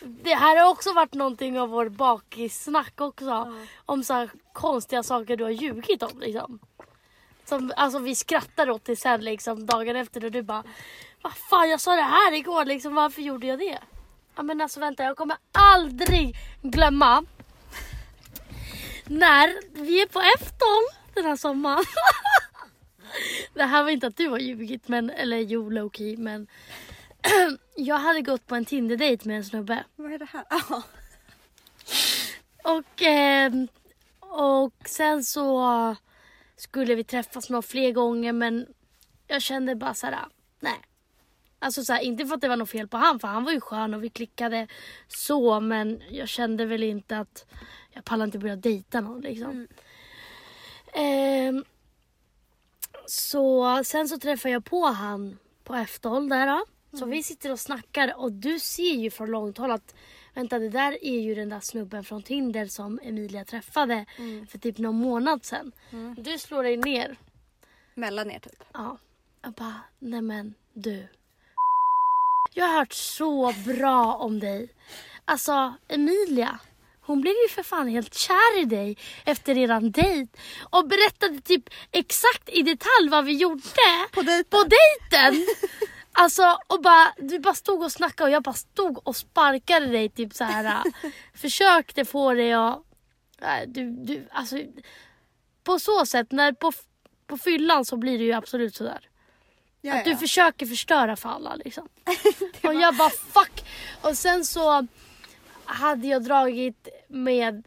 Det 0.00 0.34
här 0.34 0.56
har 0.64 0.70
också 0.70 0.92
varit 0.92 1.14
någonting 1.14 1.60
av 1.60 1.68
vår 1.68 1.88
bakissnack 1.88 3.00
också. 3.00 3.56
Om 3.86 4.04
så 4.04 4.12
här 4.14 4.30
konstiga 4.52 5.02
saker 5.02 5.36
du 5.36 5.44
har 5.44 5.50
ljugit 5.50 6.02
om 6.02 6.20
liksom. 6.20 6.58
Som, 7.44 7.72
alltså 7.76 7.98
vi 7.98 8.14
skrattar 8.14 8.70
åt 8.70 8.84
det 8.84 8.96
sen 8.96 9.20
liksom 9.24 9.66
dagen 9.66 9.96
efter 9.96 10.24
och 10.24 10.30
du 10.30 10.42
bara 10.42 10.64
Vad 11.22 11.32
fan 11.32 11.70
jag 11.70 11.80
sa 11.80 11.94
det 11.94 12.02
här 12.02 12.32
igår 12.32 12.64
liksom 12.64 12.94
varför 12.94 13.22
gjorde 13.22 13.46
jag 13.46 13.58
det? 13.58 13.78
Ja 14.36 14.42
men 14.42 14.60
alltså 14.60 14.80
vänta 14.80 15.02
jag 15.02 15.16
kommer 15.16 15.36
aldrig 15.52 16.36
glömma 16.62 17.24
När 19.06 19.54
vi 19.82 20.02
är 20.02 20.06
på 20.06 20.20
Efton 20.20 20.88
den 21.14 21.24
här 21.24 21.36
sommaren 21.36 21.84
Det 23.54 23.64
här 23.64 23.82
var 23.82 23.90
inte 23.90 24.06
att 24.06 24.16
du 24.16 24.28
har 24.28 24.38
ljugit 24.38 24.88
men, 24.88 25.10
eller 25.10 25.36
jo 25.38 25.70
low 25.70 25.90
key 25.90 26.16
men 26.16 26.46
Jag 27.76 27.98
hade 27.98 28.22
gått 28.22 28.46
på 28.46 28.54
en 28.54 28.64
Tinder-date 28.64 29.28
med 29.28 29.36
en 29.36 29.44
snubbe 29.44 29.84
Vad 29.96 30.12
är 30.12 30.18
det 30.18 30.28
här? 30.32 30.44
Och, 32.62 33.02
ehm, 33.02 33.68
och 34.20 34.74
sen 34.84 35.24
så 35.24 35.60
skulle 36.56 36.94
vi 36.94 37.04
träffas 37.04 37.50
några 37.50 37.62
fler 37.62 37.92
gånger 37.92 38.32
men 38.32 38.66
jag 39.26 39.42
kände 39.42 39.74
bara 39.74 39.94
såhär, 39.94 40.18
nej. 40.60 40.80
Alltså 41.58 41.84
såhär, 41.84 42.00
inte 42.00 42.26
för 42.26 42.34
att 42.34 42.40
det 42.40 42.48
var 42.48 42.56
något 42.56 42.70
fel 42.70 42.88
på 42.88 42.96
han 42.96 43.20
för 43.20 43.28
han 43.28 43.44
var 43.44 43.52
ju 43.52 43.60
skön 43.60 43.94
och 43.94 44.04
vi 44.04 44.08
klickade 44.08 44.66
så 45.08 45.60
men 45.60 46.02
jag 46.10 46.28
kände 46.28 46.66
väl 46.66 46.82
inte 46.82 47.18
att 47.18 47.46
jag 47.90 48.04
pallar 48.04 48.24
inte 48.24 48.38
börja 48.38 48.56
dejta 48.56 49.00
någon 49.00 49.20
liksom. 49.20 49.68
Ehm, 50.94 51.64
så 53.06 53.80
sen 53.84 54.08
så 54.08 54.18
träffade 54.18 54.52
jag 54.52 54.64
på 54.64 54.86
han 54.86 55.38
på 55.64 55.74
F12 55.74 56.28
där 56.28 56.46
då. 56.46 56.64
Så 56.98 57.06
vi 57.06 57.22
sitter 57.22 57.52
och 57.52 57.60
snackar 57.60 58.14
och 58.16 58.32
du 58.32 58.60
ser 58.60 58.94
ju 58.94 59.10
från 59.10 59.30
långt 59.30 59.58
håll 59.58 59.70
att 59.70 59.94
vänta 60.34 60.58
det 60.58 60.68
där 60.68 61.04
är 61.04 61.20
ju 61.20 61.34
den 61.34 61.48
där 61.48 61.60
snubben 61.60 62.04
från 62.04 62.22
Tinder 62.22 62.66
som 62.66 63.00
Emilia 63.02 63.44
träffade 63.44 64.06
för 64.50 64.58
typ 64.58 64.78
någon 64.78 64.94
månad 64.96 65.44
sedan. 65.44 65.72
Du 66.16 66.38
slår 66.38 66.62
dig 66.62 66.76
ner. 66.76 67.16
Mellan 67.94 68.30
er 68.30 68.38
typ. 68.38 68.64
Ja. 68.72 68.98
Jag 69.42 69.52
bara, 69.52 69.80
nej 69.98 70.22
men 70.22 70.54
du. 70.72 71.08
Jag 72.54 72.66
har 72.66 72.78
hört 72.78 72.92
så 72.92 73.52
bra 73.66 74.14
om 74.14 74.40
dig. 74.40 74.68
Alltså 75.24 75.74
Emilia, 75.88 76.58
Hon 77.04 77.20
blev 77.20 77.32
ju 77.32 77.48
för 77.48 77.62
fan 77.62 77.88
helt 77.88 78.14
kär 78.14 78.60
i 78.60 78.64
dig 78.64 78.96
efter 79.24 79.58
eran 79.58 79.90
dejt 79.90 80.38
och 80.70 80.88
berättade 80.88 81.40
typ 81.40 81.64
exakt 81.90 82.48
i 82.48 82.62
detalj 82.62 83.08
vad 83.10 83.24
vi 83.24 83.32
gjorde 83.32 83.62
På 84.12 84.22
dejten. 84.22 84.44
på 84.50 84.64
dejten. 84.64 85.46
Alltså 86.12 86.58
och 86.66 86.82
bara, 86.82 87.14
du 87.18 87.38
bara 87.38 87.54
stod 87.54 87.82
och 87.82 87.92
snackade 87.92 88.28
och 88.28 88.34
jag 88.34 88.42
bara 88.42 88.54
stod 88.54 89.08
och 89.08 89.16
sparkade 89.16 89.86
dig 89.86 90.08
typ 90.08 90.34
så 90.34 90.44
här. 90.44 90.64
äh, 90.64 91.10
försökte 91.34 92.04
få 92.04 92.34
dig 92.34 92.52
att, 92.52 92.78
äh, 93.40 93.68
du, 93.68 93.90
du, 93.90 94.28
alltså 94.30 94.56
på 95.64 95.78
så 95.78 96.06
sätt, 96.06 96.32
när 96.32 96.52
på, 96.52 96.72
på 97.26 97.38
fyllan 97.38 97.84
så 97.84 97.96
blir 97.96 98.18
det 98.18 98.24
ju 98.24 98.32
absolut 98.32 98.74
sådär. 98.74 99.08
Ja, 99.80 99.98
Att 99.98 100.04
du 100.04 100.10
ja. 100.10 100.16
försöker 100.16 100.66
förstöra 100.66 101.16
för 101.16 101.28
alla 101.28 101.54
liksom. 101.54 101.88
Och 102.62 102.74
jag 102.74 102.96
bara 102.96 103.10
fuck. 103.10 103.64
Och 104.02 104.16
sen 104.16 104.44
så 104.44 104.86
hade 105.64 106.06
jag 106.08 106.24
dragit 106.24 106.88
med, 107.08 107.66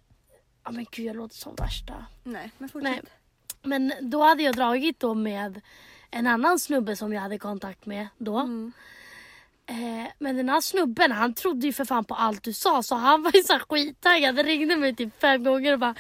ja 0.63 0.71
men 0.71 0.85
gud 0.91 1.05
jag 1.05 1.15
låter 1.15 1.35
som 1.35 1.55
värsta. 1.55 2.05
Nej, 2.23 2.51
men 2.57 2.69
fortsätt. 2.69 2.91
Nej. 2.91 3.01
Men 3.63 3.93
då 4.01 4.23
hade 4.23 4.43
jag 4.43 4.55
dragit 4.55 4.99
då 4.99 5.13
med 5.13 5.61
en 6.15 6.27
annan 6.27 6.59
snubbe 6.59 6.95
som 6.95 7.13
jag 7.13 7.21
hade 7.21 7.37
kontakt 7.37 7.85
med 7.85 8.07
då. 8.17 8.37
Mm. 8.37 8.73
Eh, 9.65 10.11
men 10.19 10.37
den 10.37 10.49
här 10.49 10.61
snubben 10.61 11.11
han 11.11 11.33
trodde 11.33 11.67
ju 11.67 11.73
för 11.73 11.85
fan 11.85 12.05
på 12.05 12.15
allt 12.15 12.43
du 12.43 12.53
sa 12.53 12.83
så 12.83 12.95
han 12.95 13.23
var 13.23 13.31
ju 13.35 13.43
så 13.43 13.59
skittaggad. 13.69 14.35
Han 14.35 14.45
ringde 14.45 14.75
mig 14.75 14.95
typ 14.95 15.21
fem 15.21 15.43
gånger 15.43 15.73
och 15.73 15.79
bara 15.79 15.95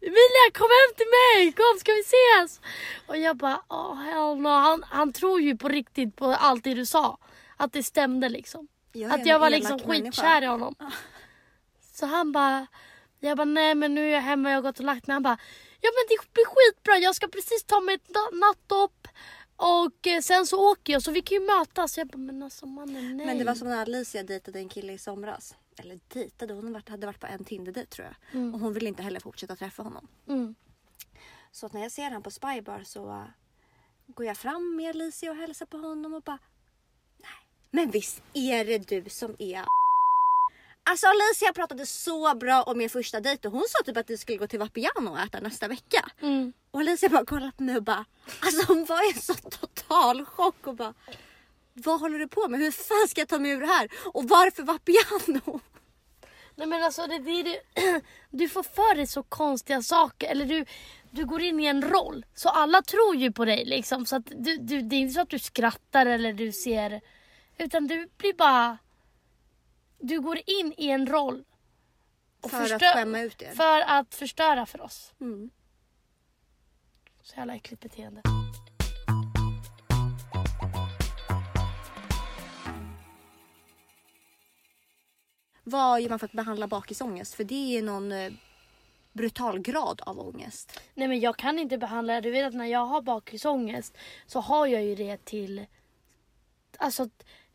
Emilia 0.00 0.50
kom 0.52 0.68
hem 0.68 0.96
till 0.96 1.06
mig, 1.06 1.52
kom 1.52 1.78
ska 1.80 1.92
vi 1.92 2.00
ses? 2.00 2.60
Och 3.06 3.16
jag 3.16 3.36
bara 3.36 3.60
oh 3.68 3.94
hell 3.94 4.36
no. 4.36 4.48
Han, 4.48 4.84
han 4.88 5.12
tror 5.12 5.40
ju 5.40 5.56
på 5.56 5.68
riktigt 5.68 6.16
på 6.16 6.26
allt 6.26 6.64
det 6.64 6.74
du 6.74 6.86
sa. 6.86 7.18
Att 7.56 7.72
det 7.72 7.82
stämde 7.82 8.28
liksom. 8.28 8.68
Jag 8.92 9.12
att 9.12 9.26
jag 9.26 9.38
var 9.38 9.50
liksom 9.50 9.80
människa. 9.86 10.22
skitkär 10.22 10.42
i 10.42 10.46
honom. 10.46 10.74
Så 11.94 12.06
han 12.06 12.32
bara, 12.32 12.66
jag 13.20 13.36
bara 13.36 13.44
nej 13.44 13.74
men 13.74 13.94
nu 13.94 14.08
är 14.08 14.14
jag 14.14 14.20
hemma, 14.20 14.50
jag 14.50 14.56
har 14.56 14.62
gått 14.62 14.78
och 14.78 14.84
lagt 14.84 15.06
mig. 15.06 15.14
Han 15.14 15.22
bara, 15.22 15.38
ja 15.80 15.90
men 15.94 16.04
det 16.08 16.32
blir 16.32 16.44
skitbra, 16.46 16.96
jag 16.96 17.14
ska 17.14 17.28
precis 17.28 17.64
ta 17.64 17.80
mig 17.80 17.94
ett 17.94 18.08
na- 18.08 18.40
nattdopp 18.40 19.08
och 19.60 20.06
eh, 20.06 20.20
sen 20.20 20.46
så 20.46 20.72
åker 20.72 20.92
jag 20.92 21.02
så 21.02 21.10
vi 21.10 21.22
kan 21.22 21.34
ju 21.34 21.46
mötas. 21.46 21.98
Jag 21.98 22.08
bara, 22.08 22.18
men 22.18 22.42
alltså 22.42 22.66
mannen 22.66 23.16
nej. 23.16 23.26
Men 23.26 23.38
det 23.38 23.44
var 23.44 23.54
som 23.54 23.68
när 23.68 23.82
Alicia 23.82 24.22
dejtade 24.22 24.58
en 24.58 24.68
kille 24.68 24.92
i 24.92 24.98
somras. 24.98 25.56
Eller 25.76 26.00
dejtade, 26.08 26.54
hon 26.54 26.82
hade 26.86 27.06
varit 27.06 27.20
på 27.20 27.26
en 27.26 27.44
Tinder-dejt 27.44 27.90
tror 27.90 28.08
jag. 28.08 28.54
Och 28.54 28.60
hon 28.60 28.72
ville 28.72 28.88
inte 28.88 29.02
heller 29.02 29.20
fortsätta 29.20 29.56
träffa 29.56 29.82
honom. 29.82 30.08
Mm. 30.28 30.54
Så 31.52 31.68
när 31.72 31.82
jag 31.82 31.92
ser 31.92 32.04
honom 32.04 32.22
på 32.22 32.30
Spybar 32.30 32.82
så 32.84 33.06
uh, 33.06 33.24
går 34.06 34.26
jag 34.26 34.36
fram 34.36 34.76
med 34.76 34.90
Alicia 34.90 35.30
och 35.30 35.36
hälsar 35.36 35.66
på 35.66 35.76
honom 35.76 36.14
och 36.14 36.22
bara 36.22 36.38
Nej, 37.16 37.48
men 37.70 37.90
visst 37.90 38.22
är 38.34 38.64
det 38.64 38.78
du 38.78 39.10
som 39.10 39.36
är 39.38 39.64
Alltså 40.84 41.06
Alicia 41.06 41.52
pratade 41.52 41.86
så 41.86 42.34
bra 42.34 42.62
om 42.62 42.78
min 42.78 42.90
första 42.90 43.20
dejt 43.20 43.48
och 43.48 43.54
hon 43.54 43.64
sa 43.68 43.84
typ 43.84 43.96
att 43.96 44.10
vi 44.10 44.18
skulle 44.18 44.38
gå 44.38 44.46
till 44.46 44.58
Vapiano 44.58 45.10
och 45.10 45.20
äta 45.20 45.40
nästa 45.40 45.68
vecka. 45.68 46.08
Mm. 46.20 46.52
Och 46.70 46.80
Alicia 46.80 47.08
bara 47.08 47.24
kollade 47.24 47.52
på 47.56 47.62
mig 47.62 47.76
och 47.76 47.82
bara 47.82 48.04
Alltså 48.40 48.72
hon 48.72 48.84
var 48.84 49.10
i 49.10 49.12
en 49.14 49.20
så 49.20 49.34
total 49.34 50.24
chock 50.24 50.66
och 50.66 50.74
bara 50.74 50.94
Vad 51.74 52.00
håller 52.00 52.18
du 52.18 52.28
på 52.28 52.48
med? 52.48 52.60
Hur 52.60 52.70
fan 52.70 53.08
ska 53.08 53.20
jag 53.20 53.28
ta 53.28 53.38
mig 53.38 53.50
ur 53.50 53.60
det 53.60 53.66
här? 53.66 53.88
Och 54.12 54.28
varför 54.28 54.62
Vapiano? 54.62 55.60
Nej 56.60 56.66
men 56.66 56.84
alltså 56.84 57.06
det, 57.06 57.18
det, 57.18 57.42
det, 57.42 57.60
du 58.30 58.48
får 58.48 58.62
för 58.62 58.94
dig 58.94 59.06
så 59.06 59.22
konstiga 59.22 59.82
saker. 59.82 60.28
Eller 60.28 60.44
du, 60.44 60.64
du 61.10 61.26
går 61.26 61.42
in 61.42 61.60
i 61.60 61.66
en 61.66 61.82
roll. 61.82 62.26
Så 62.34 62.48
alla 62.48 62.82
tror 62.82 63.16
ju 63.16 63.32
på 63.32 63.44
dig 63.44 63.64
liksom. 63.64 64.06
Så 64.06 64.16
att 64.16 64.26
du, 64.26 64.56
du, 64.56 64.82
det 64.82 64.96
är 64.96 65.00
inte 65.00 65.14
så 65.14 65.20
att 65.20 65.30
du 65.30 65.38
skrattar 65.38 66.06
eller 66.06 66.32
du 66.32 66.52
ser. 66.52 67.00
Utan 67.58 67.86
du 67.86 68.08
blir 68.16 68.32
bara. 68.32 68.78
Du 70.00 70.20
går 70.20 70.38
in 70.46 70.74
i 70.76 70.88
en 70.88 71.06
roll. 71.06 71.44
och 72.40 72.50
För 72.50 72.62
att 72.62 72.68
förstör- 72.68 72.92
skämma 72.94 73.20
ut 73.20 73.42
er. 73.42 73.50
För 73.52 73.80
att 73.80 74.14
förstöra 74.14 74.66
för 74.66 74.80
oss. 74.80 75.12
Mm. 75.20 75.50
Så 77.22 77.36
jävla 77.36 77.54
äckligt 77.54 77.82
beteende. 77.82 78.22
Vad 85.64 86.00
gör 86.00 86.08
man 86.08 86.18
för 86.18 86.26
att 86.26 86.32
behandla 86.32 86.66
bakisångest? 86.68 87.34
För 87.34 87.44
det 87.44 87.78
är 87.78 87.82
någon 87.82 88.12
eh, 88.12 88.32
brutal 89.12 89.58
grad 89.60 90.00
av 90.06 90.20
ångest. 90.20 90.80
Nej 90.94 91.08
men 91.08 91.20
jag 91.20 91.36
kan 91.36 91.58
inte 91.58 91.78
behandla 91.78 92.14
det. 92.14 92.20
Du 92.20 92.30
vet 92.30 92.46
att 92.48 92.54
när 92.54 92.66
jag 92.66 92.86
har 92.86 93.02
bakisångest 93.02 93.96
så 94.26 94.40
har 94.40 94.66
jag 94.66 94.82
ju 94.84 94.94
det 94.94 95.24
till... 95.24 95.66
Alltså 96.78 97.08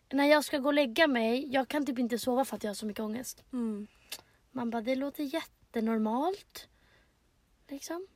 när 0.09 0.25
jag 0.25 0.45
ska 0.45 0.57
gå 0.57 0.67
och 0.67 0.73
lägga 0.73 1.07
mig, 1.07 1.53
jag 1.53 1.67
kan 1.67 1.85
typ 1.85 1.99
inte 1.99 2.19
sova 2.19 2.45
för 2.45 2.55
att 2.55 2.63
jag 2.63 2.69
har 2.69 2.75
så 2.75 2.85
mycket 2.85 3.03
ångest. 3.03 3.43
Mm. 3.53 3.87
Man 4.51 4.69
bara, 4.69 4.81
det 4.81 4.95
låter 4.95 5.23
jättenormalt. 5.23 6.67
Liksom. 7.67 8.07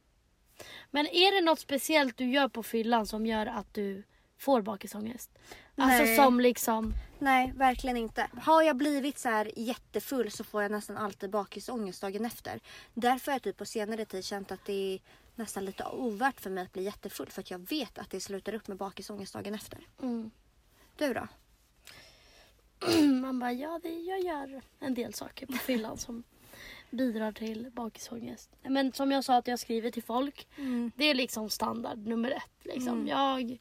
Men 0.91 1.07
är 1.07 1.35
det 1.35 1.45
något 1.45 1.59
speciellt 1.59 2.17
du 2.17 2.31
gör 2.31 2.47
på 2.47 2.63
fyllan 2.63 3.07
som 3.07 3.25
gör 3.25 3.45
att 3.45 3.73
du 3.73 4.03
får 4.37 4.61
bakisångest? 4.61 5.29
Alltså 5.75 6.03
Nej. 6.03 6.15
som 6.15 6.39
liksom... 6.39 6.93
Nej, 7.19 7.53
verkligen 7.55 7.97
inte. 7.97 8.27
Har 8.41 8.61
jag 8.61 8.75
blivit 8.75 9.19
så 9.19 9.29
här 9.29 9.51
jättefull 9.55 10.31
så 10.31 10.43
får 10.43 10.61
jag 10.61 10.71
nästan 10.71 10.97
alltid 10.97 11.29
bakisångest 11.29 12.01
dagen 12.01 12.25
efter. 12.25 12.59
Därför 12.93 13.31
har 13.31 13.35
jag 13.35 13.41
typ 13.43 13.57
på 13.57 13.65
senare 13.65 14.05
tid 14.05 14.25
känt 14.25 14.51
att 14.51 14.65
det 14.65 14.93
är 14.93 14.99
nästan 15.35 15.65
lite 15.65 15.85
ovärt 15.85 16.41
för 16.41 16.49
mig 16.49 16.63
att 16.63 16.73
bli 16.73 16.83
jättefull 16.83 17.29
för 17.29 17.41
att 17.41 17.51
jag 17.51 17.69
vet 17.69 17.97
att 17.97 18.09
det 18.09 18.19
slutar 18.19 18.53
upp 18.53 18.67
med 18.67 18.77
bakisångest 18.77 19.33
dagen 19.33 19.53
efter. 19.53 19.79
Mm. 20.01 20.31
Du 20.97 21.13
då? 21.13 21.27
Man 23.21 23.39
bara, 23.39 23.53
ja 23.53 23.79
det, 23.83 23.89
jag 23.89 24.19
gör 24.19 24.61
en 24.79 24.93
del 24.93 25.13
saker 25.13 25.45
på 25.45 25.53
fyllan 25.53 25.97
som 25.97 26.23
bidrar 26.89 27.31
till 27.31 27.69
bakisångest. 27.71 28.49
Men 28.61 28.93
som 28.93 29.11
jag 29.11 29.23
sa 29.23 29.35
att 29.35 29.47
jag 29.47 29.59
skriver 29.59 29.91
till 29.91 30.03
folk. 30.03 30.47
Det 30.95 31.05
är 31.05 31.13
liksom 31.13 31.49
standard 31.49 31.97
nummer 31.97 32.31
ett. 32.31 32.65
Liksom. 32.65 33.07
Jag, 33.07 33.57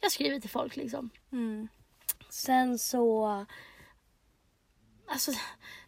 jag 0.00 0.12
skriver 0.12 0.40
till 0.40 0.50
folk 0.50 0.76
liksom. 0.76 1.10
Mm. 1.32 1.68
Sen 2.28 2.78
så... 2.78 3.26
Alltså, 5.06 5.32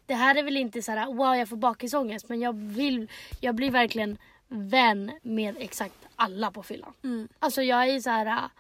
det 0.07 0.15
här 0.15 0.35
är 0.35 0.43
väl 0.43 0.57
inte 0.57 0.83
så 0.83 0.93
här, 0.93 1.07
wow 1.07 1.35
jag 1.35 1.49
får 1.49 1.57
bakisångest. 1.57 2.29
Men 2.29 2.41
jag, 2.41 2.57
vill, 2.57 3.11
jag 3.41 3.55
blir 3.55 3.71
verkligen 3.71 4.19
vän 4.49 5.13
med 5.23 5.57
exakt 5.59 6.07
alla 6.17 6.51
på 6.51 6.63
fyllan. 6.63 6.93
Mm. 7.03 7.29
Alltså 7.39 7.63
jag 7.63 7.89
är 7.89 8.01
så 8.01 8.11
här, 8.11 8.27
äh, 8.27 8.51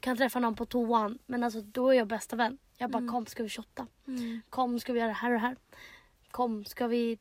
kan 0.00 0.16
träffa 0.16 0.40
någon 0.40 0.54
på 0.54 0.66
toan. 0.66 1.18
Men 1.26 1.44
alltså 1.44 1.60
då 1.60 1.90
är 1.90 1.94
jag 1.94 2.06
bästa 2.06 2.36
vän. 2.36 2.58
Jag 2.78 2.90
bara 2.90 3.08
kom 3.08 3.26
ska 3.26 3.42
vi 3.42 3.48
shotta. 3.48 3.86
Mm. 4.06 4.40
Kom 4.50 4.80
ska 4.80 4.92
vi 4.92 4.98
göra 4.98 5.08
det 5.08 5.14
här 5.14 5.30
och 5.30 5.34
det 5.34 5.46
här. 5.46 5.56
Kom 6.30 6.64
ska 6.64 6.86
vi 6.86 7.18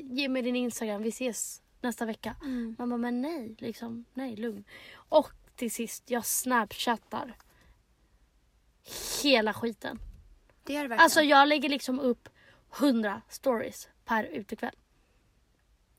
ge 0.00 0.28
mig 0.28 0.42
din 0.42 0.56
instagram. 0.56 1.02
Vi 1.02 1.08
ses 1.08 1.62
nästa 1.80 2.04
vecka. 2.04 2.36
Mm. 2.42 2.76
Man 2.78 2.90
bara 2.90 2.96
men 2.96 3.22
nej 3.22 3.54
liksom. 3.58 4.04
Nej 4.14 4.36
lugn. 4.36 4.64
Och 4.94 5.30
till 5.56 5.70
sist 5.70 6.10
jag 6.10 6.26
snapchattar. 6.26 7.36
Hela 9.22 9.54
skiten. 9.54 9.98
Det 10.64 10.76
är 10.76 10.82
det 10.82 10.88
verkligen. 10.88 11.04
Alltså 11.04 11.20
jag 11.20 11.48
lägger 11.48 11.68
liksom 11.68 12.00
upp 12.00 12.28
100 12.78 13.22
stories 13.28 13.88
per 14.04 14.24
utekväll. 14.24 14.74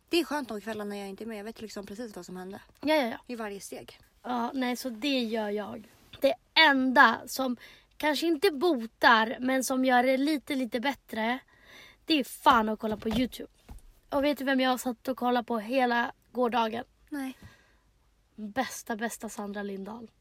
Det 0.10 0.20
är 0.20 0.26
skönt 0.26 0.50
de 0.50 0.62
kvällarna 0.62 0.90
när 0.90 0.98
jag 0.98 1.10
inte 1.10 1.24
är 1.24 1.26
med. 1.26 1.40
Jag 1.40 1.44
vet 1.44 1.62
liksom 1.62 1.86
precis 1.86 2.16
vad 2.16 2.26
som 2.26 2.38
hände. 2.38 2.62
Ja 2.82 2.96
ja 2.96 3.08
ja. 3.08 3.18
I 3.28 3.36
varje 3.36 3.60
steg. 3.60 4.00
Ja, 4.24 4.52
nej 4.54 4.76
så 4.76 4.90
det 4.90 5.20
gör 5.20 5.50
jag. 5.50 5.92
Det 6.22 6.34
enda 6.54 7.22
som 7.28 7.58
kanske 7.98 8.28
inte 8.28 8.52
botar 8.52 9.38
men 9.40 9.64
som 9.64 9.86
gör 9.86 10.04
det 10.04 10.18
lite 10.18 10.56
lite 10.56 10.80
bättre. 10.80 11.40
Det 12.06 12.14
är 12.20 12.24
fan 12.24 12.70
att 12.70 12.80
kolla 12.80 12.98
på 12.98 13.10
Youtube. 13.10 13.52
Och 14.10 14.24
vet 14.24 14.38
du 14.38 14.44
vem 14.44 14.60
jag 14.60 14.80
satt 14.80 15.08
och 15.08 15.18
kollade 15.18 15.48
på 15.48 15.60
hela 15.60 16.12
gårdagen? 16.32 16.84
Nej. 17.10 17.38
Bästa 18.36 18.96
bästa 18.96 19.30
Sandra 19.30 19.64
Lindahl. 19.64 20.12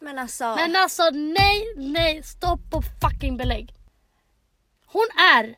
Men 0.00 0.18
alltså. 0.18 0.44
Men 0.44 0.76
alltså 0.76 1.02
nej, 1.12 1.74
nej, 1.76 2.22
stopp 2.22 2.74
och 2.74 2.84
fucking 3.02 3.36
belägg. 3.36 3.74
Hon 4.86 5.06
är 5.36 5.56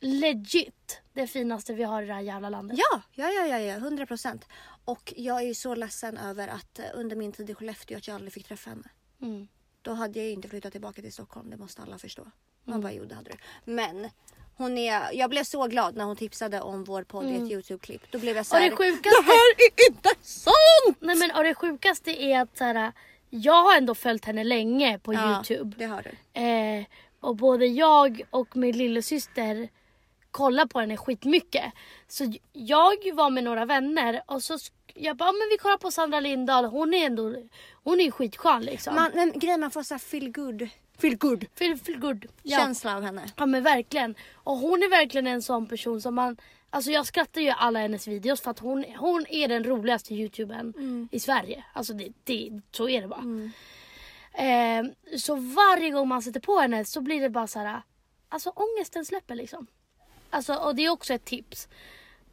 legit 0.00 1.00
det 1.12 1.26
finaste 1.26 1.74
vi 1.74 1.82
har 1.82 2.02
i 2.02 2.06
det 2.06 2.14
här 2.14 2.20
jävla 2.20 2.48
landet. 2.48 2.78
Ja, 2.78 3.02
ja, 3.12 3.30
ja, 3.30 3.46
ja, 3.46 3.58
ja, 3.58 3.74
100 3.74 4.06
procent. 4.06 4.46
Och 4.84 5.12
jag 5.16 5.42
är 5.42 5.46
ju 5.46 5.54
så 5.54 5.74
ledsen 5.74 6.18
över 6.18 6.48
att 6.48 6.78
eh, 6.78 6.84
under 6.94 7.16
min 7.16 7.32
tid 7.32 7.50
i 7.50 7.54
Skellefteå 7.54 7.98
att 7.98 8.08
jag 8.08 8.14
aldrig 8.14 8.32
fick 8.32 8.46
träffa 8.46 8.70
henne. 8.70 8.88
Mm. 9.22 9.48
Då 9.82 9.92
hade 9.92 10.18
jag 10.18 10.30
inte 10.30 10.48
flyttat 10.48 10.72
tillbaka 10.72 11.02
till 11.02 11.12
Stockholm, 11.12 11.50
det 11.50 11.56
måste 11.56 11.82
alla 11.82 11.98
förstå. 11.98 12.26
Man 12.64 12.80
bara, 12.80 12.92
jo 12.92 13.04
det 13.04 13.14
hade 13.14 13.30
du. 13.30 13.36
Men 13.72 14.08
hon 14.56 14.78
är, 14.78 15.12
jag 15.12 15.30
blev 15.30 15.44
så 15.44 15.66
glad 15.66 15.96
när 15.96 16.04
hon 16.04 16.16
tipsade 16.16 16.60
om 16.60 16.84
vår 16.84 17.02
podd 17.02 17.24
i 17.26 17.34
ett 17.34 17.50
Youtube-klipp. 17.52 18.02
Då 18.10 18.18
blev 18.18 18.36
jag 18.36 18.46
så 18.46 18.56
Och 18.56 18.60
här, 18.62 18.70
det 18.70 18.76
sjukaste- 18.76 19.02
det 19.02 19.24
här 19.26 19.54
är 19.58 19.90
inte 19.90 20.08
sant! 20.22 20.96
Nej 21.00 21.16
men 21.16 21.30
och 21.36 21.44
det 21.44 21.54
sjukaste 21.54 22.10
är 22.22 22.40
att 22.40 22.58
så 22.58 22.64
här, 22.64 22.92
jag 23.30 23.62
har 23.64 23.76
ändå 23.76 23.94
följt 23.94 24.24
henne 24.24 24.44
länge 24.44 24.98
på 24.98 25.14
Ja, 25.14 25.34
Youtube. 25.34 25.76
det 25.78 25.84
har 25.84 26.02
du. 26.32 26.40
Eh, 26.40 26.84
och 27.20 27.36
både 27.36 27.66
jag 27.66 28.22
och 28.30 28.56
min 28.56 28.76
lillasyster 28.78 29.68
kollar 30.30 30.66
på 30.66 30.80
henne 30.80 30.96
skitmycket. 30.96 31.72
Så 32.08 32.32
jag 32.52 33.14
var 33.14 33.30
med 33.30 33.44
några 33.44 33.64
vänner 33.64 34.22
och 34.26 34.42
så 34.42 34.58
jag 34.94 35.16
bara, 35.16 35.28
"Ja, 35.28 35.32
men 35.32 35.48
vi 35.50 35.58
kollar 35.58 35.76
på 35.76 35.90
Sandra 35.90 36.20
Lindahl. 36.20 36.64
Hon 36.64 36.94
är 36.94 37.06
ändå, 37.06 37.34
hon 37.84 38.00
är 38.00 38.10
skitskön 38.10 38.62
liksom. 38.62 38.94
Man, 38.94 39.10
men 39.14 39.38
grejen 39.38 39.60
man 39.60 39.70
får 39.70 39.82
så 39.82 39.94
här 39.94 39.98
feel 39.98 40.32
good, 40.32 40.68
feel 40.98 41.16
good 41.16 41.44
feel, 41.54 41.78
feel 41.78 41.98
good. 41.98 42.26
Ja. 42.42 42.58
känsla 42.58 42.96
av 42.96 43.02
henne. 43.02 43.22
ja 43.36 43.46
men 43.46 43.62
verkligen. 43.62 44.14
Och 44.34 44.56
hon 44.56 44.82
är 44.82 44.90
verkligen 44.90 45.26
en 45.26 45.42
sån 45.42 45.66
person 45.66 46.00
som 46.00 46.14
man 46.14 46.36
Alltså 46.72 46.90
jag 46.90 47.06
skrattar 47.06 47.40
ju 47.40 47.48
alla 47.50 47.78
hennes 47.80 48.08
videos 48.08 48.40
för 48.40 48.50
att 48.50 48.58
hon, 48.58 48.84
hon 48.98 49.26
är 49.28 49.48
den 49.48 49.64
roligaste 49.64 50.14
youtubern 50.14 50.72
Mm. 50.76 51.08
i 51.12 51.20
Sverige. 51.20 51.64
Alltså 51.72 51.92
det, 51.92 52.08
det, 52.24 52.60
så 52.70 52.88
är 52.88 53.00
det 53.02 53.08
bara. 53.08 53.22
Eh, 54.32 54.84
så 55.18 55.34
varje 55.34 55.90
gång 55.90 56.08
man 56.08 56.22
sätter 56.22 56.40
på 56.40 56.58
henne 56.58 56.84
så 56.84 57.00
blir 57.00 57.20
det 57.20 57.30
bara 57.30 57.46
så 57.46 57.58
här. 57.58 57.82
Alltså 58.28 58.50
ångesten 58.50 59.04
släpper 59.04 59.34
liksom. 59.34 59.66
Alltså, 60.30 60.54
och 60.54 60.74
det 60.74 60.84
är 60.84 60.90
också 60.90 61.14
ett 61.14 61.24
tips. 61.24 61.68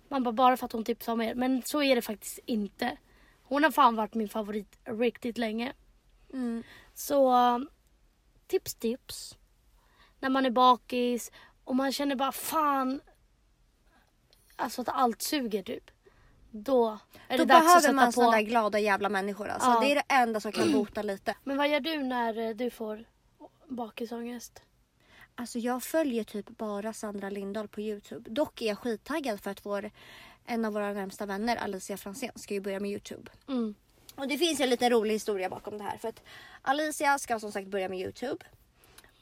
Man 0.09 0.23
bara, 0.23 0.31
bara 0.31 0.57
för 0.57 0.65
att 0.65 0.71
hon 0.71 0.83
tipsar 0.83 1.13
om 1.13 1.21
er. 1.21 1.35
Men 1.35 1.61
så 1.65 1.83
är 1.83 1.95
det 1.95 2.01
faktiskt 2.01 2.39
inte. 2.45 2.97
Hon 3.43 3.63
har 3.63 3.71
fan 3.71 3.95
varit 3.95 4.13
min 4.13 4.29
favorit 4.29 4.79
riktigt 4.85 5.37
länge. 5.37 5.73
Mm. 6.33 6.63
Så 6.93 7.33
tips 8.47 8.75
tips. 8.75 9.37
När 10.19 10.29
man 10.29 10.45
är 10.45 10.49
bakis 10.51 11.31
och 11.63 11.75
man 11.75 11.91
känner 11.91 12.15
bara 12.15 12.31
fan. 12.31 13.01
Alltså 14.55 14.81
att 14.81 14.89
allt 14.89 15.21
suger 15.21 15.63
typ. 15.63 15.91
Då 16.51 16.99
är 17.27 17.37
det 17.37 17.43
Då 17.43 17.45
dags 17.45 17.59
att 17.59 17.63
behöver 17.63 17.81
sätta 17.81 17.93
man 17.93 18.05
på. 18.05 18.11
sådana 18.11 18.31
där 18.31 18.41
glada 18.41 18.79
jävla 18.79 19.09
människor 19.09 19.47
alltså. 19.47 19.69
Ja. 19.69 19.79
Det 19.79 19.91
är 19.91 19.95
det 19.95 20.03
enda 20.07 20.39
som 20.39 20.51
kan 20.51 20.71
bota 20.71 21.01
lite. 21.01 21.35
Men 21.43 21.57
vad 21.57 21.69
gör 21.69 21.79
du 21.79 22.03
när 22.03 22.53
du 22.53 22.69
får 22.69 23.05
bakisångest? 23.67 24.61
Alltså 25.39 25.59
jag 25.59 25.83
följer 25.83 26.23
typ 26.23 26.49
bara 26.49 26.93
Sandra 26.93 27.29
Lindahl 27.29 27.67
på 27.67 27.81
Youtube. 27.81 28.29
Dock 28.29 28.61
är 28.61 28.65
jag 28.65 28.77
skittaggad 28.77 29.41
för 29.41 29.51
att 29.51 29.65
vår, 29.65 29.91
en 30.45 30.65
av 30.65 30.73
våra 30.73 30.93
närmsta 30.93 31.25
vänner, 31.25 31.55
Alicia 31.55 31.97
Franzén, 31.97 32.31
ska 32.35 32.53
ju 32.53 32.61
börja 32.61 32.79
med 32.79 32.91
Youtube. 32.91 33.31
Mm. 33.47 33.75
Och 34.15 34.27
det 34.27 34.37
finns 34.37 34.59
en 34.59 34.69
liten 34.69 34.89
rolig 34.89 35.13
historia 35.13 35.49
bakom 35.49 35.77
det 35.77 35.83
här. 35.83 35.97
För 35.97 36.07
att 36.07 36.23
Alicia 36.61 37.19
ska 37.19 37.39
som 37.39 37.51
sagt 37.51 37.67
börja 37.67 37.89
med 37.89 37.99
Youtube. 37.99 38.45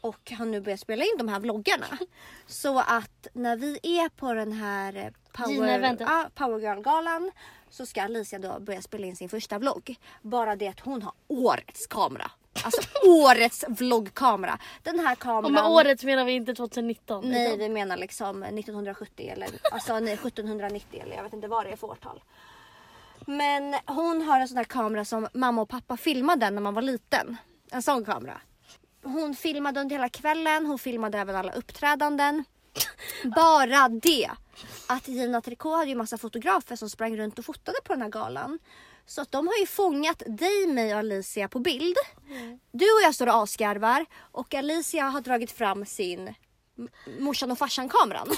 Och 0.01 0.31
har 0.31 0.45
nu 0.45 0.61
börjat 0.61 0.79
spela 0.79 1.03
in 1.03 1.17
de 1.17 1.27
här 1.27 1.39
vloggarna. 1.39 1.97
Så 2.47 2.79
att 2.79 3.27
när 3.33 3.55
vi 3.55 3.79
är 3.83 4.09
på 4.09 4.33
den 4.33 4.51
här 4.51 5.13
Power, 5.31 5.97
ja, 5.99 6.29
Power 6.35 6.59
Girl-galan 6.59 7.31
så 7.69 7.85
ska 7.85 8.03
Alicia 8.03 8.39
då 8.39 8.59
börja 8.59 8.81
spela 8.81 9.07
in 9.07 9.15
sin 9.15 9.29
första 9.29 9.59
vlogg. 9.59 9.95
Bara 10.21 10.55
det 10.55 10.67
att 10.67 10.79
hon 10.79 11.01
har 11.01 11.13
årets 11.27 11.87
kamera. 11.87 12.31
Alltså 12.63 12.81
årets 13.07 13.65
vloggkamera. 13.67 14.59
Den 14.83 14.99
här 14.99 15.15
kameran. 15.15 15.45
Och 15.45 15.51
med 15.51 15.65
året 15.65 16.03
menar 16.03 16.25
vi 16.25 16.31
inte 16.31 16.53
2019. 16.55 17.23
Nej, 17.29 17.47
utan- 17.47 17.59
vi 17.59 17.69
menar 17.69 17.97
liksom 17.97 18.43
1970 18.43 19.29
eller 19.33 19.49
alltså 19.71 19.99
nej, 19.99 20.13
1790 20.13 21.01
eller 21.03 21.15
jag 21.15 21.23
vet 21.23 21.33
inte 21.33 21.47
vad 21.47 21.65
det 21.65 21.71
är 21.71 21.75
för 21.75 21.87
årtal. 21.87 22.23
Men 23.27 23.75
hon 23.85 24.21
har 24.21 24.39
en 24.39 24.47
sån 24.47 24.57
här 24.57 24.63
kamera 24.63 25.05
som 25.05 25.27
mamma 25.33 25.61
och 25.61 25.69
pappa 25.69 25.97
filmade 25.97 26.49
när 26.49 26.61
man 26.61 26.73
var 26.73 26.81
liten. 26.81 27.37
En 27.71 27.81
sån 27.81 28.05
kamera. 28.05 28.41
Hon 29.03 29.35
filmade 29.35 29.79
under 29.81 29.95
hela 29.95 30.09
kvällen, 30.09 30.65
hon 30.65 30.79
filmade 30.79 31.17
även 31.19 31.35
alla 31.35 31.51
uppträdanden. 31.51 32.43
Bara 33.35 33.89
det 33.89 34.29
att 34.87 35.07
Gina 35.07 35.41
Tricot 35.41 35.75
hade 35.77 35.89
ju 35.89 35.95
massa 35.95 36.17
fotografer 36.17 36.75
som 36.75 36.89
sprang 36.89 37.17
runt 37.17 37.39
och 37.39 37.45
fotade 37.45 37.77
på 37.83 37.93
den 37.93 38.01
här 38.01 38.09
galan. 38.09 38.59
Så 39.07 39.21
att 39.21 39.31
de 39.31 39.47
har 39.47 39.55
ju 39.55 39.67
fångat 39.67 40.23
dig, 40.25 40.67
mig 40.67 40.93
och 40.93 40.99
Alicia 40.99 41.47
på 41.47 41.59
bild. 41.59 41.95
Du 42.71 42.85
och 42.85 43.01
jag 43.03 43.15
står 43.15 43.27
och 43.27 43.43
asgarvar 43.43 44.05
och 44.31 44.53
Alicia 44.53 45.03
har 45.03 45.21
dragit 45.21 45.51
fram 45.51 45.85
sin 45.85 46.33
morsan 47.19 47.51
och 47.51 47.57
farsan 47.57 47.89
kameran. 47.89 48.27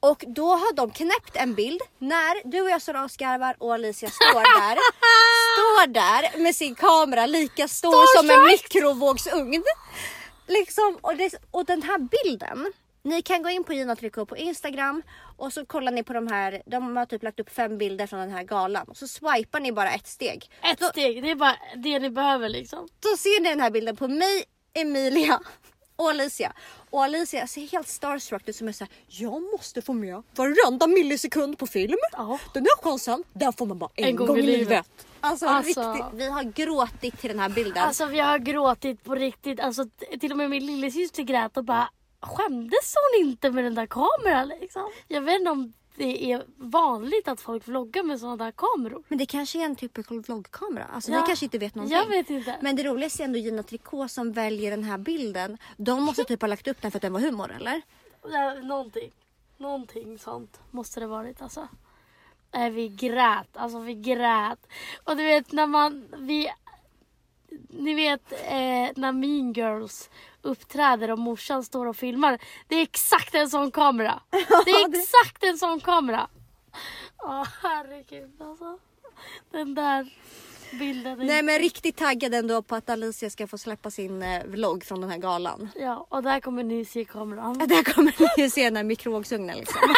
Och 0.00 0.24
då 0.26 0.48
har 0.48 0.72
de 0.72 0.90
knäppt 0.90 1.36
en 1.36 1.54
bild 1.54 1.80
när 1.98 2.50
du 2.50 2.60
och 2.60 2.70
jag 2.70 2.82
står 2.82 2.94
och 2.94 3.00
asgarvar 3.00 3.56
och 3.58 3.74
Alicia 3.74 4.10
står 4.10 4.34
där. 4.34 4.76
står 5.54 5.86
där 5.86 6.38
med 6.38 6.56
sin 6.56 6.74
kamera 6.74 7.26
lika 7.26 7.68
stor 7.68 8.16
som 8.18 8.30
en 8.30 8.44
mikrovågsugn. 8.44 9.64
Liksom, 10.46 10.98
och, 11.00 11.16
det, 11.16 11.34
och 11.50 11.64
den 11.64 11.82
här 11.82 11.98
bilden. 11.98 12.72
Ni 13.06 13.22
kan 13.22 13.42
gå 13.42 13.48
in 13.50 13.64
på 13.64 13.72
Gina 13.72 13.96
Tricot 13.96 14.28
på 14.28 14.36
Instagram 14.36 15.02
och 15.36 15.52
så 15.52 15.66
kollar 15.66 15.92
ni 15.92 16.02
på 16.02 16.12
de 16.12 16.26
här. 16.28 16.62
De 16.66 16.96
har 16.96 17.06
typ 17.06 17.22
lagt 17.22 17.40
upp 17.40 17.50
fem 17.50 17.78
bilder 17.78 18.06
från 18.06 18.20
den 18.20 18.30
här 18.30 18.42
galan. 18.42 18.86
Och 18.88 18.96
så 18.96 19.08
swipar 19.08 19.60
ni 19.60 19.72
bara 19.72 19.90
ett 19.90 20.06
steg. 20.06 20.50
Ett 20.62 20.78
Då, 20.78 20.86
steg, 20.86 21.22
det 21.22 21.30
är 21.30 21.34
bara 21.34 21.56
det 21.76 21.98
ni 21.98 22.10
behöver 22.10 22.48
liksom. 22.48 22.88
då 23.00 23.16
ser 23.16 23.42
ni 23.42 23.48
den 23.48 23.60
här 23.60 23.70
bilden 23.70 23.96
på 23.96 24.08
mig, 24.08 24.44
Emilia 24.74 25.40
och 25.96 26.10
Alicia. 26.10 26.52
Och 26.90 27.04
Alicia 27.04 27.46
ser 27.46 27.66
helt 27.66 27.88
starstruck 27.88 28.48
ut 28.48 28.56
som 28.56 28.68
är 28.68 28.72
såhär, 28.72 28.92
jag 29.06 29.42
måste 29.42 29.82
få 29.82 29.92
med 29.92 30.22
varenda 30.34 30.86
millisekund 30.86 31.58
på 31.58 31.66
film. 31.66 31.98
Ja. 32.12 32.38
Den 32.54 32.62
här 32.62 32.82
chansen, 32.82 33.24
den 33.32 33.52
får 33.52 33.66
man 33.66 33.78
bara 33.78 33.90
en, 33.94 34.16
gång, 34.16 34.38
i 34.38 34.42
livet. 34.42 34.86
Alltså, 35.20 35.46
Alltså- 35.46 35.92
riktigt, 35.92 36.06
vi 36.14 36.28
har 36.30 36.42
gråtit 36.42 37.20
till 37.20 37.30
den 37.30 37.38
här 37.40 37.48
bilden. 37.48 37.82
Alltså 37.82 38.06
vi 38.06 38.18
har 38.20 38.38
gråtit 38.38 39.04
på 39.04 39.14
riktigt. 39.14 39.60
Alltså 39.60 39.84
till 40.20 40.30
och 40.32 40.38
med 40.38 40.50
min 40.50 40.66
lillasyster 40.66 41.22
grät 41.22 41.56
och 41.56 41.64
bara 41.64 41.88
skämdes 42.24 42.94
hon 42.94 43.26
inte 43.26 43.50
med 43.50 43.64
den 43.64 43.74
där 43.74 43.86
kameran 43.86 44.48
liksom? 44.48 44.90
Jag 45.08 45.20
vet 45.20 45.38
inte 45.38 45.50
om 45.50 45.72
det 45.96 46.32
är 46.32 46.44
vanligt 46.56 47.28
att 47.28 47.40
folk 47.40 47.68
vloggar 47.68 48.02
med 48.02 48.20
sådana 48.20 48.44
där 48.44 48.52
kameror. 48.52 49.02
Men 49.08 49.18
det 49.18 49.26
kanske 49.26 49.58
är 49.60 49.64
en 49.64 49.76
typical 49.76 50.20
vloggkamera. 50.20 50.84
Alltså 50.84 51.12
Ja, 51.12 51.20
ni 51.20 51.26
kanske 51.26 51.44
inte 51.44 51.58
vet 51.58 51.74
någonting. 51.74 51.98
Jag 51.98 52.06
vet 52.06 52.30
inte. 52.30 52.58
Men 52.60 52.76
det 52.76 52.82
roligaste 52.82 53.22
är 53.22 53.24
ändå 53.24 53.38
Gina 53.38 53.62
Tricot 53.62 54.10
som 54.10 54.32
väljer 54.32 54.70
den 54.70 54.84
här 54.84 54.98
bilden. 54.98 55.58
De 55.76 56.02
måste 56.02 56.24
typ 56.24 56.40
ha 56.40 56.48
lagt 56.48 56.68
upp 56.68 56.82
den 56.82 56.90
för 56.90 56.98
att 56.98 57.02
den 57.02 57.12
var 57.12 57.20
humor 57.20 57.52
eller? 57.52 57.82
Ja, 58.22 58.54
Någonting. 58.54 59.12
Någonting 59.56 60.18
sånt 60.18 60.60
måste 60.70 61.00
det 61.00 61.06
varit 61.06 61.42
alltså. 61.42 61.68
Nej, 62.54 62.70
vi 62.70 62.88
grät. 62.88 63.48
Alltså 63.56 63.78
vi 63.78 63.94
grät. 63.94 64.66
Och 65.04 65.16
du 65.16 65.24
vet 65.24 65.52
när 65.52 65.66
man... 65.66 66.08
Vi, 66.18 66.48
ni 67.68 67.94
vet 67.94 68.32
när 68.96 69.12
Mean 69.12 69.52
Girls 69.52 70.10
uppträder 70.42 71.10
och 71.10 71.18
morsan 71.18 71.64
står 71.64 71.86
och 71.86 71.96
filmar. 71.96 72.38
Det 72.68 72.74
är 72.76 72.82
exakt 72.82 73.34
en 73.34 73.50
sån 73.50 73.70
kamera. 73.70 74.20
Det 74.64 74.70
är 74.70 74.94
exakt 75.00 75.44
en 75.44 75.58
sån 75.58 75.80
kamera. 75.80 76.28
Åh 77.22 77.46
herregud 77.62 78.42
alltså. 78.42 78.78
Den 79.50 79.74
där 79.74 80.08
bilden. 80.78 81.20
är- 81.20 81.24
Nej 81.24 81.42
men 81.42 81.58
riktigt 81.58 81.96
taggad 81.96 82.34
ändå 82.34 82.62
på 82.62 82.74
att 82.76 82.90
Alicia 82.90 83.30
ska 83.30 83.46
få 83.46 83.58
släppa 83.58 83.90
sin 83.90 84.22
eh, 84.22 84.44
vlogg 84.44 84.84
från 84.84 85.00
den 85.00 85.10
här 85.10 85.18
galan. 85.18 85.68
Ja, 85.76 86.06
och 86.10 86.22
där 86.22 86.40
kommer 86.40 86.62
ni 86.64 86.84
se 86.84 87.04
kameran. 87.04 87.58
Där 87.58 87.92
kommer 87.94 88.14
ni 88.38 88.50
se 88.50 88.64
den 88.64 88.76
här 88.76 88.84
mikrovågsugnen 88.84 89.56
liksom. 89.58 89.80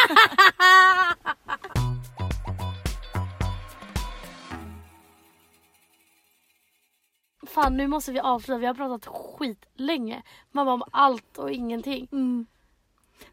Fan 7.61 7.77
nu 7.77 7.87
måste 7.87 8.11
vi 8.11 8.19
avsluta. 8.19 8.57
Vi 8.59 8.65
har 8.65 8.73
pratat 8.73 9.05
skit 9.15 9.65
länge. 9.75 10.23
Mamma 10.51 10.73
om 10.73 10.83
allt 10.91 11.37
och 11.37 11.51
ingenting. 11.51 12.07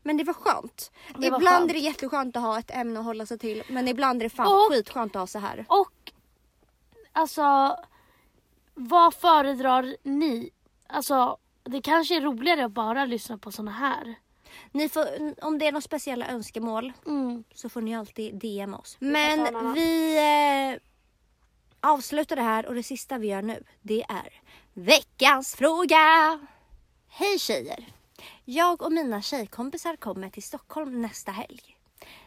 Men 0.02 0.16
det 0.16 0.24
var 0.24 0.34
skönt. 0.34 0.92
Det 1.18 1.30
var 1.30 1.38
ibland 1.38 1.56
skönt. 1.58 1.70
är 1.70 1.74
det 1.74 1.80
jätteskönt 1.80 2.36
att 2.36 2.42
ha 2.42 2.58
ett 2.58 2.70
ämne 2.70 2.98
att 3.00 3.04
hålla 3.06 3.26
sig 3.26 3.38
till. 3.38 3.62
Men 3.68 3.88
ibland 3.88 4.22
är 4.22 4.24
det 4.24 4.30
fan 4.30 4.46
Och- 4.46 4.72
skitskönt 4.72 5.16
att 5.16 5.20
ha 5.20 5.26
så 5.26 5.38
här. 5.38 5.64
Och 5.68 6.12
alltså 7.12 7.76
vad 8.74 9.14
föredrar 9.14 9.96
ni? 10.02 10.50
Alltså 10.86 11.36
det 11.64 11.82
kanske 11.82 12.16
är 12.16 12.20
roligare 12.20 12.64
att 12.64 12.72
bara 12.72 13.04
lyssna 13.04 13.38
på 13.38 13.52
såna 13.52 13.70
här. 13.70 14.14
Ni 14.72 14.88
får, 14.88 15.04
om 15.44 15.58
det 15.58 15.66
är 15.66 15.72
några 15.72 15.80
speciella 15.82 16.26
önskemål 16.28 16.92
Mm. 17.06 17.44
så 17.54 17.68
får 17.68 17.80
ni 17.80 17.96
alltid 17.96 18.34
DM 18.34 18.74
oss. 18.74 18.96
Men 19.00 19.74
vi 19.74 20.16
eh, 20.72 20.80
avslutar 21.84 22.36
det 22.36 22.42
här 22.42 22.66
och 22.66 22.74
det 22.74 22.82
sista 22.82 23.18
vi 23.18 23.26
gör 23.26 23.42
nu 23.42 23.64
det 23.82 24.04
är 24.08 24.40
veckans 24.72 25.54
fråga. 25.54 26.38
Hej 27.08 27.38
tjejer! 27.38 27.92
Jag 28.44 28.82
och 28.82 28.92
mina 28.92 29.22
tjejkompisar 29.22 29.96
kommer 29.96 30.30
till 30.30 30.42
Stockholm 30.42 31.02
nästa 31.02 31.32
helg. 31.32 31.76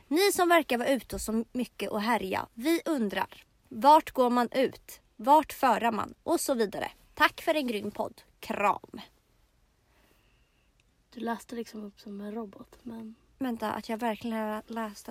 Ni 0.08 0.32
som 0.32 0.50
verkar 0.50 0.78
vara 0.78 0.90
ute 0.90 1.20
så 1.20 1.46
mycket 1.52 1.90
och 1.90 2.02
härja, 2.02 2.48
vi 2.54 2.82
undrar. 2.86 3.46
Vart 3.70 4.12
går 4.12 4.30
man 4.30 4.50
ut? 4.52 5.00
Vart 5.16 5.54
förar 5.54 5.92
man? 5.92 6.14
Och 6.24 6.40
så 6.40 6.54
vidare. 6.54 6.92
Tack 7.14 7.42
för 7.42 7.56
en 7.56 7.68
grym 7.68 7.92
podd. 7.92 8.22
Kram! 8.40 9.02
Du 11.14 11.20
läste 11.20 11.56
liksom 11.56 11.84
upp 11.84 12.00
som 12.00 12.22
en 12.22 12.32
robot. 12.32 12.76
Men... 12.84 13.16
Vänta, 13.40 13.72
att 13.72 13.90
jag 13.90 13.98
verkligen 13.98 14.62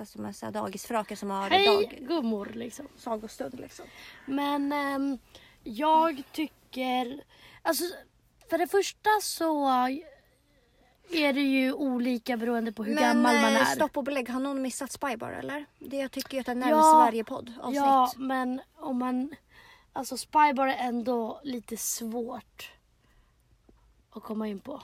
som 0.05 0.25
en 0.25 0.33
sån 0.33 0.47
här 0.47 0.53
dagisfröken 0.53 1.17
som 1.17 1.29
har 1.29 1.49
Hej 1.49 1.65
dag, 1.65 2.07
gummor 2.07 2.51
liksom. 2.53 2.87
sagostund 2.97 3.59
liksom. 3.59 3.85
Men 4.25 4.71
ehm, 4.71 5.17
jag 5.63 6.23
tycker, 6.31 7.23
alltså 7.61 7.83
för 8.49 8.57
det 8.57 8.67
första 8.67 9.09
så 9.21 9.67
är 11.11 11.33
det 11.33 11.41
ju 11.41 11.73
olika 11.73 12.37
beroende 12.37 12.71
på 12.71 12.83
hur 12.83 12.95
gammal 12.95 13.41
man 13.41 13.53
eh, 13.53 13.61
är. 13.61 13.75
stopp 13.75 13.97
och 13.97 14.03
belägg, 14.03 14.29
har 14.29 14.39
någon 14.39 14.61
missat 14.61 14.91
Spybar 14.91 15.31
eller? 15.31 15.65
Det 15.79 15.97
jag 15.97 16.11
tycker 16.11 16.37
är 16.37 16.39
att 16.39 16.45
det 16.45 16.51
är 16.51 16.55
närmast 16.55 16.85
Ja, 16.85 17.05
Sverige-podd 17.05 17.53
avsnitt. 17.61 17.75
Ja, 17.75 18.11
men 18.17 18.61
om 18.75 18.97
man... 18.97 19.35
Alltså 19.93 20.17
Spybar 20.17 20.67
är 20.67 20.77
ändå 20.77 21.41
lite 21.43 21.77
svårt 21.77 22.71
att 24.09 24.23
komma 24.23 24.47
in 24.47 24.59
på. 24.59 24.81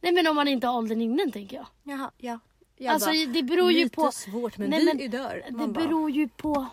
Nej 0.00 0.12
men 0.12 0.26
om 0.26 0.36
man 0.36 0.48
inte 0.48 0.66
har 0.66 0.78
åldern 0.78 1.00
inne 1.00 1.30
tänker 1.32 1.56
jag. 1.56 1.66
Jaha, 1.82 2.10
ja. 2.18 2.38
Jag 2.76 2.92
alltså 2.94 3.08
bara, 3.10 3.26
det 3.26 3.42
beror 3.42 3.72
ju 3.72 3.84
lite 3.84 3.96
på... 3.96 4.12
svårt 4.12 4.58
men 4.58 4.70
Nej, 4.70 4.78
vi 4.80 4.84
men 4.86 5.00
är 5.00 5.08
där. 5.08 5.42
Det 5.46 5.56
Man 5.56 5.72
bara, 5.72 5.84
beror 5.84 6.10
ju 6.10 6.28
på... 6.28 6.66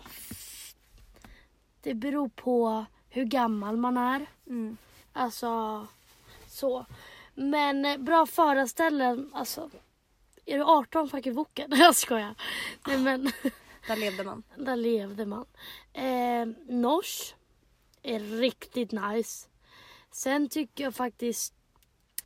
Det 1.82 1.94
beror 1.94 2.28
på 2.28 2.84
hur 3.08 3.24
gammal 3.24 3.76
man 3.76 3.96
är. 3.96 4.26
mm. 4.46 4.76
Alltså 5.12 5.86
så. 6.48 6.86
Men 7.34 7.84
eh, 7.84 7.96
bra 7.98 8.26
förarställen, 8.26 9.30
alltså 9.34 9.70
Är 10.46 10.58
du 10.58 10.64
18 10.64 11.08
fucking 11.08 11.34
boken? 11.34 11.70
Jag 11.78 11.96
skojar. 11.96 12.34
Nej 12.86 12.98
men, 12.98 13.32
Där 13.86 13.96
levde 13.96 14.24
man. 14.24 14.42
där 14.56 14.76
levde 14.76 15.26
man. 15.26 15.44
Eh, 15.92 16.46
Nors 16.74 17.34
är 18.02 18.20
riktigt 18.20 18.92
nice. 18.92 19.46
Sen 20.10 20.48
tycker 20.48 20.84
jag 20.84 20.94
faktiskt 20.94 21.54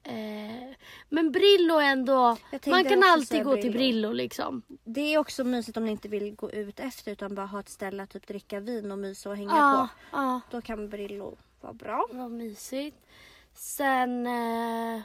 eh, 0.03 0.75
men 1.09 1.33
Brillo 1.33 1.75
ändå, 1.81 2.37
man 2.67 2.85
kan 2.85 3.03
alltid 3.05 3.45
gå 3.45 3.53
till 3.57 3.63
Brillo. 3.63 3.79
Brillo 3.79 4.13
liksom. 4.13 4.63
Det 4.85 5.15
är 5.15 5.19
också 5.19 5.45
mysigt 5.45 5.77
om 5.77 5.85
ni 5.85 5.91
inte 5.91 6.09
vill 6.09 6.35
gå 6.35 6.51
ut 6.51 6.81
efter 6.81 7.13
utan 7.13 7.35
bara 7.35 7.47
ha 7.47 7.61
ett 7.61 7.69
ställe 7.69 8.03
att 8.03 8.11
typ 8.11 8.27
dricka 8.27 8.61
vin 8.61 8.93
och 8.93 8.99
mysa 8.99 9.31
och 9.31 9.37
hänga 9.37 9.51
Ja, 9.51 9.89
på. 10.11 10.17
ja. 10.17 10.41
Då 10.51 10.61
kan 10.61 10.89
Brillo 10.89 11.37
vara 11.61 11.73
bra. 11.73 12.07
Vad 12.13 12.31
mysigt. 12.31 12.97
Sen 13.55 14.27
eh, 14.27 15.01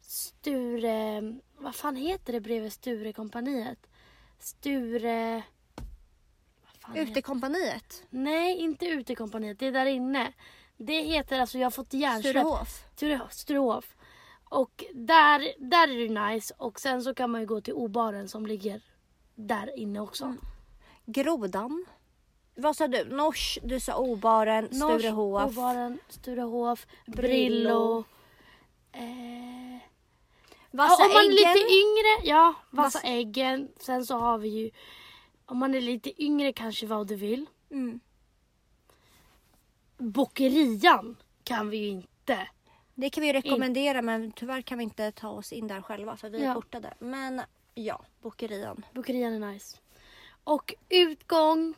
Sture, 0.00 1.22
vad 1.58 1.74
fan 1.74 1.96
heter 1.96 2.32
det 2.32 2.40
bredvid 2.40 2.72
Sturekompaniet? 2.72 3.78
Sture... 4.38 5.42
Utekompaniet. 6.94 8.02
Nej, 8.10 8.56
inte 8.58 8.86
Utekompaniet, 8.86 9.58
det 9.58 9.66
är 9.66 9.72
där 9.72 9.86
inne. 9.86 10.32
Det 10.76 11.00
heter 11.02 11.40
alltså, 11.40 11.58
jag 11.58 11.66
har 11.66 11.70
fått 11.70 11.92
hjärnsläpp. 11.94 12.30
Sturehof. 12.36 12.84
Sture, 12.96 13.20
Sturehof. 13.30 13.96
Och 14.50 14.84
där, 14.94 15.54
där 15.70 15.88
är 15.88 16.08
det 16.08 16.26
nice 16.32 16.54
och 16.58 16.80
sen 16.80 17.02
så 17.02 17.14
kan 17.14 17.30
man 17.30 17.40
ju 17.40 17.46
gå 17.46 17.60
till 17.60 17.74
O-baren 17.74 18.28
som 18.28 18.46
ligger 18.46 18.82
där 19.34 19.78
inne 19.78 20.00
också. 20.00 20.24
Mm. 20.24 20.38
Grodan. 21.06 21.86
Vad 22.54 22.76
sa 22.76 22.88
du? 22.88 23.04
Nors, 23.04 23.58
du 23.62 23.80
sa 23.80 23.98
O-baren, 23.98 24.64
Nors, 24.64 25.00
Sturehof. 25.02 25.50
O-baren, 25.58 25.98
Sturehof, 26.08 26.86
Brillo. 27.06 27.22
Brillo. 27.22 28.04
Eh, 28.92 29.80
Vassa 30.70 31.02
ja, 31.02 31.06
om 31.06 31.12
man 31.14 31.24
är 31.24 31.30
lite 31.30 31.72
yngre, 31.72 32.30
ja, 32.30 32.54
vassa 32.70 32.98
Vassa- 32.98 33.06
äggen. 33.08 33.68
Sen 33.80 34.06
så 34.06 34.16
har 34.18 34.38
vi 34.38 34.48
ju, 34.48 34.70
om 35.46 35.58
man 35.58 35.74
är 35.74 35.80
lite 35.80 36.22
yngre 36.22 36.52
kanske 36.52 36.86
vad 36.86 37.06
du 37.06 37.16
vill. 37.16 37.46
Mm. 37.70 38.00
Bokerian 39.98 41.16
kan 41.44 41.70
vi 41.70 41.76
ju 41.76 41.88
inte. 41.88 42.48
Det 43.00 43.10
kan 43.10 43.22
vi 43.22 43.32
rekommendera 43.32 44.02
men 44.02 44.32
tyvärr 44.32 44.62
kan 44.62 44.78
vi 44.78 44.84
inte 44.84 45.12
ta 45.12 45.28
oss 45.28 45.52
in 45.52 45.66
där 45.66 45.82
själva 45.82 46.16
för 46.16 46.30
vi 46.30 46.40
är 46.40 46.44
Ja. 46.46 46.54
portade. 46.54 46.94
Men 46.98 47.42
ja, 47.74 48.04
Bokerian. 48.22 48.84
Bokerian 48.94 49.42
är 49.42 49.52
nice. 49.52 49.78
Och 50.44 50.74
utgång, 50.88 51.74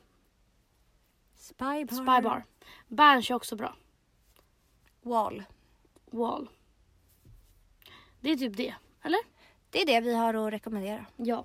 Spybar. 1.37 1.87
Spybar. 1.87 2.45
Berns 2.89 3.31
är 3.31 3.35
också 3.35 3.57
bra. 3.57 3.75
Wall. 5.03 5.43
Wall. 6.11 6.49
Det 8.21 8.31
är 8.31 8.37
typ 8.37 8.57
det, 8.57 8.75
eller? 9.03 9.21
Det 9.71 9.83
är 9.83 9.87
det 9.87 10.01
vi 10.01 10.15
har 10.15 10.35
att 10.35 10.53
rekommendera. 10.53 11.07
Ja. 11.17 11.45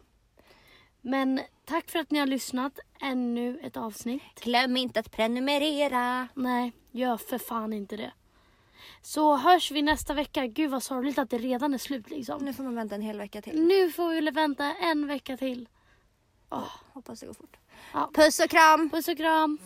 Men 1.02 1.42
tack 1.66 1.90
för 1.90 2.00
att 2.00 2.12
ni 2.12 2.20
har 2.20 2.28
lyssnat. 2.28 2.80
Ännu 3.02 3.60
ett 3.64 3.78
avsnitt. 3.78 4.22
Glöm 4.42 4.78
inte 4.78 5.00
att 5.00 5.12
prenumerera. 5.12 6.28
Nej, 6.34 6.72
gör 6.92 7.18
för 7.18 7.38
fan 7.38 7.74
inte 7.74 7.98
det. 7.98 8.12
Så 9.02 9.36
hörs 9.36 9.72
vi 9.72 9.82
nästa 9.82 10.14
vecka. 10.14 10.48
Gud 10.48 10.72
vad 10.72 10.84
sorgligt 10.84 11.18
att 11.18 11.30
det 11.30 11.38
redan 11.38 11.74
är 11.74 11.78
slut 11.78 12.10
liksom. 12.10 12.46
Nu 12.46 12.54
får 12.54 12.64
man 12.64 12.76
vänta 12.76 12.96
en 12.96 13.02
hel 13.02 13.18
vecka 13.18 13.42
till. 13.42 13.62
Nu 13.62 13.92
får 13.92 14.10
vi 14.10 14.32
vänta 14.32 14.74
en 14.74 15.08
vecka 15.08 15.38
till. 15.38 15.70
Hoppas 16.94 17.20
det 17.20 17.26
går 17.26 17.34
fort. 17.34 17.58
Ja. 17.94 18.12
Puss 18.14 18.40
och 18.40 18.50
kram! 18.50 18.90
Puss 18.90 19.08
och 19.08 19.18
kram. 19.18 19.58